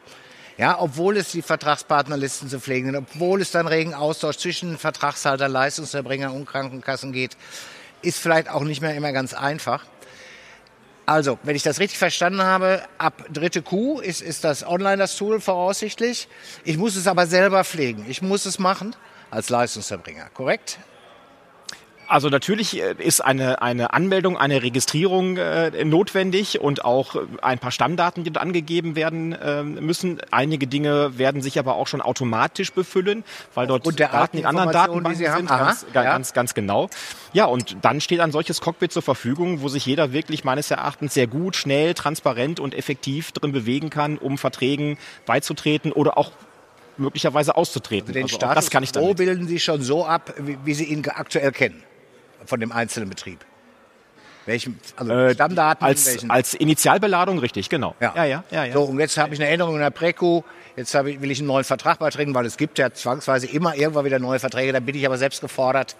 Ja, 0.58 0.80
obwohl 0.80 1.18
es 1.18 1.34
die 1.34 1.42
Vertragspartnerlisten 1.42 2.48
zu 2.48 2.62
pflegen 2.62 2.86
sind, 2.86 2.96
obwohl 2.96 3.42
es 3.42 3.52
dann 3.52 3.68
regen 3.68 3.94
Austausch 3.94 4.38
zwischen 4.38 4.78
Vertragshalter, 4.78 5.50
Leistungserbringer 5.50 6.32
und 6.32 6.46
Krankenkassen 6.46 7.12
geht, 7.12 7.36
ist 8.02 8.20
vielleicht 8.20 8.50
auch 8.50 8.64
nicht 8.64 8.80
mehr 8.80 8.96
immer 8.96 9.12
ganz 9.12 9.34
einfach. 9.34 9.84
Also, 11.06 11.40
wenn 11.44 11.58
ich 11.58 11.64
das 11.64 11.82
richtig 11.82 12.00
verstanden 12.00 12.42
habe, 12.42 12.84
ab 13.00 13.26
dritte 13.34 13.62
Q 13.62 14.00
ist, 14.00 14.22
ist 14.22 14.46
das 14.46 14.66
online 14.66 14.96
das 14.96 15.18
Tool 15.18 15.42
voraussichtlich. 15.42 16.30
Ich 16.64 16.78
muss 16.78 16.96
es 16.96 17.06
aber 17.06 17.28
selber 17.28 17.66
pflegen. 17.66 18.06
Ich 18.08 18.22
muss 18.22 18.46
es 18.46 18.60
machen 18.60 18.96
als 19.30 19.50
Leistungserbringer, 19.50 20.30
korrekt? 20.34 20.80
Also 22.08 22.30
natürlich 22.30 22.82
äh, 22.82 22.96
ist 23.00 23.22
eine, 23.22 23.62
eine 23.62 23.94
Anmeldung, 23.94 24.38
eine 24.38 24.62
Registrierung 24.62 25.38
äh, 25.38 25.84
notwendig 25.84 26.60
und 26.62 26.86
auch 26.86 27.16
ein 27.42 27.60
paar 27.60 27.72
Stammdaten, 27.72 28.24
die 28.24 28.32
dort 28.32 28.44
angegeben 28.44 28.96
werden 28.96 29.34
äh, 29.34 29.64
müssen. 29.64 30.20
Einige 30.32 30.68
Dinge 30.68 31.18
werden 31.18 31.42
sich 31.42 31.58
aber 31.60 31.76
auch 31.76 31.88
schon 31.88 32.02
automatisch 32.02 32.72
befüllen, 32.72 33.24
weil 33.54 33.68
dort 33.68 33.86
und 33.86 34.00
der 34.00 34.10
Daten 34.10 34.38
in 34.38 34.46
anderen 34.46 34.72
Datenbanken 34.72 35.20
die 35.20 35.26
sind. 35.26 35.50
Aha, 35.50 35.66
ganz, 35.66 35.86
ja. 35.94 36.04
ganz, 36.04 36.34
ganz 36.34 36.54
genau. 36.54 36.90
Ja, 37.34 37.46
und 37.46 37.78
dann 37.82 38.02
steht 38.02 38.20
ein 38.20 38.32
solches 38.32 38.62
Cockpit 38.62 38.92
zur 38.92 39.02
Verfügung, 39.02 39.62
wo 39.62 39.68
sich 39.68 39.86
jeder 39.86 40.14
wirklich 40.14 40.44
meines 40.44 40.72
Erachtens 40.72 41.14
sehr 41.14 41.28
gut, 41.28 41.56
schnell, 41.56 41.94
transparent 41.94 42.60
und 42.60 42.74
effektiv 42.74 43.32
drin 43.32 43.52
bewegen 43.52 43.90
kann, 43.90 44.18
um 44.18 44.38
Verträgen 44.38 44.98
beizutreten 45.26 45.92
oder 45.92 46.18
auch 46.18 46.32
möglicherweise 46.98 47.56
auszutreten. 47.56 48.10
Also 48.10 48.14
den 48.14 48.24
also 48.24 48.36
Status 48.36 48.56
das 48.56 48.70
kann 48.70 48.84
ich 48.84 48.92
damit. 48.92 49.18
bilden 49.18 49.48
Sie 49.48 49.60
schon 49.60 49.82
so 49.82 50.06
ab, 50.06 50.34
wie, 50.40 50.58
wie 50.64 50.74
Sie 50.74 50.86
ihn 50.86 51.06
aktuell 51.08 51.52
kennen 51.52 51.84
von 52.46 52.60
dem 52.60 52.72
einzelnen 52.72 53.10
Betrieb. 53.10 53.40
Welchen, 54.46 54.80
also 54.96 55.12
Äh, 55.12 55.34
Stammdaten, 55.34 55.84
Als, 55.86 56.06
welchen? 56.06 56.30
als 56.30 56.54
Initialbeladung, 56.54 57.40
richtig, 57.40 57.68
genau. 57.70 57.96
Ja. 58.00 58.14
ja, 58.16 58.26
ja. 58.26 58.44
ja, 58.52 58.64
ja. 58.66 58.74
So, 58.74 58.84
und 58.84 59.00
jetzt 59.00 59.18
habe 59.18 59.34
ich 59.34 59.42
eine 59.42 59.50
Änderung 59.50 59.74
in 59.76 59.82
der 59.82 59.90
Preco. 59.90 60.44
Jetzt 60.76 60.94
ich, 60.94 61.22
will 61.22 61.32
ich 61.32 61.40
einen 61.40 61.48
neuen 61.48 61.64
Vertrag 61.64 61.98
beitreten, 62.00 62.36
weil 62.36 62.46
es 62.46 62.58
gibt 62.58 62.78
ja 62.78 62.94
zwangsweise 62.94 63.48
immer 63.48 63.76
irgendwann 63.76 64.06
wieder 64.06 64.20
neue 64.20 64.38
Verträge. 64.40 64.72
Da 64.72 64.80
bin 64.82 64.94
ich 64.94 65.06
aber 65.06 65.18
selbst 65.18 65.42
gefordert, 65.42 65.96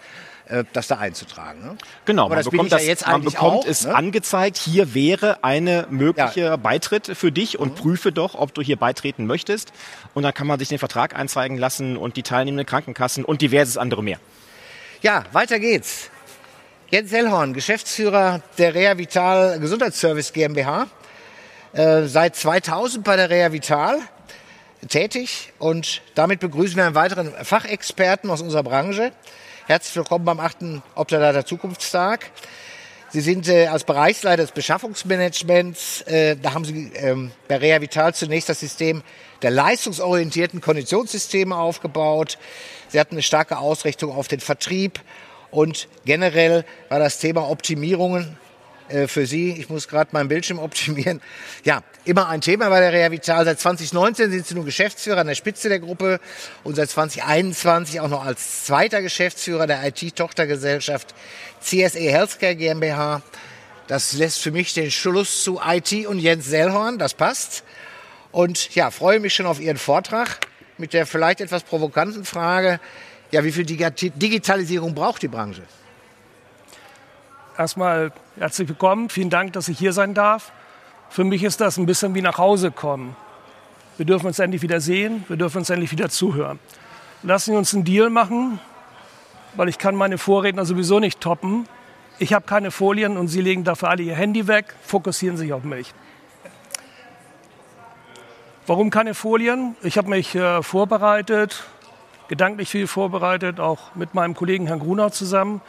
äh, 0.48 0.64
das 0.74 0.86
da 0.88 0.98
einzutragen. 0.98 1.60
Ne? 1.62 1.78
Genau, 2.06 2.26
Aber 2.26 2.36
man 2.36 2.44
bekommt, 2.44 2.70
ja 2.72 2.78
das, 2.78 2.86
jetzt 2.86 3.08
man 3.08 3.24
bekommt 3.24 3.64
auch, 3.64 3.66
es 3.66 3.86
ne? 3.86 3.96
angezeigt, 3.96 4.58
hier 4.58 4.94
wäre 4.94 5.44
eine 5.44 5.88
mögliche 5.90 6.42
Ja. 6.42 6.56
Beitritt 6.58 7.08
für 7.18 7.32
dich 7.32 7.58
und 7.58 7.74
prüfe 7.76 8.12
doch, 8.12 8.36
ob 8.36 8.54
du 8.54 8.62
hier 8.62 8.76
beitreten 8.76 9.26
möchtest. 9.26 9.72
Und 10.14 10.22
dann 10.22 10.36
kann 10.36 10.46
man 10.46 10.60
sich 10.60 10.68
den 10.68 10.78
Vertrag 10.78 11.16
einzeigen 11.16 11.58
lassen 11.58 11.98
und 11.98 12.16
die 12.16 12.24
teilnehmenden 12.24 12.68
Krankenkassen 12.68 13.26
und 13.26 13.42
diverses 13.42 13.78
andere 13.78 14.04
mehr. 14.04 14.20
Ja, 15.02 15.24
weiter 15.32 15.60
geht's. 15.60 16.12
Jens 16.96 17.12
Hellhorn, 17.12 17.54
Geschäftsführer 17.54 18.42
der 18.58 18.74
Rea 18.74 18.98
Vital 18.98 19.60
Gesundheitsservice 19.60 20.32
GmbH, 20.32 20.88
äh, 21.74 22.04
seit 22.04 22.38
2000 22.38 23.04
bei 23.04 23.18
der 23.18 23.30
Rea 23.30 23.52
Vital 23.52 24.00
tätig 24.88 25.52
und 25.60 26.02
damit 26.14 26.40
begrüßen 26.40 26.78
wir 26.78 26.86
einen 26.86 26.96
weiteren 26.96 27.34
Fachexperten 27.44 28.30
aus 28.30 28.42
unserer 28.42 28.64
Branche. 28.64 29.12
Herzlich 29.68 29.94
willkommen 29.98 30.24
beim 30.24 30.40
8. 30.40 30.82
Optadata 30.96 31.46
Zukunftstag. 31.46 32.32
Sie 33.10 33.20
sind 33.20 33.50
äh, 33.50 33.68
als 33.68 33.84
Bereichsleiter 33.84 34.44
des 34.44 34.54
Beschaffungsmanagements, 34.54 36.04
äh, 36.04 36.38
da 36.42 36.54
haben 36.54 36.64
Sie 36.64 36.94
ähm, 36.96 37.34
bei 37.50 37.58
Rea 37.58 37.82
Vital 37.82 38.16
zunächst 38.16 38.48
das 38.48 38.62
System 38.62 39.04
der 39.42 39.52
leistungsorientierten 39.52 40.62
Konditionssysteme 40.62 41.58
aufgebaut. 41.58 42.38
Sie 42.88 43.02
hatten 43.02 43.16
eine 43.16 43.22
starke 43.22 43.58
Ausrichtung 43.58 44.16
auf 44.16 44.30
den 44.30 44.40
Vertrieb 44.40 45.02
und 45.56 45.88
generell 46.04 46.66
war 46.90 47.00
das 47.00 47.18
Thema 47.20 47.50
Optimierungen 47.50 48.38
äh, 48.90 49.08
für 49.08 49.26
Sie, 49.26 49.54
ich 49.54 49.70
muss 49.70 49.88
gerade 49.88 50.10
meinen 50.12 50.28
Bildschirm 50.28 50.60
optimieren, 50.60 51.22
ja, 51.64 51.82
immer 52.04 52.28
ein 52.28 52.42
Thema 52.42 52.68
bei 52.68 52.82
der 52.82 52.92
Rea 52.92 53.10
Vital. 53.10 53.46
Seit 53.46 53.62
2019 53.62 54.32
sind 54.32 54.46
Sie 54.46 54.54
nun 54.54 54.66
Geschäftsführer 54.66 55.22
an 55.22 55.28
der 55.28 55.36
Spitze 55.36 55.70
der 55.70 55.80
Gruppe 55.80 56.20
und 56.66 56.76
seit 56.76 56.90
2021 56.90 58.02
auch 58.02 58.10
noch 58.10 58.26
als 58.26 58.66
zweiter 58.66 59.02
Geschäftsführer 59.02 59.66
der 59.66 59.82
IT-Tochtergesellschaft 59.88 61.16
CSE 61.62 62.00
Healthcare 62.00 62.56
GmbH. 62.58 63.22
Das 63.88 64.12
lässt 64.12 64.42
für 64.42 64.52
mich 64.52 64.74
den 64.74 64.92
Schluss 64.92 65.42
zu 65.44 65.62
IT 65.66 66.06
und 66.06 66.20
Jens 66.20 66.48
Sellhorn, 66.48 67.00
das 67.00 67.14
passt. 67.14 67.64
Und 68.34 68.76
ja, 68.76 68.92
freue 68.92 69.22
mich 69.22 69.34
schon 69.34 69.46
auf 69.46 69.62
Ihren 69.62 69.78
Vortrag 69.78 70.40
mit 70.78 70.92
der 70.92 71.06
vielleicht 71.06 71.40
etwas 71.40 71.64
provokanten 71.64 72.26
Frage, 72.26 72.82
ja, 73.32 73.44
wie 73.44 73.52
viel 73.52 73.66
Digi- 73.66 74.12
Digitalisierung 74.12 74.94
braucht 74.96 75.22
die 75.22 75.28
Branche? 75.28 75.64
Erstmal 77.58 78.12
herzlich 78.38 78.68
willkommen. 78.68 79.10
Vielen 79.10 79.30
Dank, 79.30 79.54
dass 79.54 79.68
ich 79.68 79.78
hier 79.80 79.94
sein 79.94 80.14
darf. 80.14 80.52
Für 81.10 81.24
mich 81.24 81.44
ist 81.44 81.62
das 81.62 81.78
ein 81.78 81.86
bisschen 81.86 82.14
wie 82.16 82.22
nach 82.22 82.38
Hause 82.38 82.72
kommen. 82.72 83.16
Wir 83.98 84.06
dürfen 84.06 84.28
uns 84.28 84.40
endlich 84.40 84.62
wieder 84.62 84.82
sehen, 84.82 85.24
wir 85.30 85.38
dürfen 85.38 85.60
uns 85.60 85.70
endlich 85.70 85.92
wieder 85.92 86.10
zuhören. 86.10 86.60
Lassen 87.24 87.52
Sie 87.52 87.58
uns 87.58 87.74
einen 87.74 87.86
Deal 87.86 88.10
machen, 88.10 88.60
weil 89.56 89.70
ich 89.70 89.78
kann 89.78 89.96
meine 89.96 90.18
Vorredner 90.18 90.66
sowieso 90.66 91.00
nicht 91.00 91.22
toppen. 91.22 91.68
Ich 92.20 92.34
habe 92.34 92.46
keine 92.46 92.72
Folien 92.72 93.16
und 93.18 93.30
Sie 93.30 93.42
legen 93.42 93.64
dafür 93.64 93.90
alle 93.90 94.04
Ihr 94.04 94.16
Handy 94.16 94.48
weg, 94.48 94.74
fokussieren 94.84 95.38
sich 95.38 95.54
auf 95.54 95.64
mich. 95.64 95.94
Warum 98.68 98.90
keine 98.90 99.14
Folien? 99.14 99.76
Ich 99.82 99.98
habe 99.98 100.10
mich 100.10 100.36
äh, 100.36 100.62
vorbereitet, 100.62 101.64
gedanklich 102.28 102.70
viel 102.70 102.88
vorbereitet, 102.88 103.60
auch 103.60 103.96
mit 103.96 104.14
meinem 104.14 104.36
Kollegen 104.36 104.68
Herrn 104.68 104.80
Grunau 104.80 105.10
zusammen 105.10 105.62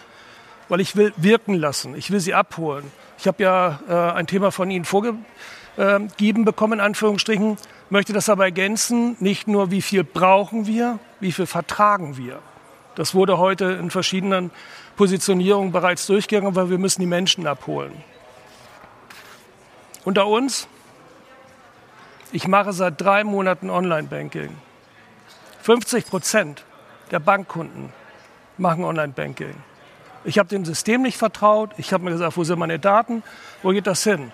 weil 0.69 0.81
ich 0.81 0.97
will 0.97 1.13
wirken 1.17 1.55
lassen. 1.55 1.95
Ich 1.95 2.11
will 2.11 2.21
sie 2.21 2.35
abholen. 2.35 2.91
Ich 3.19 3.27
habe 3.27 3.43
ja 3.43 3.81
äh, 3.89 4.17
ein 4.17 4.27
Thema 4.27 4.51
von 4.51 4.71
Ihnen 4.71 4.85
vorgegeben 4.85 6.45
bekommen, 6.45 6.75
in 6.75 6.81
Anführungsstrichen, 6.81 7.57
möchte 7.89 8.13
das 8.13 8.29
aber 8.29 8.45
ergänzen, 8.45 9.17
nicht 9.21 9.47
nur 9.47 9.71
wie 9.71 9.83
viel 9.83 10.05
brauchen 10.05 10.67
wir, 10.67 10.99
wie 11.21 11.33
viel 11.33 11.47
vertragen 11.47 12.17
wir. 12.17 12.41
Das 12.97 13.15
wurde 13.15 13.39
heute 13.39 13.65
in 13.67 13.91
verschiedenen 13.91 14.51
Positionierung 14.97 15.71
bereits 15.71 16.07
durchgegangen, 16.07 16.57
weil 16.57 16.71
wir 16.71 16.79
müssen 16.79 17.01
die 17.01 17.07
Menschen 17.07 17.47
abholen. 17.47 17.93
Unter 20.05 20.27
uns, 20.27 20.67
ich 22.33 22.49
mache 22.49 22.73
seit 22.73 23.01
drei 23.01 23.23
Monaten 23.23 23.71
Online-Banking. 23.71 24.57
50 25.67 26.07
Prozent 26.07 26.65
der 27.11 27.19
Bankkunden 27.19 27.93
machen 28.57 28.85
Online-Banking. 28.85 29.57
Ich 30.23 30.39
habe 30.39 30.49
dem 30.49 30.65
System 30.65 31.03
nicht 31.03 31.19
vertraut. 31.19 31.71
Ich 31.77 31.93
habe 31.93 32.05
mir 32.05 32.13
gesagt, 32.13 32.37
wo 32.37 32.45
sind 32.45 32.61
meine 32.61 32.79
Daten? 32.79 33.25
Wo 33.65 33.71
geht 33.71 33.89
das 33.89 34.05
hin? 34.05 34.31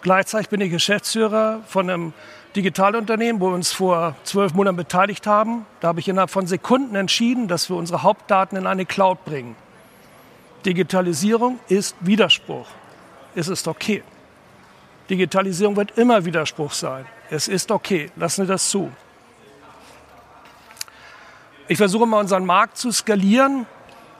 Gleichzeitig 0.00 0.48
bin 0.48 0.62
ich 0.62 0.70
Geschäftsführer 0.70 1.60
von 1.66 1.90
einem 1.90 2.14
Digitalunternehmen, 2.56 3.42
wo 3.42 3.50
wir 3.50 3.54
uns 3.54 3.72
vor 3.72 4.16
zwölf 4.24 4.54
Monaten 4.54 4.78
beteiligt 4.78 5.26
haben. 5.26 5.66
Da 5.80 5.88
habe 5.88 6.00
ich 6.00 6.08
innerhalb 6.08 6.30
von 6.30 6.46
Sekunden 6.46 6.94
entschieden, 6.94 7.46
dass 7.46 7.68
wir 7.68 7.76
unsere 7.76 8.02
Hauptdaten 8.02 8.56
in 8.56 8.66
eine 8.66 8.86
Cloud 8.86 9.26
bringen. 9.26 9.54
Digitalisierung 10.64 11.60
ist 11.68 11.94
Widerspruch. 12.00 12.68
Es 13.34 13.48
ist 13.48 13.68
okay. 13.68 14.02
Digitalisierung 15.10 15.76
wird 15.76 15.98
immer 15.98 16.24
Widerspruch 16.24 16.72
sein. 16.72 17.04
Es 17.28 17.48
ist 17.48 17.70
okay. 17.70 18.10
Lassen 18.16 18.44
wir 18.44 18.54
das 18.54 18.70
zu. 18.70 18.90
Ich 21.68 21.78
versuche 21.78 22.06
mal 22.06 22.18
unseren 22.18 22.44
Markt 22.44 22.76
zu 22.76 22.90
skalieren. 22.90 23.66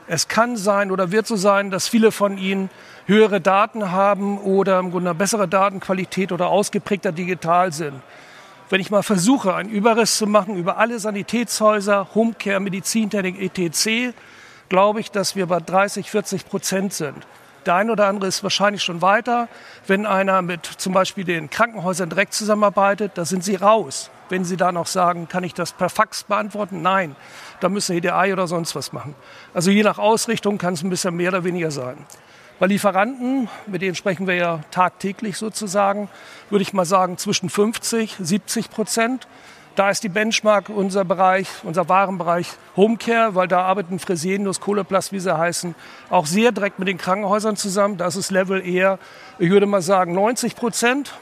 Es 0.07 0.29
kann 0.29 0.55
sein 0.55 0.91
oder 0.91 1.11
wird 1.11 1.27
so 1.27 1.35
sein, 1.35 1.71
dass 1.71 1.89
viele 1.89 2.11
von 2.11 2.37
Ihnen 2.37 2.69
höhere 3.05 3.41
Daten 3.41 3.91
haben 3.91 4.37
oder 4.37 4.79
im 4.79 4.91
Grunde 4.91 5.13
bessere 5.13 5.47
Datenqualität 5.47 6.31
oder 6.31 6.47
ausgeprägter 6.47 7.11
digital 7.11 7.73
sind. 7.73 8.01
Wenn 8.69 8.79
ich 8.79 8.91
mal 8.91 9.03
versuche, 9.03 9.53
einen 9.55 9.69
Überriss 9.69 10.17
zu 10.17 10.25
machen 10.25 10.55
über 10.55 10.77
alle 10.77 10.99
Sanitätshäuser, 10.99 12.07
Homecare, 12.15 12.61
Medizintechnik, 12.61 13.39
etc., 13.41 14.15
glaube 14.69 15.01
ich, 15.01 15.11
dass 15.11 15.35
wir 15.35 15.45
bei 15.45 15.59
30, 15.59 16.09
40 16.09 16.47
Prozent 16.47 16.93
sind. 16.93 17.27
Der 17.65 17.75
eine 17.75 17.91
oder 17.91 18.07
andere 18.07 18.27
ist 18.27 18.41
wahrscheinlich 18.43 18.83
schon 18.83 19.01
weiter. 19.01 19.49
Wenn 19.85 20.05
einer 20.05 20.41
mit 20.41 20.65
zum 20.65 20.93
Beispiel 20.93 21.25
den 21.25 21.49
Krankenhäusern 21.49 22.09
direkt 22.09 22.33
zusammenarbeitet, 22.33 23.11
da 23.15 23.25
sind 23.25 23.43
sie 23.43 23.55
raus. 23.55 24.09
Wenn 24.33 24.45
Sie 24.45 24.57
da 24.57 24.71
noch 24.71 24.87
sagen, 24.87 25.27
kann 25.27 25.43
ich 25.43 25.53
das 25.53 25.73
per 25.73 25.89
Fax 25.89 26.23
beantworten? 26.23 26.81
Nein, 26.81 27.15
da 27.59 27.69
müssen 27.69 27.95
EDI 27.95 28.33
oder 28.33 28.47
sonst 28.47 28.75
was 28.75 28.91
machen. 28.91 29.13
Also 29.53 29.69
je 29.69 29.83
nach 29.83 29.99
Ausrichtung 29.99 30.57
kann 30.57 30.73
es 30.73 30.81
ein 30.81 30.89
bisschen 30.89 31.15
mehr 31.15 31.29
oder 31.29 31.43
weniger 31.43 31.69
sein. 31.69 31.97
Bei 32.57 32.65
Lieferanten, 32.65 33.47
mit 33.67 33.83
denen 33.83 33.93
sprechen 33.93 34.25
wir 34.25 34.33
ja 34.33 34.61
tagtäglich 34.71 35.37
sozusagen, 35.37 36.09
würde 36.49 36.63
ich 36.63 36.73
mal 36.73 36.83
sagen 36.83 37.19
zwischen 37.19 37.47
50, 37.47 38.15
70 38.19 38.71
Prozent. 38.71 39.27
Da 39.75 39.91
ist 39.91 40.03
die 40.03 40.09
Benchmark 40.09 40.69
unser 40.69 41.05
Bereich, 41.05 41.47
unser 41.61 41.87
Warenbereich 41.87 42.47
Homecare, 42.75 43.35
weil 43.35 43.47
da 43.47 43.61
arbeiten 43.61 43.99
Fresenius, 43.99 44.59
Kohleplast, 44.59 45.11
wie 45.11 45.19
sie 45.19 45.37
heißen, 45.37 45.75
auch 46.09 46.25
sehr 46.25 46.51
direkt 46.51 46.79
mit 46.79 46.87
den 46.87 46.97
Krankenhäusern 46.97 47.55
zusammen. 47.55 47.97
Da 47.97 48.07
ist 48.07 48.17
das 48.17 48.31
Level 48.31 48.67
eher, 48.67 48.97
ich 49.37 49.51
würde 49.51 49.67
mal 49.67 49.83
sagen, 49.83 50.15
90 50.15 50.55
Prozent. 50.55 51.13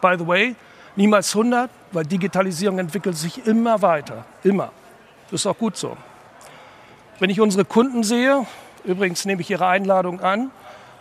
By 0.00 0.16
the 0.18 0.26
way, 0.26 0.56
niemals 0.96 1.34
100, 1.34 1.70
weil 1.92 2.04
Digitalisierung 2.04 2.78
entwickelt 2.78 3.16
sich 3.16 3.46
immer 3.46 3.82
weiter. 3.82 4.24
Immer. 4.42 4.70
Das 5.30 5.42
ist 5.42 5.46
auch 5.46 5.58
gut 5.58 5.76
so. 5.76 5.96
Wenn 7.18 7.30
ich 7.30 7.40
unsere 7.40 7.64
Kunden 7.64 8.02
sehe, 8.02 8.46
übrigens 8.84 9.24
nehme 9.24 9.42
ich 9.42 9.50
Ihre 9.50 9.66
Einladung 9.66 10.20
an, 10.20 10.50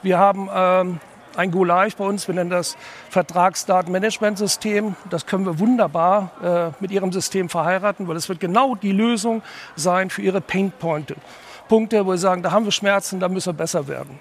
wir 0.01 0.17
haben 0.17 0.49
ähm, 0.53 0.99
ein 1.35 1.51
Go 1.51 1.63
Live 1.63 1.95
bei 1.95 2.05
uns, 2.05 2.27
wir 2.27 2.35
nennen 2.35 2.49
das 2.49 2.77
Vertragsdatenmanagementsystem. 3.09 4.95
Das 5.09 5.25
können 5.25 5.45
wir 5.45 5.59
wunderbar 5.59 6.31
äh, 6.43 6.81
mit 6.81 6.91
Ihrem 6.91 7.11
System 7.11 7.49
verheiraten, 7.49 8.07
weil 8.07 8.17
es 8.17 8.29
wird 8.29 8.39
genau 8.39 8.75
die 8.75 8.91
Lösung 8.91 9.41
sein 9.75 10.09
für 10.09 10.21
Ihre 10.21 10.41
Painpointe. 10.41 11.15
Punkte, 11.67 12.05
wo 12.05 12.11
wir 12.11 12.17
sagen, 12.17 12.43
da 12.43 12.51
haben 12.51 12.65
wir 12.65 12.71
Schmerzen, 12.71 13.19
da 13.19 13.29
müssen 13.29 13.49
wir 13.49 13.57
besser 13.57 13.87
werden. 13.87 14.19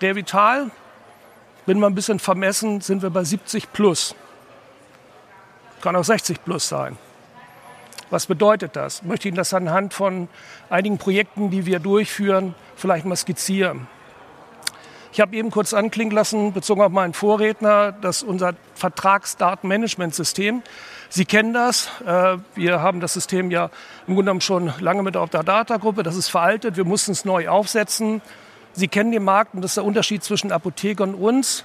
Revital, 0.00 0.70
wenn 1.66 1.78
wir 1.78 1.86
ein 1.86 1.94
bisschen 1.94 2.18
vermessen, 2.18 2.80
sind 2.80 3.02
wir 3.02 3.10
bei 3.10 3.24
70 3.24 3.72
plus. 3.72 4.14
Kann 5.80 5.96
auch 5.96 6.04
60 6.04 6.44
plus 6.44 6.68
sein. 6.68 6.96
Was 8.10 8.26
bedeutet 8.26 8.76
das? 8.76 9.00
Ich 9.00 9.04
möchte 9.04 9.28
Ihnen 9.28 9.36
das 9.36 9.54
anhand 9.54 9.94
von 9.94 10.28
einigen 10.68 10.98
Projekten, 10.98 11.50
die 11.50 11.64
wir 11.64 11.78
durchführen, 11.78 12.54
vielleicht 12.76 13.06
mal 13.06 13.16
skizzieren. 13.16 13.86
Ich 15.12 15.20
habe 15.20 15.36
eben 15.36 15.50
kurz 15.50 15.74
anklingen 15.74 16.14
lassen, 16.14 16.52
bezogen 16.54 16.80
auf 16.80 16.90
meinen 16.90 17.12
Vorredner, 17.12 17.92
dass 17.92 18.22
unser 18.22 18.54
Vertragsdatenmanagementsystem, 18.74 20.62
Sie 21.10 21.26
kennen 21.26 21.52
das, 21.52 21.90
äh, 22.06 22.38
wir 22.54 22.80
haben 22.80 23.00
das 23.00 23.12
System 23.12 23.50
ja 23.50 23.66
im 24.06 24.14
Grunde 24.14 24.22
genommen 24.22 24.40
schon 24.40 24.72
lange 24.80 25.02
mit 25.02 25.14
der 25.14 25.22
Optadata-Gruppe, 25.22 26.02
das 26.02 26.16
ist 26.16 26.28
veraltet, 26.28 26.78
wir 26.78 26.84
mussten 26.84 27.12
es 27.12 27.26
neu 27.26 27.48
aufsetzen. 27.48 28.22
Sie 28.74 28.88
kennen 28.88 29.12
den 29.12 29.24
Markt 29.24 29.54
und 29.54 29.62
das 29.62 29.72
ist 29.72 29.76
der 29.76 29.84
Unterschied 29.84 30.24
zwischen 30.24 30.52
Apotheker 30.52 31.04
und 31.04 31.14
uns. 31.14 31.64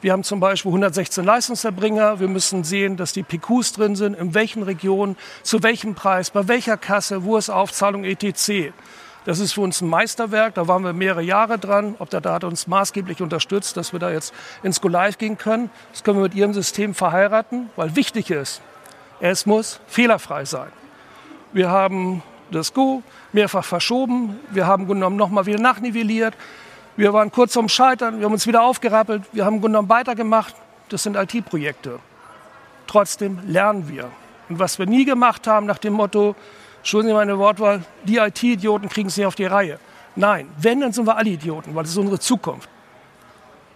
Wir 0.00 0.12
haben 0.12 0.24
zum 0.24 0.40
Beispiel 0.40 0.70
116 0.70 1.24
Leistungserbringer. 1.24 2.20
Wir 2.20 2.28
müssen 2.28 2.64
sehen, 2.64 2.96
dass 2.96 3.12
die 3.12 3.22
PQs 3.22 3.72
drin 3.72 3.96
sind, 3.96 4.14
in 4.14 4.34
welchen 4.34 4.62
Regionen, 4.62 5.16
zu 5.42 5.62
welchem 5.62 5.94
Preis, 5.94 6.30
bei 6.30 6.48
welcher 6.48 6.76
Kasse, 6.76 7.24
wo 7.24 7.36
ist 7.36 7.50
Aufzahlung 7.50 8.04
etc. 8.04 8.72
Das 9.24 9.40
ist 9.40 9.54
für 9.54 9.62
uns 9.62 9.80
ein 9.80 9.88
Meisterwerk. 9.88 10.54
Da 10.54 10.68
waren 10.68 10.84
wir 10.84 10.92
mehrere 10.92 11.22
Jahre 11.22 11.58
dran. 11.58 11.96
Ob 11.98 12.10
der 12.10 12.20
Data 12.20 12.46
uns 12.46 12.66
maßgeblich 12.66 13.20
unterstützt, 13.20 13.76
dass 13.76 13.92
wir 13.92 13.98
da 13.98 14.10
jetzt 14.10 14.32
ins 14.62 14.80
Go 14.80 14.88
Live 14.88 15.18
gehen 15.18 15.36
können. 15.38 15.70
Das 15.92 16.04
können 16.04 16.18
wir 16.18 16.22
mit 16.22 16.34
Ihrem 16.34 16.54
System 16.54 16.94
verheiraten, 16.94 17.70
weil 17.74 17.96
wichtig 17.96 18.30
ist, 18.30 18.62
es 19.20 19.46
muss 19.46 19.80
fehlerfrei 19.88 20.44
sein. 20.44 20.68
Wir 21.52 21.70
haben 21.70 22.22
das 22.50 22.72
Go 22.72 23.02
mehrfach 23.32 23.64
verschoben. 23.64 24.38
Wir 24.50 24.66
haben 24.66 24.86
genommen 24.86 25.16
nochmal 25.16 25.46
wieder 25.46 25.60
nachnivelliert. 25.60 26.34
Wir 26.96 27.12
waren 27.12 27.30
kurz 27.30 27.52
vorm 27.52 27.68
Scheitern, 27.68 28.18
wir 28.18 28.24
haben 28.24 28.32
uns 28.32 28.46
wieder 28.46 28.62
aufgerappelt, 28.62 29.22
wir 29.32 29.44
haben 29.44 29.60
genommen 29.60 29.88
weitergemacht. 29.88 30.54
Das 30.88 31.02
sind 31.02 31.16
IT-Projekte. 31.16 31.98
Trotzdem 32.86 33.40
lernen 33.46 33.88
wir. 33.88 34.10
Und 34.48 34.58
was 34.58 34.78
wir 34.78 34.86
nie 34.86 35.04
gemacht 35.04 35.46
haben 35.46 35.66
nach 35.66 35.78
dem 35.78 35.92
Motto, 35.92 36.34
entschuldigen 36.78 37.10
Sie 37.10 37.14
meine 37.14 37.38
Wortwahl, 37.38 37.82
die 38.04 38.16
IT-Idioten 38.16 38.88
kriegen 38.88 39.08
es 39.08 39.16
nicht 39.16 39.26
auf 39.26 39.34
die 39.34 39.44
Reihe. 39.44 39.78
Nein, 40.14 40.48
wenn, 40.58 40.80
dann 40.80 40.92
sind 40.92 41.06
wir 41.06 41.16
alle 41.16 41.30
Idioten, 41.30 41.74
weil 41.74 41.82
das 41.82 41.92
ist 41.92 41.98
unsere 41.98 42.18
Zukunft. 42.18 42.70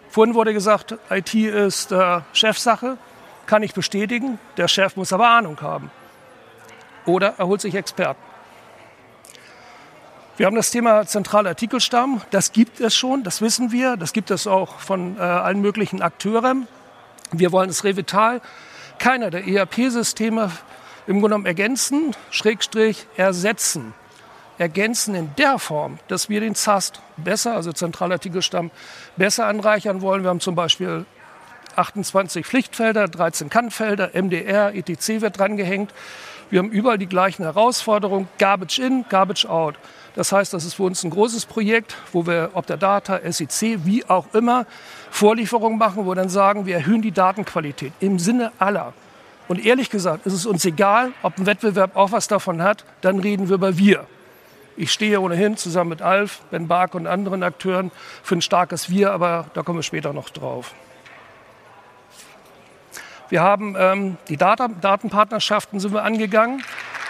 Vorhin 0.08 0.34
wurde 0.34 0.54
gesagt, 0.54 0.96
IT 1.10 1.34
ist 1.34 1.92
äh, 1.92 2.20
Chefsache. 2.32 2.96
Kann 3.46 3.62
ich 3.62 3.74
bestätigen. 3.74 4.38
Der 4.56 4.68
Chef 4.68 4.96
muss 4.96 5.12
aber 5.12 5.28
Ahnung 5.28 5.60
haben. 5.60 5.90
Oder 7.04 7.34
er 7.36 7.46
holt 7.46 7.60
sich 7.60 7.74
Experten. 7.74 8.29
Wir 10.40 10.46
haben 10.46 10.56
das 10.56 10.70
Thema 10.70 11.06
zentraler 11.06 11.50
Artikelstamm. 11.50 12.22
Das 12.30 12.52
gibt 12.52 12.80
es 12.80 12.94
schon, 12.94 13.24
das 13.24 13.42
wissen 13.42 13.72
wir. 13.72 13.98
Das 13.98 14.14
gibt 14.14 14.30
es 14.30 14.46
auch 14.46 14.78
von 14.78 15.18
äh, 15.18 15.20
allen 15.20 15.60
möglichen 15.60 16.00
Akteuren. 16.00 16.66
Wir 17.30 17.52
wollen 17.52 17.68
das 17.68 17.84
Revital 17.84 18.40
keiner 18.98 19.28
der 19.28 19.46
ERP-Systeme 19.46 20.50
im 21.06 21.20
Grunde 21.20 21.28
genommen 21.28 21.44
ergänzen, 21.44 22.16
Schrägstrich 22.30 23.06
ersetzen. 23.18 23.92
Ergänzen 24.56 25.14
in 25.14 25.30
der 25.36 25.58
Form, 25.58 25.98
dass 26.08 26.30
wir 26.30 26.40
den 26.40 26.54
ZAST 26.54 27.02
besser, 27.18 27.54
also 27.54 27.74
Zentralartikelstamm, 27.74 28.70
besser 29.18 29.44
anreichern 29.44 30.00
wollen. 30.00 30.22
Wir 30.22 30.30
haben 30.30 30.40
zum 30.40 30.54
Beispiel 30.54 31.04
28 31.76 32.46
Pflichtfelder, 32.46 33.08
13 33.08 33.50
Kannfelder, 33.50 34.12
MDR, 34.14 34.74
ETC 34.74 35.20
wird 35.20 35.38
drangehängt. 35.38 35.92
Wir 36.48 36.60
haben 36.60 36.70
überall 36.70 36.96
die 36.96 37.08
gleichen 37.08 37.42
Herausforderungen, 37.42 38.26
Garbage 38.38 38.78
in, 38.78 39.04
Garbage 39.10 39.44
out. 39.44 39.74
Das 40.14 40.32
heißt, 40.32 40.52
das 40.52 40.64
ist 40.64 40.74
für 40.74 40.82
uns 40.82 41.04
ein 41.04 41.10
großes 41.10 41.46
Projekt, 41.46 41.96
wo 42.12 42.26
wir 42.26 42.50
ob 42.54 42.66
der 42.66 42.76
Data, 42.76 43.20
SEC, 43.30 43.84
wie 43.84 44.04
auch 44.06 44.26
immer, 44.34 44.66
Vorlieferungen 45.10 45.78
machen, 45.78 46.04
wo 46.04 46.10
wir 46.10 46.14
dann 46.16 46.28
sagen, 46.28 46.66
wir 46.66 46.76
erhöhen 46.76 47.02
die 47.02 47.12
Datenqualität 47.12 47.92
im 48.00 48.18
Sinne 48.18 48.52
aller. 48.58 48.92
Und 49.48 49.64
ehrlich 49.64 49.90
gesagt, 49.90 50.26
ist 50.26 50.32
es 50.32 50.46
uns 50.46 50.64
egal, 50.64 51.12
ob 51.22 51.38
ein 51.38 51.46
Wettbewerb 51.46 51.96
auch 51.96 52.12
was 52.12 52.28
davon 52.28 52.62
hat, 52.62 52.84
dann 53.00 53.18
reden 53.18 53.48
wir 53.48 53.56
über 53.56 53.76
wir. 53.78 54.06
Ich 54.76 54.92
stehe 54.92 55.20
ohnehin 55.20 55.56
zusammen 55.56 55.90
mit 55.90 56.02
Alf, 56.02 56.40
Ben 56.50 56.68
Bark 56.68 56.94
und 56.94 57.06
anderen 57.06 57.42
Akteuren 57.42 57.90
für 58.22 58.36
ein 58.36 58.42
starkes 58.42 58.90
Wir, 58.90 59.12
aber 59.12 59.46
da 59.54 59.62
kommen 59.62 59.78
wir 59.78 59.82
später 59.82 60.12
noch 60.12 60.30
drauf. 60.30 60.72
Wir 63.28 63.42
haben 63.42 63.76
ähm, 63.78 64.16
die 64.28 64.36
Data 64.36 64.68
Datenpartnerschaften 64.68 65.78
sind 65.78 65.92
wir 65.92 66.02
angegangen. 66.02 66.64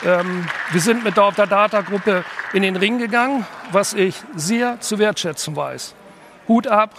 Ähm, 0.05 0.47
wir 0.71 0.81
sind 0.81 1.05
mit 1.05 1.17
der 1.17 1.25
Optadata-Gruppe 1.25 2.25
in 2.53 2.63
den 2.63 2.77
Ring 2.77 2.99
gegangen, 2.99 3.47
was 3.71 3.95
ich 3.95 4.17
sehr 4.35 4.81
zu 4.81 4.99
wertschätzen 4.99 5.55
weiß. 5.55 5.95
Hut 6.49 6.67
ab. 6.67 6.95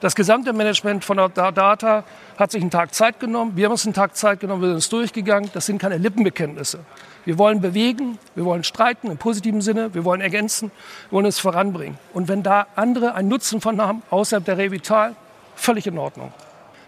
Das 0.00 0.14
gesamte 0.14 0.52
Management 0.52 1.04
von 1.04 1.18
Optadata 1.18 2.04
hat 2.36 2.50
sich 2.50 2.60
einen 2.60 2.70
Tag 2.70 2.94
Zeit 2.94 3.18
genommen. 3.20 3.52
Wir 3.56 3.66
haben 3.66 3.72
uns 3.72 3.86
einen 3.86 3.94
Tag 3.94 4.16
Zeit 4.16 4.40
genommen, 4.40 4.60
wir 4.60 4.68
sind 4.68 4.76
uns 4.76 4.88
durchgegangen. 4.88 5.50
Das 5.54 5.66
sind 5.66 5.78
keine 5.78 5.96
Lippenbekenntnisse. 5.96 6.80
Wir 7.24 7.38
wollen 7.38 7.60
bewegen, 7.60 8.18
wir 8.34 8.44
wollen 8.44 8.64
streiten 8.64 9.10
im 9.10 9.16
positiven 9.16 9.62
Sinne, 9.62 9.94
wir 9.94 10.04
wollen 10.04 10.20
ergänzen, 10.20 10.70
wir 11.08 11.16
wollen 11.16 11.26
es 11.26 11.38
voranbringen. 11.38 11.98
Und 12.12 12.28
wenn 12.28 12.42
da 12.42 12.66
andere 12.76 13.14
einen 13.14 13.28
Nutzen 13.28 13.60
von 13.62 13.80
haben, 13.80 14.02
außerhalb 14.10 14.44
der 14.44 14.58
Revital, 14.58 15.16
völlig 15.56 15.86
in 15.86 15.96
Ordnung. 15.96 16.32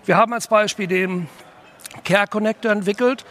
Wir 0.04 0.16
haben 0.16 0.32
als 0.34 0.46
Beispiel 0.48 0.86
den 0.86 1.28
Care 2.04 2.26
Connector 2.26 2.70
entwickelt 2.70 3.24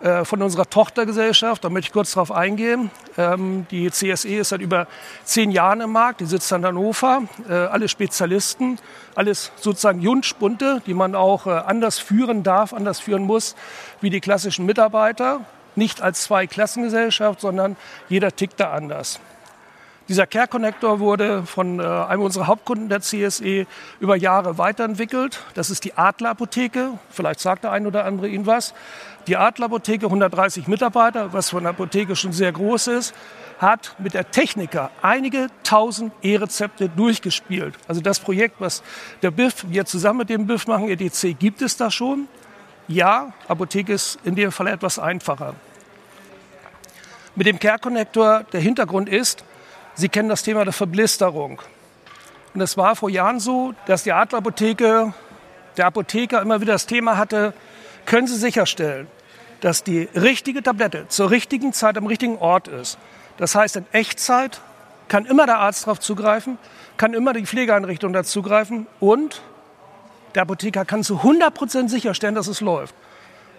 äh, 0.00 0.24
von 0.24 0.40
unserer 0.42 0.70
Tochtergesellschaft. 0.70 1.64
Da 1.64 1.70
möchte 1.70 1.88
ich 1.88 1.92
kurz 1.92 2.12
darauf 2.12 2.30
eingehen. 2.30 2.90
Ähm, 3.16 3.66
die 3.70 3.90
CSE 3.90 4.36
ist 4.36 4.50
seit 4.50 4.60
über 4.60 4.86
zehn 5.24 5.50
Jahren 5.50 5.80
im 5.80 5.90
Markt. 5.90 6.20
Die 6.20 6.26
sitzt 6.26 6.52
in 6.52 6.64
Hannover. 6.64 7.22
Äh, 7.48 7.54
alle 7.54 7.88
Spezialisten, 7.88 8.78
alles 9.16 9.50
sozusagen 9.56 10.00
Jungspunte, 10.00 10.82
die 10.86 10.94
man 10.94 11.16
auch 11.16 11.46
äh, 11.46 11.50
anders 11.50 11.98
führen 11.98 12.44
darf, 12.44 12.72
anders 12.72 13.00
führen 13.00 13.24
muss, 13.24 13.56
wie 14.00 14.10
die 14.10 14.20
klassischen 14.20 14.66
Mitarbeiter. 14.66 15.40
Nicht 15.74 16.00
als 16.00 16.22
Zwei-Klassengesellschaft, 16.22 17.40
sondern 17.40 17.76
jeder 18.08 18.30
tickt 18.34 18.60
da 18.60 18.70
anders. 18.70 19.18
Dieser 20.08 20.26
Care 20.26 20.48
Connector 20.48 21.00
wurde 21.00 21.42
von 21.42 21.80
äh, 21.80 21.82
einem 21.82 22.22
unserer 22.22 22.46
Hauptkunden 22.46 22.88
der 22.88 23.02
CSE 23.02 23.66
über 24.00 24.16
Jahre 24.16 24.56
weiterentwickelt. 24.56 25.40
Das 25.52 25.68
ist 25.68 25.84
die 25.84 25.98
Adler 25.98 26.30
Apotheke. 26.30 26.92
Vielleicht 27.10 27.40
sagt 27.40 27.64
der 27.64 27.72
ein 27.72 27.86
oder 27.86 28.06
andere 28.06 28.26
Ihnen 28.28 28.46
was. 28.46 28.72
Die 29.28 29.36
Adler 29.36 29.66
Apotheke, 29.66 30.06
130 30.06 30.68
Mitarbeiter, 30.68 31.34
was 31.34 31.50
von 31.50 31.62
der 31.62 31.70
Apotheke 31.70 32.16
schon 32.16 32.32
sehr 32.32 32.50
groß 32.50 32.86
ist, 32.86 33.14
hat 33.58 33.94
mit 33.98 34.14
der 34.14 34.30
Techniker 34.30 34.90
einige 35.02 35.48
tausend 35.64 36.14
E-Rezepte 36.22 36.88
durchgespielt. 36.88 37.74
Also 37.86 38.00
das 38.00 38.20
Projekt, 38.20 38.54
was 38.58 38.82
der 39.20 39.30
BIF, 39.30 39.66
wir 39.68 39.84
zusammen 39.84 40.20
mit 40.20 40.30
dem 40.30 40.46
BIF 40.46 40.66
machen, 40.66 40.88
EDC, 40.88 41.38
gibt 41.38 41.60
es 41.60 41.76
da 41.76 41.90
schon. 41.90 42.26
Ja, 42.86 43.34
Apotheke 43.48 43.92
ist 43.92 44.18
in 44.24 44.34
dem 44.34 44.50
Fall 44.50 44.68
etwas 44.68 44.98
einfacher. 44.98 45.54
Mit 47.36 47.46
dem 47.46 47.58
Care 47.58 47.78
Connector, 47.78 48.44
der 48.50 48.60
Hintergrund 48.60 49.10
ist, 49.10 49.44
Sie 49.94 50.08
kennen 50.08 50.30
das 50.30 50.42
Thema 50.42 50.64
der 50.64 50.72
Verblisterung. 50.72 51.60
Und 52.54 52.62
es 52.62 52.78
war 52.78 52.96
vor 52.96 53.10
Jahren 53.10 53.40
so, 53.40 53.74
dass 53.84 54.04
die 54.04 54.12
Adlerapotheke, 54.12 55.12
der 55.76 55.86
Apotheker 55.86 56.40
immer 56.40 56.62
wieder 56.62 56.72
das 56.72 56.86
Thema 56.86 57.18
hatte, 57.18 57.52
können 58.06 58.26
Sie 58.26 58.36
sicherstellen, 58.36 59.06
dass 59.60 59.82
die 59.82 60.08
richtige 60.14 60.62
Tablette 60.62 61.06
zur 61.08 61.30
richtigen 61.30 61.72
Zeit 61.72 61.96
am 61.96 62.06
richtigen 62.06 62.38
Ort 62.38 62.68
ist. 62.68 62.98
Das 63.36 63.54
heißt, 63.54 63.76
in 63.76 63.86
Echtzeit 63.92 64.60
kann 65.08 65.24
immer 65.24 65.46
der 65.46 65.58
Arzt 65.58 65.86
darauf 65.86 66.00
zugreifen, 66.00 66.58
kann 66.96 67.14
immer 67.14 67.32
die 67.32 67.46
Pflegeeinrichtung 67.46 68.12
dazugreifen 68.12 68.86
und 69.00 69.42
der 70.34 70.42
Apotheker 70.42 70.84
kann 70.84 71.02
zu 71.02 71.18
100 71.18 71.54
Prozent 71.54 71.90
sicherstellen, 71.90 72.34
dass 72.34 72.46
es 72.46 72.60
läuft. 72.60 72.94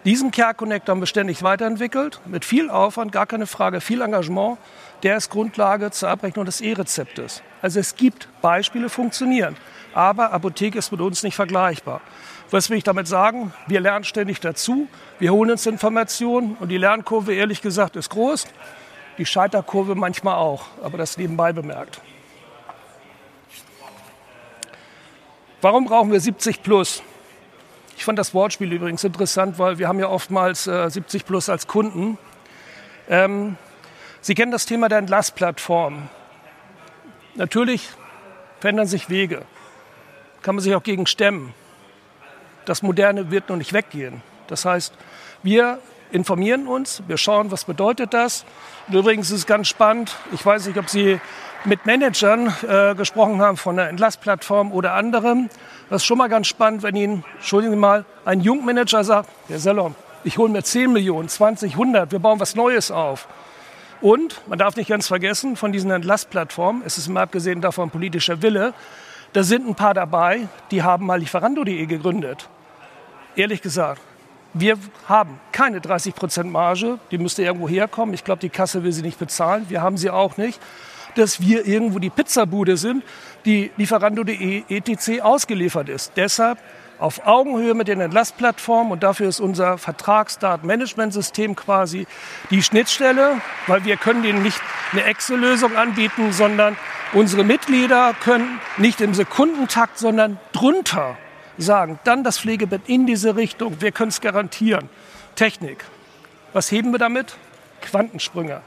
Diesen 0.06 0.32
Care 0.32 0.54
Connector 0.54 0.94
haben 0.94 1.02
wir 1.02 1.08
ständig 1.08 1.44
weiterentwickelt, 1.44 2.22
mit 2.26 2.46
viel 2.46 2.70
Aufwand, 2.70 3.12
gar 3.12 3.26
keine 3.26 3.48
Frage, 3.48 3.82
viel 3.82 4.02
Engagement. 4.02 4.58
Der 5.04 5.18
ist 5.18 5.30
Grundlage 5.30 5.92
zur 5.92 6.10
Abrechnung 6.10 6.46
des 6.46 6.62
E-Rezeptes. 6.62 7.42
Also 7.62 7.82
es 7.82 7.96
gibt 7.96 8.30
Beispiele, 8.42 8.88
funktionieren. 8.88 9.58
Aber 9.94 10.32
Apotheke 10.32 10.78
ist 10.78 10.92
mit 10.92 11.02
uns 11.02 11.24
nicht 11.24 11.36
vergleichbar. 11.36 12.00
Was 12.52 12.70
will 12.70 12.78
ich 12.78 12.84
damit 12.84 13.08
sagen? 13.08 13.54
Wir 13.68 13.80
lernen 13.80 14.04
ständig 14.04 14.40
dazu. 14.40 14.88
Wir 15.20 15.32
holen 15.32 15.52
uns 15.52 15.66
Informationen 15.68 16.58
und 16.60 16.70
die 16.70 16.78
Lernkurve, 16.78 17.34
ehrlich 17.34 17.62
gesagt, 17.62 17.96
ist 17.96 18.10
groß. 18.10 18.48
Die 19.20 19.26
Scheiterkurve 19.26 19.94
manchmal 19.96 20.36
auch, 20.36 20.66
aber 20.82 20.98
das 20.98 21.18
nebenbei 21.18 21.54
bemerkt. 21.54 22.02
Warum 25.62 25.86
brauchen 25.86 26.12
wir 26.12 26.20
70 26.20 26.64
plus? 26.64 27.04
Ich 27.98 28.06
fand 28.06 28.18
das 28.18 28.34
Wortspiel 28.34 28.72
übrigens 28.72 29.04
interessant, 29.04 29.60
weil 29.60 29.78
wir 29.78 29.90
haben 29.90 30.00
ja 30.00 30.08
oftmals 30.08 30.68
äh, 30.68 30.90
70 30.90 31.26
Plus 31.26 31.50
als 31.50 31.68
Kunden. 31.68 32.18
Ähm, 33.10 33.58
Sie 34.22 34.36
kennen 34.36 34.54
das 34.54 34.66
Thema 34.66 34.88
der 34.88 35.00
Entlassplattform. 35.00 36.10
Natürlich 37.36 37.90
verändern 38.62 38.88
sich 38.88 39.10
Wege. 39.10 39.44
Kann 40.42 40.56
man 40.56 40.64
sich 40.64 40.76
auch 40.76 40.84
gegen 40.84 41.08
stemmen. 41.08 41.54
Das 42.70 42.84
Moderne 42.84 43.32
wird 43.32 43.50
noch 43.50 43.56
nicht 43.56 43.74
weggehen. 43.74 44.22
Das 44.46 44.64
heißt, 44.64 44.94
wir 45.42 45.80
informieren 46.12 46.68
uns, 46.68 47.02
wir 47.08 47.18
schauen, 47.18 47.50
was 47.50 47.66
bedeutet 47.66 48.14
das. 48.14 48.46
Und 48.88 48.94
übrigens 48.94 49.32
ist 49.32 49.38
es 49.40 49.46
ganz 49.48 49.68
spannend, 49.68 50.16
ich 50.34 50.46
weiß 50.46 50.68
nicht, 50.68 50.78
ob 50.78 50.88
Sie 50.88 51.20
mit 51.66 51.88
Managern 51.88 52.54
äh, 52.68 52.94
gesprochen 52.94 53.42
haben 53.42 53.58
von 53.58 53.76
der 53.76 53.90
Entlassplattform 53.90 54.72
oder 54.72 54.94
anderem. 54.94 55.50
Das 55.90 56.04
ist 56.04 56.06
schon 56.06 56.20
mal 56.20 56.30
ganz 56.30 56.46
spannend, 56.46 56.84
wenn 56.84 56.96
Ihnen, 56.96 57.26
entschuldigen 57.38 57.74
Sie 57.74 57.80
mal, 57.80 58.06
ein 58.24 58.40
Jungmanager 58.40 59.04
sagt, 59.04 59.30
Herr 59.48 59.58
Sellom, 59.58 59.96
ich 60.24 60.38
hole 60.38 60.52
mir 60.52 60.62
10 60.62 60.94
Millionen, 60.94 61.28
20, 61.28 61.72
100, 61.72 62.12
wir 62.12 62.20
bauen 62.20 62.40
was 62.40 62.54
Neues 62.54 62.92
auf. 62.92 63.28
Und 64.00 64.48
man 64.48 64.60
darf 64.60 64.76
nicht 64.76 64.90
ganz 64.90 65.08
vergessen, 65.08 65.56
von 65.56 65.72
diesen 65.72 65.90
Entlassplattformen, 65.90 66.84
es 66.86 67.00
ist 67.00 67.08
mal 67.08 67.24
abgesehen 67.24 67.62
davon 67.62 67.90
politischer 67.90 68.44
Wille, 68.44 68.76
da 69.34 69.42
sind 69.42 69.68
ein 69.68 69.74
paar 69.76 69.96
dabei, 69.96 70.48
die 70.70 70.84
haben 70.84 71.08
mal 71.08 71.20
Lieferando.de 71.20 71.88
gegründet. 71.88 72.48
Ehrlich 73.40 73.62
gesagt, 73.62 74.02
wir 74.54 74.78
haben 75.08 75.40
keine 75.54 75.80
30 75.80 76.14
Prozent 76.14 76.52
Marge, 76.52 77.00
die 77.10 77.18
müsste 77.18 77.42
irgendwo 77.42 77.70
herkommen. 77.70 78.14
Ich 78.14 78.26
glaube, 78.26 78.42
die 78.42 78.50
Kasse 78.50 78.84
will 78.84 78.92
sie 78.92 79.02
nicht 79.02 79.18
bezahlen. 79.18 79.66
Wir 79.70 79.82
haben 79.82 79.96
sie 79.96 80.10
auch 80.10 80.36
nicht 80.36 80.60
dass 81.16 81.42
wir 81.42 81.66
irgendwo 81.66 81.98
die 81.98 82.12
Pizzabude 82.12 82.78
sind, 82.78 83.04
die 83.44 83.72
Lieferando.de 83.78 84.64
etc. 84.70 85.22
ausgeliefert 85.22 85.90
ist. 85.90 86.14
Deshalb 86.16 86.60
auf 87.00 87.26
Augenhöhe 87.26 87.74
mit 87.74 87.88
den 87.88 88.00
Entlassplattformen 88.00 88.94
und 88.94 89.02
dafür 89.02 89.28
ist 89.28 89.40
unser 89.40 89.80
Vertragsdatenmanagementsystem 89.80 91.56
quasi 91.56 92.06
die 92.52 92.62
Schnittstelle, 92.62 93.42
weil 93.68 93.86
wir 93.86 93.98
können 93.98 94.22
denen 94.22 94.44
nicht 94.44 94.62
eine 94.92 95.04
Excel-Lösung 95.04 95.76
anbieten, 95.76 96.32
sondern 96.32 96.78
unsere 97.12 97.44
Mitglieder 97.44 98.14
können 98.24 98.62
nicht 98.78 99.02
im 99.02 99.14
Sekundentakt, 99.16 99.98
sondern 99.98 100.38
drunter 100.54 101.18
sagen, 101.62 102.00
dann 102.04 102.24
das 102.24 102.40
Pflegebett 102.40 102.82
in 102.88 103.06
diese 103.06 103.36
Richtung. 103.36 103.82
Wir 103.82 103.92
können 103.92 104.10
es 104.10 104.22
garantieren. 104.22 104.90
Technik. 105.36 105.86
Was 106.54 106.72
heben 106.72 106.92
wir 106.92 107.00
damit? 107.00 107.38
Quantensprünge. 107.82 108.62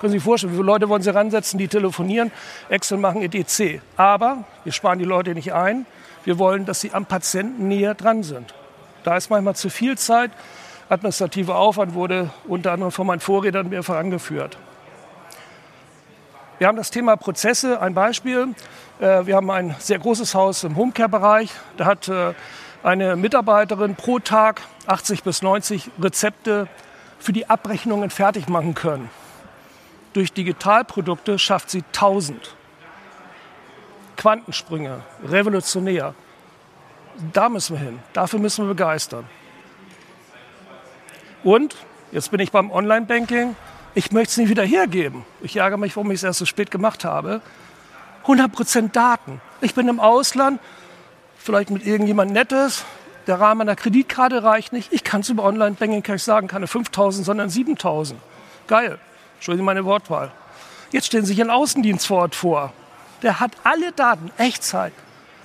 Können 0.00 0.12
Sie 0.12 0.18
sich 0.18 0.24
vorstellen, 0.24 0.52
wie 0.52 0.56
viele 0.56 0.66
Leute 0.66 0.88
wollen 0.88 1.02
Sie 1.02 1.14
ransetzen, 1.14 1.58
die 1.58 1.68
telefonieren, 1.68 2.32
Excel 2.68 2.98
machen, 2.98 3.22
etc. 3.22 3.80
Aber 3.96 4.44
wir 4.64 4.72
sparen 4.72 4.98
die 4.98 5.04
Leute 5.04 5.34
nicht 5.34 5.52
ein. 5.52 5.86
Wir 6.24 6.38
wollen, 6.38 6.66
dass 6.66 6.80
sie 6.80 6.92
am 6.92 7.06
Patienten 7.06 7.68
näher 7.68 7.94
dran 7.94 8.22
sind. 8.22 8.54
Da 9.04 9.16
ist 9.16 9.30
manchmal 9.30 9.56
zu 9.56 9.70
viel 9.70 9.98
Zeit. 9.98 10.30
Administrativer 10.88 11.56
Aufwand 11.56 11.94
wurde 11.94 12.30
unter 12.46 12.72
anderem 12.72 12.92
von 12.92 13.06
meinen 13.06 13.20
Vorrednern 13.20 13.68
mehrfach 13.68 13.96
angeführt. 13.96 14.56
Wir 16.62 16.68
haben 16.68 16.76
das 16.76 16.92
Thema 16.92 17.16
Prozesse. 17.16 17.80
Ein 17.80 17.92
Beispiel. 17.92 18.54
Äh, 19.00 19.26
wir 19.26 19.34
haben 19.34 19.50
ein 19.50 19.74
sehr 19.80 19.98
großes 19.98 20.36
Haus 20.36 20.62
im 20.62 20.76
Homecare-Bereich. 20.76 21.50
Da 21.76 21.86
hat 21.86 22.06
äh, 22.06 22.34
eine 22.84 23.16
Mitarbeiterin 23.16 23.96
pro 23.96 24.20
Tag 24.20 24.60
80 24.86 25.24
bis 25.24 25.42
90 25.42 25.90
Rezepte 26.00 26.68
für 27.18 27.32
die 27.32 27.50
Abrechnungen 27.50 28.10
fertig 28.10 28.48
machen 28.48 28.76
können. 28.76 29.10
Durch 30.12 30.32
Digitalprodukte 30.32 31.36
schafft 31.36 31.68
sie 31.68 31.82
1000. 31.94 32.54
Quantensprünge, 34.16 35.00
revolutionär. 35.24 36.14
Da 37.32 37.48
müssen 37.48 37.76
wir 37.76 37.84
hin. 37.84 37.98
Dafür 38.12 38.38
müssen 38.38 38.66
wir 38.66 38.74
begeistern. 38.74 39.24
Und, 41.42 41.74
jetzt 42.12 42.30
bin 42.30 42.38
ich 42.38 42.52
beim 42.52 42.70
Online-Banking, 42.70 43.56
ich 43.94 44.12
möchte 44.12 44.30
es 44.30 44.36
nicht 44.38 44.48
wieder 44.48 44.64
hergeben. 44.64 45.24
Ich 45.42 45.56
ärgere 45.56 45.78
mich, 45.78 45.96
warum 45.96 46.10
ich 46.10 46.16
es 46.16 46.22
erst 46.22 46.38
so 46.38 46.46
spät 46.46 46.70
gemacht 46.70 47.04
habe. 47.04 47.40
100% 48.26 48.92
Daten. 48.92 49.40
Ich 49.60 49.74
bin 49.74 49.88
im 49.88 50.00
Ausland, 50.00 50.60
vielleicht 51.36 51.70
mit 51.70 51.86
irgendjemand 51.86 52.32
Nettes, 52.32 52.84
der 53.26 53.38
Rahmen 53.38 53.58
meiner 53.58 53.76
Kreditkarte 53.76 54.42
reicht 54.42 54.72
nicht. 54.72 54.92
Ich 54.92 55.04
kann 55.04 55.20
es 55.20 55.28
über 55.28 55.44
Online-Banking, 55.44 56.02
kann 56.02 56.16
ich 56.16 56.22
sagen, 56.22 56.48
keine 56.48 56.66
5000, 56.66 57.24
sondern 57.24 57.50
7000. 57.50 58.20
Geil. 58.66 58.98
Entschuldigen 59.36 59.64
meine 59.64 59.84
Wortwahl. 59.84 60.32
Jetzt 60.90 61.06
stellen 61.06 61.24
Sie 61.24 61.32
sich 61.32 61.40
einen 61.40 61.50
Außendienst 61.50 62.06
vor 62.06 62.22
Ort 62.22 62.34
vor. 62.34 62.72
Der 63.22 63.40
hat 63.40 63.52
alle 63.64 63.92
Daten, 63.92 64.30
Echtzeit. 64.38 64.92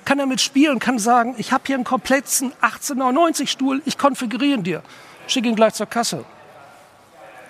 Kann 0.04 0.18
damit 0.18 0.40
spielen, 0.40 0.78
kann 0.78 0.98
sagen, 0.98 1.34
ich 1.38 1.52
habe 1.52 1.64
hier 1.66 1.76
einen 1.76 1.84
kompletten 1.84 2.52
1890 2.60 3.50
Stuhl, 3.50 3.82
ich 3.84 3.98
konfiguriere 3.98 4.54
ihn 4.54 4.64
dir. 4.64 4.82
Schicke 5.26 5.48
ihn 5.48 5.54
gleich 5.54 5.74
zur 5.74 5.86
Kasse. 5.86 6.24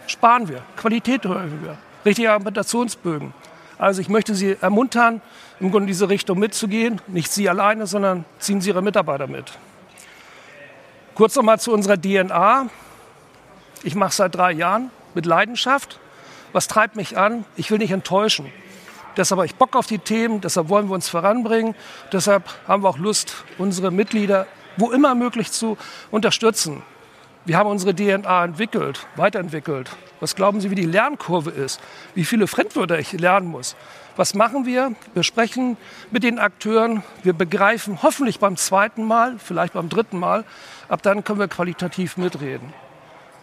Sparen 0.09 0.49
wir, 0.49 0.63
Qualität 0.77 1.25
erhöhen 1.25 1.63
wir, 1.63 1.79
richtige 2.05 2.33
Argumentationsbögen. 2.33 3.33
Also 3.79 4.01
ich 4.01 4.09
möchte 4.09 4.35
Sie 4.35 4.57
ermuntern, 4.61 5.21
im 5.61 5.71
Grunde 5.71 5.85
in 5.85 5.87
diese 5.89 6.09
Richtung 6.09 6.39
mitzugehen. 6.39 7.01
Nicht 7.07 7.31
Sie 7.31 7.49
alleine, 7.49 7.87
sondern 7.87 8.25
ziehen 8.39 8.61
Sie 8.61 8.71
Ihre 8.71 8.83
Mitarbeiter 8.83 9.27
mit. 9.27 9.53
Kurz 11.15 11.37
noch 11.37 11.43
mal 11.43 11.61
zu 11.61 11.73
unserer 11.73 11.97
DNA. 11.97 12.69
Ich 13.83 13.95
mache 13.95 14.13
seit 14.13 14.35
drei 14.35 14.53
Jahren 14.53 14.91
mit 15.15 15.27
Leidenschaft. 15.27 16.01
Was 16.53 16.67
treibt 16.67 16.97
mich 16.97 17.17
an? 17.17 17.45
Ich 17.57 17.71
will 17.71 17.79
nicht 17.79 17.93
enttäuschen. 17.93 18.51
Deshalb 19.17 19.39
habe 19.39 19.47
ich 19.47 19.55
Bock 19.55 19.77
auf 19.77 19.87
die 19.87 19.99
Themen, 19.99 20.41
deshalb 20.41 20.69
wollen 20.69 20.89
wir 20.89 20.95
uns 20.95 21.09
voranbringen. 21.09 21.75
Deshalb 22.13 22.45
haben 22.67 22.83
wir 22.83 22.89
auch 22.89 22.99
Lust, 22.99 23.45
unsere 23.59 23.91
Mitglieder 23.91 24.47
wo 24.79 24.91
immer 24.91 25.15
möglich 25.15 25.53
zu 25.53 25.77
unterstützen. 26.11 26.83
Wir 27.45 27.57
haben 27.57 27.71
unsere 27.71 27.95
DNA 27.95 28.45
entwickelt, 28.45 29.07
weiterentwickelt. 29.17 29.91
Was 30.21 30.35
glauben 30.35 30.61
Sie, 30.61 30.71
wie 30.71 30.75
die 30.75 30.85
Lernkurve 30.85 31.51
ist? 31.51 31.81
Wie 32.15 32.25
viele 32.25 32.47
Fremdwörter 32.47 32.99
ich 32.99 33.13
lernen 33.13 33.49
muss? 33.49 33.77
Was 34.17 34.35
machen 34.35 34.67
wir? 34.67 34.93
Wir 35.15 35.23
sprechen 35.23 35.77
mit 36.11 36.25
den 36.25 36.39
Akteuren. 36.39 37.03
Wir 37.23 37.33
begreifen 37.33 38.03
hoffentlich 38.03 38.41
beim 38.41 38.57
zweiten 38.57 39.05
Mal, 39.05 39.39
vielleicht 39.39 39.75
beim 39.75 39.89
dritten 39.89 40.19
Mal. 40.19 40.45
Ab 40.89 41.03
dann 41.03 41.25
können 41.25 41.39
wir 41.39 41.49
qualitativ 41.49 42.17
mitreden. 42.17 42.75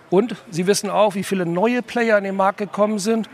Und 0.10 0.36
Sie 0.52 0.68
wissen 0.68 0.90
auch, 0.90 1.16
wie 1.16 1.24
viele 1.24 1.46
neue 1.46 1.82
Player 1.82 2.18
in 2.18 2.26
den 2.26 2.36
Markt 2.36 2.58
gekommen 2.58 3.00
sind. 3.00 3.30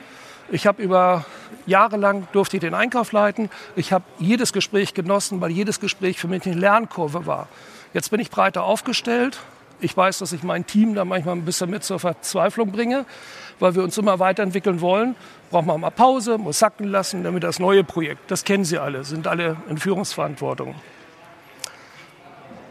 Ich 0.51 0.67
habe 0.67 0.81
über 0.81 1.25
jahrelang 1.65 2.27
durfte 2.31 2.57
ich 2.57 2.61
den 2.61 2.73
Einkauf 2.73 3.11
leiten. 3.11 3.49
Ich 3.75 3.91
habe 3.91 4.05
jedes 4.19 4.53
Gespräch 4.53 4.93
genossen, 4.93 5.41
weil 5.41 5.51
jedes 5.51 5.79
Gespräch 5.79 6.19
für 6.19 6.27
mich 6.27 6.45
eine 6.45 6.55
Lernkurve 6.55 7.25
war. 7.25 7.47
Jetzt 7.93 8.11
bin 8.11 8.19
ich 8.19 8.29
breiter 8.29 8.63
aufgestellt. 8.63 9.39
Ich 9.81 9.97
weiß, 9.97 10.19
dass 10.19 10.31
ich 10.31 10.43
mein 10.43 10.65
Team 10.67 10.93
da 10.93 11.03
manchmal 11.05 11.35
ein 11.35 11.43
bisschen 11.43 11.69
mit 11.69 11.83
zur 11.83 11.99
Verzweiflung 11.99 12.71
bringe, 12.71 13.05
weil 13.59 13.75
wir 13.75 13.83
uns 13.83 13.97
immer 13.97 14.19
weiterentwickeln 14.19 14.79
wollen. 14.79 15.15
Braucht 15.49 15.65
man 15.65 15.81
mal 15.81 15.89
Pause, 15.89 16.37
muss 16.37 16.59
sacken 16.59 16.87
lassen, 16.87 17.23
damit 17.23 17.43
das 17.43 17.59
neue 17.59 17.83
Projekt, 17.83 18.29
das 18.29 18.43
kennen 18.43 18.63
Sie 18.63 18.77
alle, 18.77 19.03
sind 19.03 19.27
alle 19.27 19.57
in 19.69 19.77
Führungsverantwortung. 19.77 20.75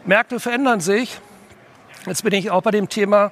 Märkte 0.05 0.39
verändern 0.39 0.79
sich. 0.79 1.19
Jetzt 2.05 2.23
bin 2.23 2.33
ich 2.33 2.49
auch 2.49 2.63
bei 2.63 2.71
dem 2.71 2.89
Thema, 2.89 3.31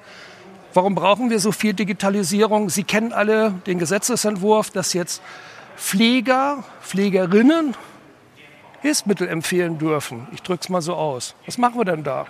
warum 0.74 0.94
brauchen 0.94 1.30
wir 1.30 1.40
so 1.40 1.50
viel 1.50 1.72
Digitalisierung? 1.72 2.68
Sie 2.68 2.84
kennen 2.84 3.12
alle 3.12 3.54
den 3.66 3.78
Gesetzesentwurf, 3.78 4.70
dass 4.70 4.92
jetzt 4.92 5.22
Pfleger, 5.76 6.62
Pflegerinnen 6.82 7.74
Hilfsmittel 8.82 9.28
empfehlen 9.28 9.78
dürfen. 9.78 10.26
Ich 10.32 10.42
drücke 10.42 10.60
es 10.62 10.68
mal 10.68 10.80
so 10.80 10.94
aus. 10.94 11.34
Was 11.46 11.58
machen 11.58 11.78
wir 11.78 11.84
denn 11.84 12.02
da? 12.02 12.26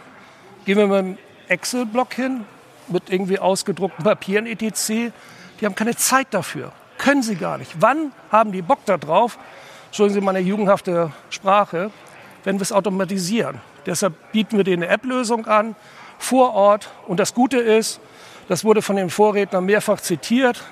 Gehen 0.65 0.79
wir 0.79 0.87
mit 0.87 0.99
einem 0.99 1.19
Excel-Block 1.51 2.15
hin, 2.15 2.45
mit 2.89 3.11
irgendwie 3.11 3.39
ausgedruckten 3.39 4.05
Papieren 4.05 4.47
etc. 4.47 5.13
Die 5.61 5.67
haben 5.67 5.75
keine 5.75 5.97
Zeit 5.97 6.29
dafür. 6.31 6.73
Können 6.99 7.23
sie 7.23 7.37
gar 7.37 7.59
nicht. 7.59 7.73
Wann 7.81 8.13
haben 8.31 8.53
die 8.53 8.63
Bock 8.63 8.81
da 8.87 8.97
drauf? 8.97 9.39
Entschuldigen 9.87 10.21
Sie 10.21 10.25
meine 10.25 10.39
jugendhafte 10.41 11.13
Sprache, 11.31 11.91
wenn 12.45 12.57
wir 12.57 12.63
es 12.63 12.73
automatisieren. 12.73 13.61
Deshalb 13.87 14.15
bieten 14.33 14.57
wir 14.57 14.65
denen 14.65 14.85
eine 14.85 14.93
App-Lösung 14.93 15.47
an, 15.47 15.75
vor 16.19 16.55
Ort. 16.55 16.91
Und 17.07 17.19
das 17.19 17.35
Gute 17.35 17.59
ist, 17.59 18.01
das 18.49 18.65
wurde 18.65 18.83
von 18.83 18.97
den 18.97 19.11
Vorrednern 19.11 19.65
mehrfach 19.65 20.01
zitiert, 20.01 20.63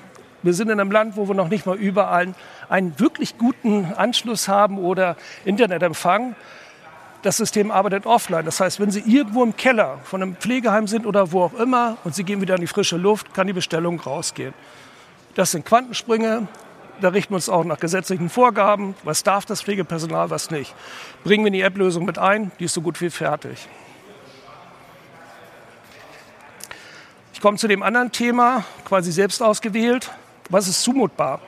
wir 0.41 0.53
sind 0.53 0.69
in 0.69 0.79
einem 0.79 0.91
Land, 0.91 1.17
wo 1.17 1.27
wir 1.27 1.35
noch 1.35 1.49
nicht 1.49 1.65
mal 1.65 1.75
überall 1.75 2.33
einen 2.69 2.97
wirklich 2.97 3.37
guten 3.37 3.91
Anschluss 3.97 4.47
haben 4.47 4.77
oder 4.77 5.17
Internetempfang. 5.43 6.35
Das 7.21 7.37
System 7.37 7.69
arbeitet 7.69 8.05
offline. 8.05 8.45
Das 8.45 8.59
heißt, 8.59 8.79
wenn 8.79 8.91
Sie 8.91 9.01
irgendwo 9.01 9.43
im 9.43 9.55
Keller 9.55 9.99
von 10.03 10.21
einem 10.21 10.35
Pflegeheim 10.35 10.87
sind 10.87 11.05
oder 11.05 11.31
wo 11.31 11.43
auch 11.43 11.53
immer 11.53 11.97
und 12.03 12.15
Sie 12.15 12.23
gehen 12.23 12.39
wieder 12.39 12.55
in 12.55 12.61
die 12.61 12.67
frische 12.67 12.95
Luft, 12.95 13.33
kann 13.33 13.47
die 13.47 13.53
Bestellung 13.53 13.99
rausgehen. 13.99 14.53
Das 15.35 15.51
sind 15.51 15.65
Quantensprünge. 15.65 16.47
Da 17.01 17.09
richten 17.09 17.31
wir 17.31 17.35
uns 17.35 17.49
auch 17.49 17.63
nach 17.63 17.79
gesetzlichen 17.79 18.29
Vorgaben. 18.29 18.95
Was 19.03 19.23
darf 19.23 19.45
das 19.45 19.61
Pflegepersonal, 19.61 20.29
was 20.29 20.51
nicht. 20.51 20.73
Bringen 21.23 21.43
wir 21.43 21.51
die 21.51 21.61
App-Lösung 21.61 22.05
mit 22.05 22.17
ein, 22.17 22.51
die 22.59 22.65
ist 22.65 22.73
so 22.73 22.81
gut 22.81 22.99
wie 23.01 23.09
fertig. 23.09 23.67
Ich 27.33 27.41
komme 27.41 27.57
zu 27.57 27.69
dem 27.69 27.83
anderen 27.83 28.11
Thema, 28.11 28.65
quasi 28.83 29.13
selbst 29.13 29.41
ausgewählt. 29.41 30.11
Was 30.49 30.67
ist 30.67 30.83
zumutbar? 30.83 31.39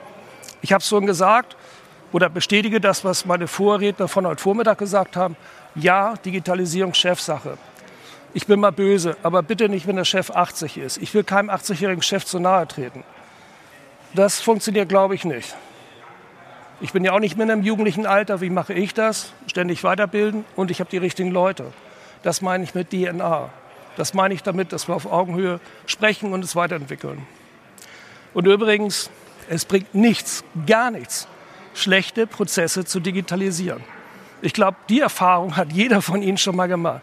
Ich 0.62 0.72
habe 0.72 0.80
es 0.80 0.88
schon 0.88 1.06
gesagt 1.06 1.56
oder 2.12 2.28
bestätige 2.28 2.80
das, 2.80 3.04
was 3.04 3.26
meine 3.26 3.46
Vorredner 3.46 4.08
von 4.08 4.26
heute 4.26 4.40
Vormittag 4.42 4.78
gesagt 4.78 5.16
haben. 5.16 5.36
Ja, 5.74 6.14
Digitalisierung 6.24 6.92
Chefsache. 6.94 7.56
Ich 8.34 8.46
bin 8.46 8.60
mal 8.60 8.72
böse, 8.72 9.16
aber 9.22 9.42
bitte 9.42 9.68
nicht, 9.68 9.86
wenn 9.86 9.96
der 9.96 10.04
Chef 10.04 10.30
80 10.30 10.78
ist. 10.78 10.96
Ich 10.98 11.12
will 11.14 11.24
keinem 11.24 11.50
80-jährigen 11.50 12.02
Chef 12.02 12.24
zu 12.24 12.38
nahe 12.38 12.66
treten. 12.66 13.04
Das 14.14 14.40
funktioniert, 14.40 14.88
glaube 14.88 15.14
ich, 15.14 15.24
nicht. 15.24 15.54
Ich 16.80 16.92
bin 16.92 17.04
ja 17.04 17.12
auch 17.12 17.20
nicht 17.20 17.36
mehr 17.36 17.44
in 17.44 17.52
einem 17.52 17.62
jugendlichen 17.62 18.06
Alter. 18.06 18.40
Wie 18.40 18.50
mache 18.50 18.74
ich 18.74 18.92
das? 18.92 19.32
Ständig 19.46 19.84
weiterbilden 19.84 20.44
und 20.56 20.70
ich 20.70 20.80
habe 20.80 20.90
die 20.90 20.98
richtigen 20.98 21.30
Leute. 21.30 21.72
Das 22.22 22.42
meine 22.42 22.64
ich 22.64 22.74
mit 22.74 22.90
DNA. 22.90 23.50
Das 23.96 24.14
meine 24.14 24.34
ich 24.34 24.42
damit, 24.42 24.72
dass 24.72 24.88
wir 24.88 24.94
auf 24.94 25.06
Augenhöhe 25.06 25.60
sprechen 25.86 26.32
und 26.32 26.44
es 26.44 26.56
weiterentwickeln. 26.56 27.26
Und 28.34 28.46
übrigens, 28.46 29.10
es 29.48 29.64
bringt 29.64 29.94
nichts, 29.94 30.44
gar 30.66 30.90
nichts, 30.90 31.28
schlechte 31.74 32.26
Prozesse 32.26 32.84
zu 32.84 33.00
digitalisieren. 33.00 33.82
Ich 34.42 34.52
glaube, 34.52 34.76
die 34.88 35.00
Erfahrung 35.00 35.56
hat 35.56 35.72
jeder 35.72 36.02
von 36.02 36.20
Ihnen 36.20 36.36
schon 36.36 36.56
mal 36.56 36.66
gemacht. 36.66 37.00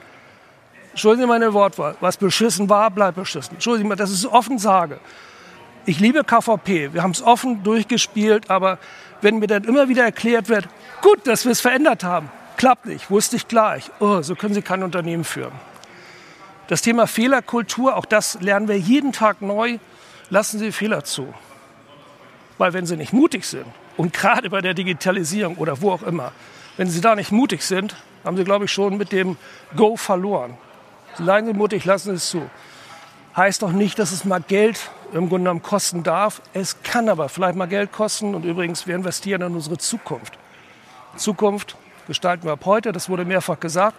Entschuldigen 0.92 1.24
Sie 1.24 1.28
meine 1.28 1.54
Wortwahl. 1.54 1.96
Was 2.02 2.18
beschissen 2.18 2.70
war, 2.70 2.92
bleibt 2.92 3.16
beschissen. 3.16 3.56
Entschuldigen 3.56 3.86
Sie 3.86 3.90
mal, 3.90 3.96
dass 3.96 4.12
ich 4.12 4.20
es 4.20 4.26
offen 4.28 4.60
sage. 4.60 5.00
Ich 5.86 6.00
liebe 6.00 6.24
KVP. 6.24 6.94
Wir 6.94 7.02
haben 7.02 7.12
es 7.12 7.22
offen 7.22 7.64
durchgespielt, 7.64 8.50
aber 8.50 8.78
wenn 9.22 9.40
mir 9.40 9.48
dann 9.48 9.64
immer 9.64 9.88
wieder 9.88 10.04
erklärt 10.04 10.50
wird, 10.50 10.68
gut, 11.02 11.26
dass 11.26 11.46
wir 11.46 11.54
es 11.54 11.62
verändert 11.62 12.04
haben, 12.04 12.30
klappt 12.58 12.86
nicht, 12.86 13.10
wusste 13.10 13.38
ich 13.38 13.48
gleich. 13.48 13.90
Oh, 14.00 14.22
so 14.22 14.36
können 14.36 14.54
Sie 14.54 14.62
kein 14.62 14.84
Unternehmen 14.84 15.24
führen. 15.24 15.54
Das 16.68 16.82
Thema 16.82 17.08
Fehlerkultur, 17.08 17.96
auch 17.96 18.06
das 18.06 18.40
lernen 18.42 18.68
wir 18.68 18.78
jeden 18.78 19.14
Tag 19.14 19.42
neu 19.42 19.80
lassen 20.30 20.60
Sie 20.60 20.72
Fehler 20.72 21.04
zu. 21.04 21.34
Weil 22.58 22.74
wenn 22.74 22.86
Sie 22.86 22.98
nicht 22.98 23.14
mutig 23.14 23.46
sind, 23.46 23.66
und 23.98 24.14
gerade 24.20 24.50
bei 24.50 24.62
der 24.62 24.74
Digitalisierung 24.74 25.56
oder 25.58 25.82
wo 25.82 25.92
auch 25.92 26.04
immer, 26.04 26.32
wenn 26.80 26.90
Sie 26.90 27.02
da 27.02 27.14
nicht 27.14 27.34
mutig 27.34 27.62
sind, 27.64 27.94
haben 28.24 28.38
Sie, 28.38 28.46
glaube 28.46 28.64
ich, 28.64 28.72
schon 28.72 28.98
mit 28.98 29.12
dem 29.12 29.36
Go 29.76 29.98
verloren. 29.98 30.58
Seien 31.18 31.46
Sie 31.46 31.52
mutig, 31.52 31.84
lassen 31.84 32.12
Sie 32.12 32.16
es 32.16 32.30
zu. 32.30 32.50
Heißt 33.36 33.64
doch 33.64 33.74
nicht, 33.74 34.00
dass 34.00 34.14
es 34.14 34.24
mal 34.24 34.40
Geld 34.40 34.90
im 35.12 35.28
Grunde 35.28 35.50
genommen 35.50 35.62
kosten 35.62 36.04
darf. 36.04 36.42
Es 36.54 36.82
kann 36.82 37.10
aber 37.10 37.28
vielleicht 37.28 37.58
mal 37.58 37.68
Geld 37.68 37.92
kosten. 37.92 38.34
Und 38.34 38.46
übrigens, 38.46 38.88
wir 38.88 38.96
investieren 38.96 39.42
in 39.42 39.56
unsere 39.56 39.78
Zukunft. 39.78 40.40
Zukunft 41.18 41.76
gestalten 42.08 42.46
wir 42.46 42.54
ab 42.54 42.62
heute, 42.64 42.94
das 42.94 43.10
wurde 43.10 43.26
mehrfach 43.26 43.60
gesagt. 43.60 43.98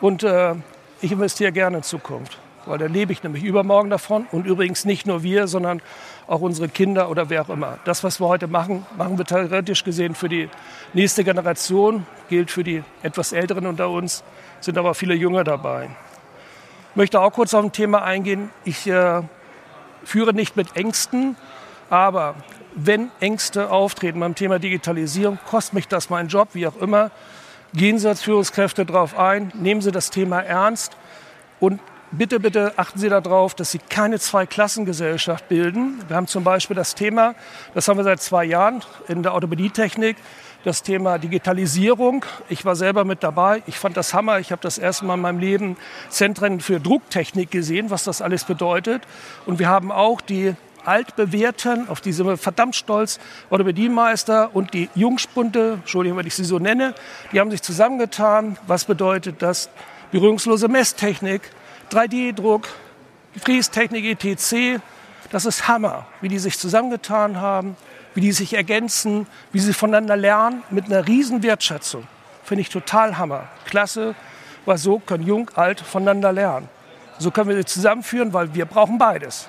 Und 0.00 0.24
äh, 0.24 0.56
ich 1.00 1.12
investiere 1.12 1.52
gerne 1.52 1.76
in 1.76 1.82
Zukunft 1.84 2.40
weil 2.70 2.78
da 2.78 2.86
lebe 2.86 3.12
ich 3.12 3.22
nämlich 3.22 3.44
übermorgen 3.44 3.90
davon. 3.90 4.26
Und 4.32 4.46
übrigens 4.46 4.84
nicht 4.84 5.06
nur 5.06 5.22
wir, 5.22 5.46
sondern 5.48 5.82
auch 6.26 6.40
unsere 6.40 6.68
Kinder 6.68 7.10
oder 7.10 7.28
wer 7.28 7.42
auch 7.42 7.50
immer. 7.50 7.78
Das, 7.84 8.02
was 8.04 8.20
wir 8.20 8.28
heute 8.28 8.46
machen, 8.46 8.86
machen 8.96 9.18
wir 9.18 9.24
theoretisch 9.24 9.84
gesehen 9.84 10.14
für 10.14 10.28
die 10.28 10.48
nächste 10.94 11.24
Generation, 11.24 12.06
gilt 12.28 12.50
für 12.50 12.64
die 12.64 12.82
etwas 13.02 13.32
Älteren 13.32 13.66
unter 13.66 13.90
uns, 13.90 14.24
sind 14.60 14.78
aber 14.78 14.94
viele 14.94 15.14
Jünger 15.14 15.44
dabei. 15.44 15.90
Ich 16.90 16.96
möchte 16.96 17.20
auch 17.20 17.32
kurz 17.32 17.52
auf 17.54 17.64
ein 17.64 17.72
Thema 17.72 18.02
eingehen. 18.02 18.50
Ich 18.64 18.86
äh, 18.86 19.22
führe 20.04 20.32
nicht 20.32 20.56
mit 20.56 20.76
Ängsten, 20.76 21.36
aber 21.88 22.36
wenn 22.74 23.10
Ängste 23.20 23.70
auftreten 23.70 24.20
beim 24.20 24.34
Thema 24.34 24.58
Digitalisierung, 24.58 25.38
kostet 25.48 25.74
mich 25.74 25.88
das 25.88 26.10
meinen 26.10 26.28
Job, 26.28 26.50
wie 26.52 26.66
auch 26.66 26.76
immer. 26.76 27.10
Gehen 27.74 27.98
Sie 27.98 28.08
als 28.08 28.22
Führungskräfte 28.22 28.84
darauf 28.86 29.18
ein, 29.18 29.52
nehmen 29.54 29.80
Sie 29.80 29.92
das 29.92 30.10
Thema 30.10 30.40
ernst 30.40 30.96
und 31.60 31.80
Bitte, 32.12 32.40
bitte 32.40 32.72
achten 32.76 32.98
Sie 32.98 33.08
darauf, 33.08 33.54
dass 33.54 33.70
Sie 33.70 33.78
keine 33.78 34.18
Zweiklassengesellschaft 34.18 35.48
bilden. 35.48 36.02
Wir 36.08 36.16
haben 36.16 36.26
zum 36.26 36.42
Beispiel 36.42 36.74
das 36.74 36.96
Thema, 36.96 37.36
das 37.72 37.86
haben 37.86 37.98
wir 37.98 38.04
seit 38.04 38.20
zwei 38.20 38.44
Jahren 38.44 38.82
in 39.06 39.22
der 39.22 39.32
Orthopädietechnik, 39.32 40.16
das 40.64 40.82
Thema 40.82 41.18
Digitalisierung. 41.18 42.24
Ich 42.48 42.64
war 42.64 42.74
selber 42.74 43.04
mit 43.04 43.22
dabei. 43.22 43.62
Ich 43.68 43.78
fand 43.78 43.96
das 43.96 44.12
Hammer. 44.12 44.40
Ich 44.40 44.50
habe 44.50 44.60
das 44.60 44.76
erste 44.76 45.04
Mal 45.04 45.14
in 45.14 45.20
meinem 45.20 45.38
Leben 45.38 45.76
Zentren 46.08 46.58
für 46.58 46.80
Drucktechnik 46.80 47.52
gesehen, 47.52 47.90
was 47.90 48.02
das 48.02 48.22
alles 48.22 48.42
bedeutet. 48.42 49.02
Und 49.46 49.60
wir 49.60 49.68
haben 49.68 49.92
auch 49.92 50.20
die 50.20 50.56
altbewährten, 50.84 51.88
auf 51.88 52.00
die 52.00 52.12
sind 52.12 52.26
wir 52.26 52.36
verdammt 52.36 52.74
stolz, 52.74 53.20
Orthopädiemeister 53.50 54.50
und 54.52 54.74
die 54.74 54.88
Jungspunte, 54.96 55.74
Entschuldigung, 55.74 56.18
wenn 56.18 56.26
ich 56.26 56.34
sie 56.34 56.44
so 56.44 56.58
nenne, 56.58 56.92
die 57.30 57.38
haben 57.38 57.52
sich 57.52 57.62
zusammengetan. 57.62 58.58
Was 58.66 58.84
bedeutet 58.84 59.42
das? 59.42 59.70
Berührungslose 60.10 60.66
Messtechnik, 60.66 61.52
3D-Druck, 61.90 62.68
Gefrästechnik 63.34 64.04
etc. 64.04 64.82
Das 65.30 65.44
ist 65.44 65.68
Hammer, 65.68 66.06
wie 66.20 66.28
die 66.28 66.38
sich 66.38 66.58
zusammengetan 66.58 67.40
haben, 67.40 67.76
wie 68.14 68.20
die 68.20 68.32
sich 68.32 68.54
ergänzen, 68.54 69.26
wie 69.52 69.60
sie 69.60 69.72
voneinander 69.72 70.16
lernen 70.16 70.62
mit 70.70 70.86
einer 70.86 71.06
riesen 71.06 71.42
Wertschätzung. 71.42 72.06
Finde 72.44 72.62
ich 72.62 72.68
total 72.68 73.18
Hammer. 73.18 73.48
Klasse, 73.64 74.14
weil 74.64 74.78
so 74.78 74.98
können 74.98 75.26
Jung, 75.26 75.50
Alt 75.54 75.80
voneinander 75.80 76.32
lernen. 76.32 76.68
So 77.18 77.30
können 77.30 77.50
wir 77.50 77.56
sie 77.56 77.64
zusammenführen, 77.64 78.32
weil 78.32 78.54
wir 78.54 78.64
brauchen 78.64 78.98
beides. 78.98 79.48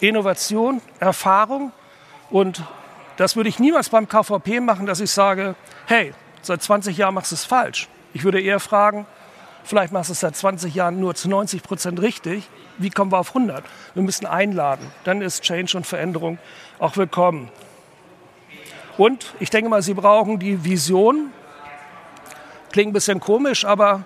Innovation, 0.00 0.80
Erfahrung 0.98 1.72
und 2.30 2.62
das 3.16 3.36
würde 3.36 3.48
ich 3.48 3.58
niemals 3.58 3.90
beim 3.90 4.08
KVP 4.08 4.60
machen, 4.60 4.86
dass 4.86 5.00
ich 5.00 5.10
sage, 5.10 5.54
hey, 5.86 6.12
seit 6.42 6.62
20 6.62 6.96
Jahren 6.96 7.14
machst 7.14 7.30
du 7.30 7.36
es 7.36 7.44
falsch. 7.44 7.88
Ich 8.12 8.24
würde 8.24 8.40
eher 8.40 8.58
fragen, 8.58 9.06
Vielleicht 9.64 9.92
machst 9.92 10.10
du 10.10 10.12
es 10.12 10.20
seit 10.20 10.36
20 10.36 10.74
Jahren 10.74 11.00
nur 11.00 11.14
zu 11.14 11.28
90 11.28 11.62
Prozent 11.62 12.00
richtig. 12.02 12.44
Wie 12.76 12.90
kommen 12.90 13.10
wir 13.10 13.18
auf 13.18 13.28
100? 13.28 13.64
Wir 13.94 14.02
müssen 14.02 14.26
einladen. 14.26 14.86
Dann 15.04 15.22
ist 15.22 15.42
Change 15.42 15.78
und 15.78 15.86
Veränderung 15.86 16.38
auch 16.78 16.98
willkommen. 16.98 17.48
Und 18.98 19.34
ich 19.40 19.48
denke 19.48 19.70
mal, 19.70 19.82
Sie 19.82 19.94
brauchen 19.94 20.38
die 20.38 20.64
Vision. 20.64 21.32
Klingt 22.72 22.90
ein 22.90 22.92
bisschen 22.92 23.20
komisch, 23.20 23.64
aber 23.64 24.04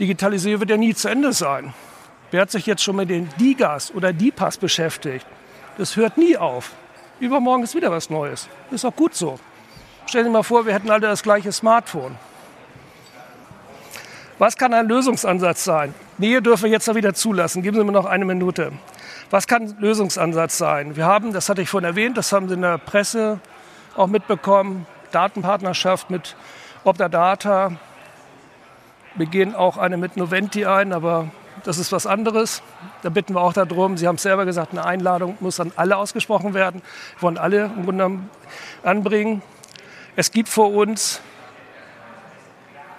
Digitalisierung 0.00 0.60
wird 0.60 0.70
ja 0.70 0.76
nie 0.76 0.94
zu 0.94 1.08
Ende 1.08 1.32
sein. 1.32 1.72
Wer 2.32 2.42
hat 2.42 2.50
sich 2.50 2.66
jetzt 2.66 2.82
schon 2.82 2.96
mit 2.96 3.08
den 3.08 3.28
Digas 3.38 3.94
oder 3.94 4.12
Dipas 4.12 4.56
beschäftigt? 4.56 5.26
Das 5.78 5.94
hört 5.96 6.18
nie 6.18 6.36
auf. 6.36 6.72
Übermorgen 7.20 7.62
ist 7.62 7.76
wieder 7.76 7.92
was 7.92 8.10
Neues. 8.10 8.48
Ist 8.72 8.84
auch 8.84 8.96
gut 8.96 9.14
so. 9.14 9.38
Stellen 10.06 10.24
Sie 10.24 10.30
mal 10.30 10.42
vor, 10.42 10.66
wir 10.66 10.74
hätten 10.74 10.90
alle 10.90 11.02
das 11.02 11.22
gleiche 11.22 11.52
Smartphone. 11.52 12.16
Was 14.42 14.56
kann 14.56 14.74
ein 14.74 14.88
Lösungsansatz 14.88 15.62
sein? 15.62 15.94
Nähe 16.18 16.42
dürfen 16.42 16.64
wir 16.64 16.72
jetzt 16.72 16.88
noch 16.88 16.96
wieder 16.96 17.14
zulassen. 17.14 17.62
Geben 17.62 17.76
Sie 17.76 17.84
mir 17.84 17.92
noch 17.92 18.06
eine 18.06 18.24
Minute. 18.24 18.72
Was 19.30 19.46
kann 19.46 19.76
Lösungsansatz 19.78 20.58
sein? 20.58 20.96
Wir 20.96 21.06
haben, 21.06 21.32
das 21.32 21.48
hatte 21.48 21.62
ich 21.62 21.68
vorhin 21.68 21.88
erwähnt, 21.88 22.18
das 22.18 22.32
haben 22.32 22.48
Sie 22.48 22.54
in 22.54 22.62
der 22.62 22.78
Presse 22.78 23.38
auch 23.94 24.08
mitbekommen, 24.08 24.84
Datenpartnerschaft 25.12 26.10
mit 26.10 26.34
Optadata. 26.82 27.76
Wir 29.14 29.26
gehen 29.26 29.54
auch 29.54 29.76
eine 29.76 29.96
mit 29.96 30.16
Noventi 30.16 30.66
ein, 30.66 30.92
aber 30.92 31.30
das 31.62 31.78
ist 31.78 31.92
was 31.92 32.08
anderes. 32.08 32.64
Da 33.02 33.10
bitten 33.10 33.34
wir 33.34 33.42
auch 33.42 33.52
darum. 33.52 33.96
Sie 33.96 34.08
haben 34.08 34.16
es 34.16 34.22
selber 34.22 34.44
gesagt, 34.44 34.72
eine 34.72 34.84
Einladung 34.84 35.36
muss 35.38 35.60
an 35.60 35.70
alle 35.76 35.96
ausgesprochen 35.96 36.52
werden. 36.52 36.82
Wir 37.14 37.22
wollen 37.22 37.38
alle 37.38 37.66
im 37.76 37.84
Grunde 37.84 38.18
anbringen. 38.82 39.40
Es 40.16 40.32
gibt 40.32 40.48
vor 40.48 40.72
uns, 40.72 41.20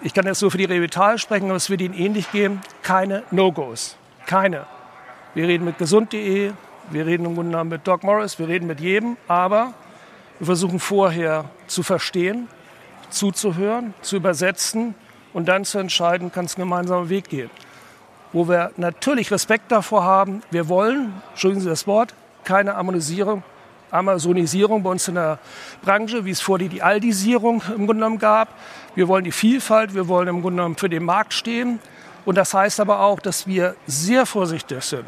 ich 0.04 0.14
kann 0.14 0.26
jetzt 0.26 0.42
nur 0.42 0.52
für 0.52 0.58
die 0.58 0.66
Revital 0.66 1.18
sprechen, 1.18 1.46
aber 1.46 1.56
es 1.56 1.70
wird 1.70 1.82
Ihnen 1.82 1.94
ähnlich 1.94 2.32
geben, 2.32 2.62
keine 2.82 3.24
No-Gos. 3.32 3.98
Keine. 4.26 4.66
Wir 5.34 5.48
reden 5.48 5.66
mit 5.66 5.78
gesund.de, 5.78 6.52
wir 6.92 7.06
reden 7.06 7.26
im 7.26 7.36
Grunde 7.36 7.52
genommen 7.52 7.70
mit 7.70 7.88
Doc 7.88 8.04
Morris, 8.04 8.38
wir 8.38 8.48
reden 8.48 8.68
mit 8.68 8.80
jedem, 8.80 9.18
aber 9.28 9.74
wir 10.40 10.46
versuchen 10.46 10.80
vorher 10.80 11.46
zu 11.68 11.84
verstehen, 11.84 12.48
zuzuhören, 13.10 13.94
zu 14.02 14.18
übersetzen 14.18 14.96
und 15.34 15.48
dann 15.48 15.66
zu 15.66 15.80
entscheiden, 15.80 16.32
kann 16.32 16.46
es 16.46 16.58
ein 16.58 16.62
gemeinsamer 16.62 17.10
Weg 17.10 17.30
gehen 17.30 17.50
wo 18.34 18.50
wir 18.50 18.72
natürlich 18.78 19.32
Respekt 19.32 19.72
davor 19.72 20.04
haben. 20.04 20.42
Wir 20.52 20.68
wollen, 20.68 21.14
entschuldigen 21.30 21.62
Sie 21.62 21.70
das 21.70 21.88
Wort, 21.88 22.14
keine 22.44 22.76
Ammonisierung, 22.76 23.44
Amazonisierung 23.92 24.82
bei 24.82 24.90
uns 24.90 25.08
in 25.08 25.16
der 25.16 25.38
Branche, 25.84 26.26
wie 26.26 26.32
es 26.32 26.42
vor 26.42 26.58
die, 26.58 26.68
die 26.68 26.82
Aldisierung 26.82 27.62
im 27.70 27.86
Grunde 27.86 27.94
genommen 27.94 28.18
gab. 28.18 28.50
Wir 28.96 29.08
wollen 29.08 29.24
die 29.24 29.32
Vielfalt, 29.32 29.96
wir 29.96 30.08
wollen 30.08 30.28
im 30.28 30.42
Grunde 30.42 30.58
genommen 30.58 30.78
für 30.78 30.90
den 30.90 31.04
Markt 31.04 31.34
stehen. 31.34 31.80
Und 32.26 32.38
das 32.38 32.54
heißt 32.54 32.80
aber 32.80 33.02
auch, 33.02 33.20
dass 33.20 33.48
wir 33.48 33.76
sehr 33.86 34.26
vorsichtig 34.26 34.84
sind, 34.84 35.06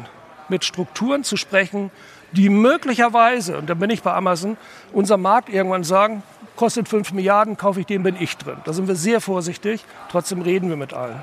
mit 0.48 0.64
Strukturen 0.64 1.24
zu 1.24 1.36
sprechen, 1.36 1.90
die 2.32 2.48
möglicherweise, 2.48 3.58
und 3.58 3.70
da 3.70 3.74
bin 3.74 3.90
ich 3.90 4.02
bei 4.02 4.12
Amazon, 4.12 4.56
unser 4.92 5.16
Markt 5.16 5.48
irgendwann 5.48 5.84
sagen, 5.84 6.22
kostet 6.56 6.88
5 6.88 7.12
Milliarden, 7.12 7.56
kaufe 7.56 7.80
ich 7.80 7.86
den, 7.86 8.02
bin 8.02 8.16
ich 8.18 8.36
drin. 8.36 8.56
Da 8.64 8.72
sind 8.72 8.88
wir 8.88 8.96
sehr 8.96 9.20
vorsichtig, 9.20 9.84
trotzdem 10.10 10.42
reden 10.42 10.68
wir 10.68 10.76
mit 10.76 10.92
allen. 10.92 11.22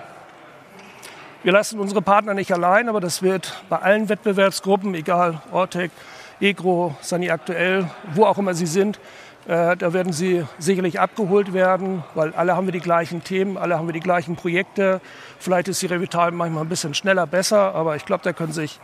Wir 1.44 1.52
lassen 1.52 1.80
unsere 1.80 2.02
Partner 2.02 2.34
nicht 2.34 2.54
allein, 2.54 2.88
aber 2.88 3.02
das 3.02 3.22
wird 3.22 3.62
bei 3.68 3.78
allen 3.78 4.08
Wettbewerbsgruppen, 4.08 4.96
egal 4.96 5.42
Ortec, 5.52 5.92
EGRO, 6.40 6.96
Sani 7.02 7.30
Aktuell, 7.30 7.90
wo 8.14 8.26
auch 8.26 8.38
immer 8.38 8.54
sie 8.54 8.66
sind, 8.66 9.00
äh, 9.48 9.76
da 9.76 9.92
werden 9.92 10.14
sie 10.14 10.46
sicherlich 10.58 11.00
abgeholt 11.00 11.54
werden, 11.54 12.04
weil 12.16 12.34
alle 12.34 12.56
haben 12.56 12.66
wir 12.66 12.72
die 12.72 12.80
gleichen 12.80 13.24
Themen, 13.24 13.58
alle 13.58 13.78
haben 13.78 13.88
wir 13.88 13.94
die 13.94 14.00
gleichen 14.00 14.38
Projekte. 14.38 15.02
Vielleicht 15.38 15.68
ist 15.68 15.82
die 15.82 15.88
Revital 15.88 16.32
manchmal 16.32 16.64
ein 16.64 16.70
bisschen 16.70 16.94
schneller, 16.94 17.28
besser, 17.28 17.76
aber 17.76 17.98
ich 17.98 18.06
glaube, 18.06 18.24
da 18.24 18.32
können 18.32 18.54
Sie 18.54 18.62
sich 18.62 18.80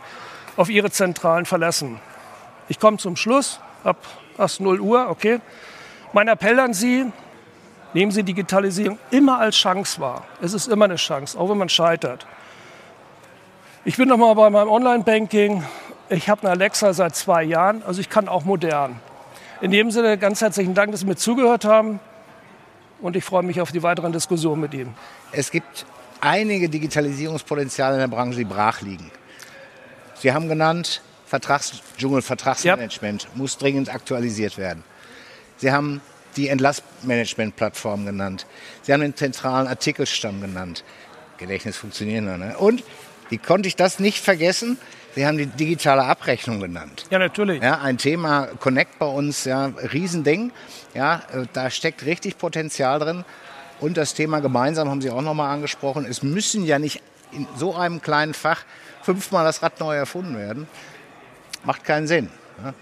auf 0.56 0.68
Ihre 0.68 0.90
Zentralen 0.90 1.46
verlassen. 1.46 1.98
Ich 2.68 2.78
komme 2.78 2.98
zum 2.98 3.16
Schluss, 3.16 3.60
ab 3.84 3.96
erst 4.36 4.60
0 4.60 4.80
Uhr, 4.80 5.08
okay. 5.08 5.40
Mein 6.12 6.28
Appell 6.28 6.60
an 6.60 6.74
Sie, 6.74 7.06
nehmen 7.94 8.12
Sie 8.12 8.22
Digitalisierung 8.22 8.98
immer 9.10 9.38
als 9.38 9.56
Chance 9.56 9.98
wahr. 10.00 10.24
Es 10.42 10.52
ist 10.52 10.68
immer 10.68 10.84
eine 10.84 10.96
Chance, 10.96 11.38
auch 11.38 11.48
wenn 11.48 11.58
man 11.58 11.70
scheitert. 11.70 12.26
Ich 13.86 13.96
bin 13.96 14.08
noch 14.08 14.18
mal 14.18 14.34
bei 14.34 14.50
meinem 14.50 14.68
Online-Banking. 14.68 15.64
Ich 16.10 16.28
habe 16.28 16.42
eine 16.42 16.50
Alexa 16.50 16.92
seit 16.92 17.16
zwei 17.16 17.42
Jahren, 17.44 17.82
also 17.82 18.00
ich 18.00 18.10
kann 18.10 18.28
auch 18.28 18.44
modern. 18.44 19.00
In 19.60 19.70
dem 19.70 19.90
Sinne 19.90 20.16
ganz 20.16 20.40
herzlichen 20.40 20.74
Dank, 20.74 20.90
dass 20.90 21.00
Sie 21.00 21.06
mir 21.06 21.16
zugehört 21.16 21.66
haben 21.66 22.00
und 23.02 23.14
ich 23.14 23.24
freue 23.24 23.42
mich 23.42 23.60
auf 23.60 23.72
die 23.72 23.82
weiteren 23.82 24.10
Diskussionen 24.10 24.62
mit 24.62 24.72
Ihnen. 24.72 24.94
Es 25.32 25.50
gibt 25.50 25.84
einige 26.22 26.70
Digitalisierungspotenziale 26.70 27.94
in 27.94 28.00
der 28.00 28.08
Branche, 28.08 28.38
die 28.38 28.44
brach 28.44 28.80
liegen. 28.80 29.10
Sie 30.14 30.32
haben 30.32 30.48
genannt, 30.48 31.02
Vertragsdschungel, 31.26 32.22
Vertragsmanagement 32.22 33.24
ja. 33.24 33.28
muss 33.34 33.58
dringend 33.58 33.92
aktualisiert 33.94 34.56
werden. 34.56 34.82
Sie 35.58 35.70
haben 35.70 36.00
die 36.36 36.48
Entlassmanagement-Plattform 36.48 38.06
genannt. 38.06 38.46
Sie 38.82 38.94
haben 38.94 39.00
den 39.00 39.14
zentralen 39.14 39.68
Artikelstamm 39.68 40.40
genannt. 40.40 40.84
Gedächtnis 41.36 41.76
funktionieren 41.76 42.24
noch, 42.24 42.38
ne? 42.38 42.56
Und 42.56 42.82
wie 43.28 43.38
konnte 43.38 43.68
ich 43.68 43.76
das 43.76 43.98
nicht 43.98 44.18
vergessen? 44.24 44.78
Sie 45.14 45.26
haben 45.26 45.38
die 45.38 45.46
digitale 45.46 46.04
Abrechnung 46.04 46.60
genannt. 46.60 47.06
Ja, 47.10 47.18
natürlich. 47.18 47.62
Ja, 47.62 47.80
ein 47.80 47.98
Thema 47.98 48.48
Connect 48.60 48.98
bei 48.98 49.06
uns, 49.06 49.44
ja, 49.44 49.66
Riesending. 49.92 50.52
Ja, 50.94 51.22
äh, 51.32 51.46
da 51.52 51.70
steckt 51.70 52.04
richtig 52.04 52.38
Potenzial 52.38 52.98
drin. 53.00 53.24
Und 53.80 53.96
das 53.96 54.14
Thema 54.14 54.40
gemeinsam 54.40 54.88
haben 54.88 55.00
Sie 55.00 55.10
auch 55.10 55.22
nochmal 55.22 55.52
angesprochen. 55.52 56.06
Es 56.08 56.22
müssen 56.22 56.64
ja 56.64 56.78
nicht 56.78 57.02
in 57.32 57.46
so 57.56 57.74
einem 57.74 58.02
kleinen 58.02 58.34
Fach 58.34 58.62
fünfmal 59.02 59.44
das 59.44 59.62
Rad 59.62 59.80
neu 59.80 59.96
erfunden 59.96 60.36
werden. 60.36 60.68
Macht 61.64 61.84
keinen 61.84 62.06
Sinn. 62.06 62.28
Ja. 62.62 62.74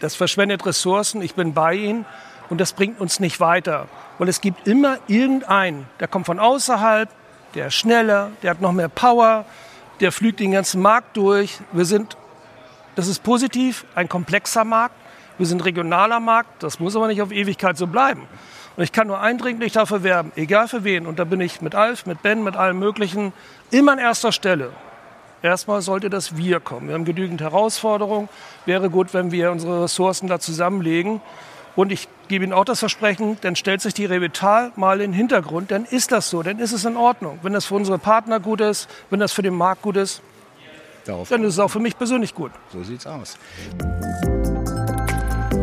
Das 0.00 0.16
verschwendet 0.16 0.66
Ressourcen. 0.66 1.22
Ich 1.22 1.34
bin 1.34 1.54
bei 1.54 1.74
Ihnen. 1.74 2.04
Und 2.50 2.60
das 2.60 2.72
bringt 2.72 3.00
uns 3.00 3.20
nicht 3.20 3.40
weiter. 3.40 3.88
Weil 4.18 4.28
es 4.28 4.40
gibt 4.40 4.66
immer 4.66 4.98
irgendeinen, 5.06 5.86
der 6.00 6.08
kommt 6.08 6.26
von 6.26 6.38
außerhalb, 6.38 7.08
der 7.54 7.68
ist 7.68 7.74
schneller, 7.74 8.30
der 8.42 8.50
hat 8.50 8.60
noch 8.60 8.72
mehr 8.72 8.88
Power, 8.88 9.44
der 10.00 10.12
flügt 10.12 10.40
den 10.40 10.52
ganzen 10.52 10.82
Markt 10.82 11.16
durch. 11.16 11.58
Wir 11.72 11.84
sind, 11.84 12.16
das 12.94 13.06
ist 13.06 13.22
positiv, 13.22 13.84
ein 13.94 14.08
komplexer 14.08 14.64
Markt. 14.64 14.94
Wir 15.38 15.46
sind 15.46 15.64
regionaler 15.64 16.20
Markt, 16.20 16.62
das 16.62 16.80
muss 16.80 16.96
aber 16.96 17.06
nicht 17.06 17.22
auf 17.22 17.32
Ewigkeit 17.32 17.76
so 17.78 17.86
bleiben. 17.86 18.26
Und 18.76 18.84
ich 18.84 18.92
kann 18.92 19.06
nur 19.06 19.20
eindringlich 19.20 19.72
dafür 19.72 20.02
werben, 20.02 20.32
egal 20.36 20.68
für 20.68 20.84
wen, 20.84 21.06
und 21.06 21.18
da 21.18 21.24
bin 21.24 21.40
ich 21.40 21.60
mit 21.60 21.74
Alf, 21.74 22.06
mit 22.06 22.22
Ben, 22.22 22.44
mit 22.44 22.56
allem 22.56 22.78
Möglichen, 22.78 23.32
immer 23.70 23.92
an 23.92 23.98
erster 23.98 24.32
Stelle. 24.32 24.70
Erstmal 25.42 25.80
sollte 25.80 26.10
das 26.10 26.36
Wir 26.36 26.60
kommen. 26.60 26.88
Wir 26.88 26.94
haben 26.94 27.06
genügend 27.06 27.40
Herausforderungen. 27.40 28.28
Wäre 28.66 28.90
gut, 28.90 29.14
wenn 29.14 29.32
wir 29.32 29.50
unsere 29.50 29.84
Ressourcen 29.84 30.28
da 30.28 30.38
zusammenlegen. 30.38 31.22
Und 31.80 31.92
ich 31.92 32.08
gebe 32.28 32.44
Ihnen 32.44 32.52
auch 32.52 32.66
das 32.66 32.80
Versprechen, 32.80 33.38
dann 33.40 33.56
stellt 33.56 33.80
sich 33.80 33.94
die 33.94 34.04
Revital 34.04 34.70
mal 34.76 35.00
in 35.00 35.12
den 35.12 35.14
Hintergrund, 35.14 35.70
dann 35.70 35.86
ist 35.86 36.12
das 36.12 36.28
so, 36.28 36.42
dann 36.42 36.58
ist 36.58 36.72
es 36.72 36.84
in 36.84 36.94
Ordnung. 36.94 37.38
Wenn 37.40 37.54
das 37.54 37.64
für 37.64 37.74
unsere 37.74 37.98
Partner 37.98 38.38
gut 38.38 38.60
ist, 38.60 38.86
wenn 39.08 39.18
das 39.18 39.32
für 39.32 39.40
den 39.40 39.54
Markt 39.54 39.80
gut 39.80 39.96
ist, 39.96 40.20
Darauf 41.06 41.30
dann 41.30 41.42
ist 41.42 41.54
es 41.54 41.58
auch 41.58 41.70
für 41.70 41.78
mich 41.78 41.96
persönlich 41.96 42.34
gut. 42.34 42.50
So 42.70 42.82
sieht's 42.82 43.06
aus. 43.06 43.38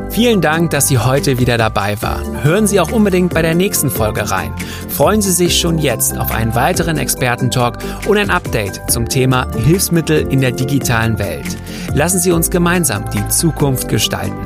Vielen 0.09 0.41
Dank, 0.41 0.71
dass 0.71 0.87
Sie 0.87 0.97
heute 0.97 1.37
wieder 1.37 1.59
dabei 1.59 2.01
waren. 2.01 2.43
Hören 2.43 2.65
Sie 2.65 2.79
auch 2.79 2.91
unbedingt 2.91 3.35
bei 3.35 3.43
der 3.43 3.53
nächsten 3.53 3.91
Folge 3.91 4.31
rein. 4.31 4.51
Freuen 4.89 5.21
Sie 5.21 5.31
sich 5.31 5.59
schon 5.59 5.77
jetzt 5.77 6.17
auf 6.17 6.31
einen 6.31 6.55
weiteren 6.55 6.97
Expertentalk 6.97 7.77
und 8.07 8.17
ein 8.17 8.31
Update 8.31 8.89
zum 8.89 9.07
Thema 9.07 9.51
Hilfsmittel 9.55 10.27
in 10.31 10.41
der 10.41 10.53
digitalen 10.53 11.19
Welt. 11.19 11.55
Lassen 11.93 12.17
Sie 12.17 12.31
uns 12.31 12.49
gemeinsam 12.49 13.07
die 13.11 13.27
Zukunft 13.27 13.87
gestalten. 13.87 14.41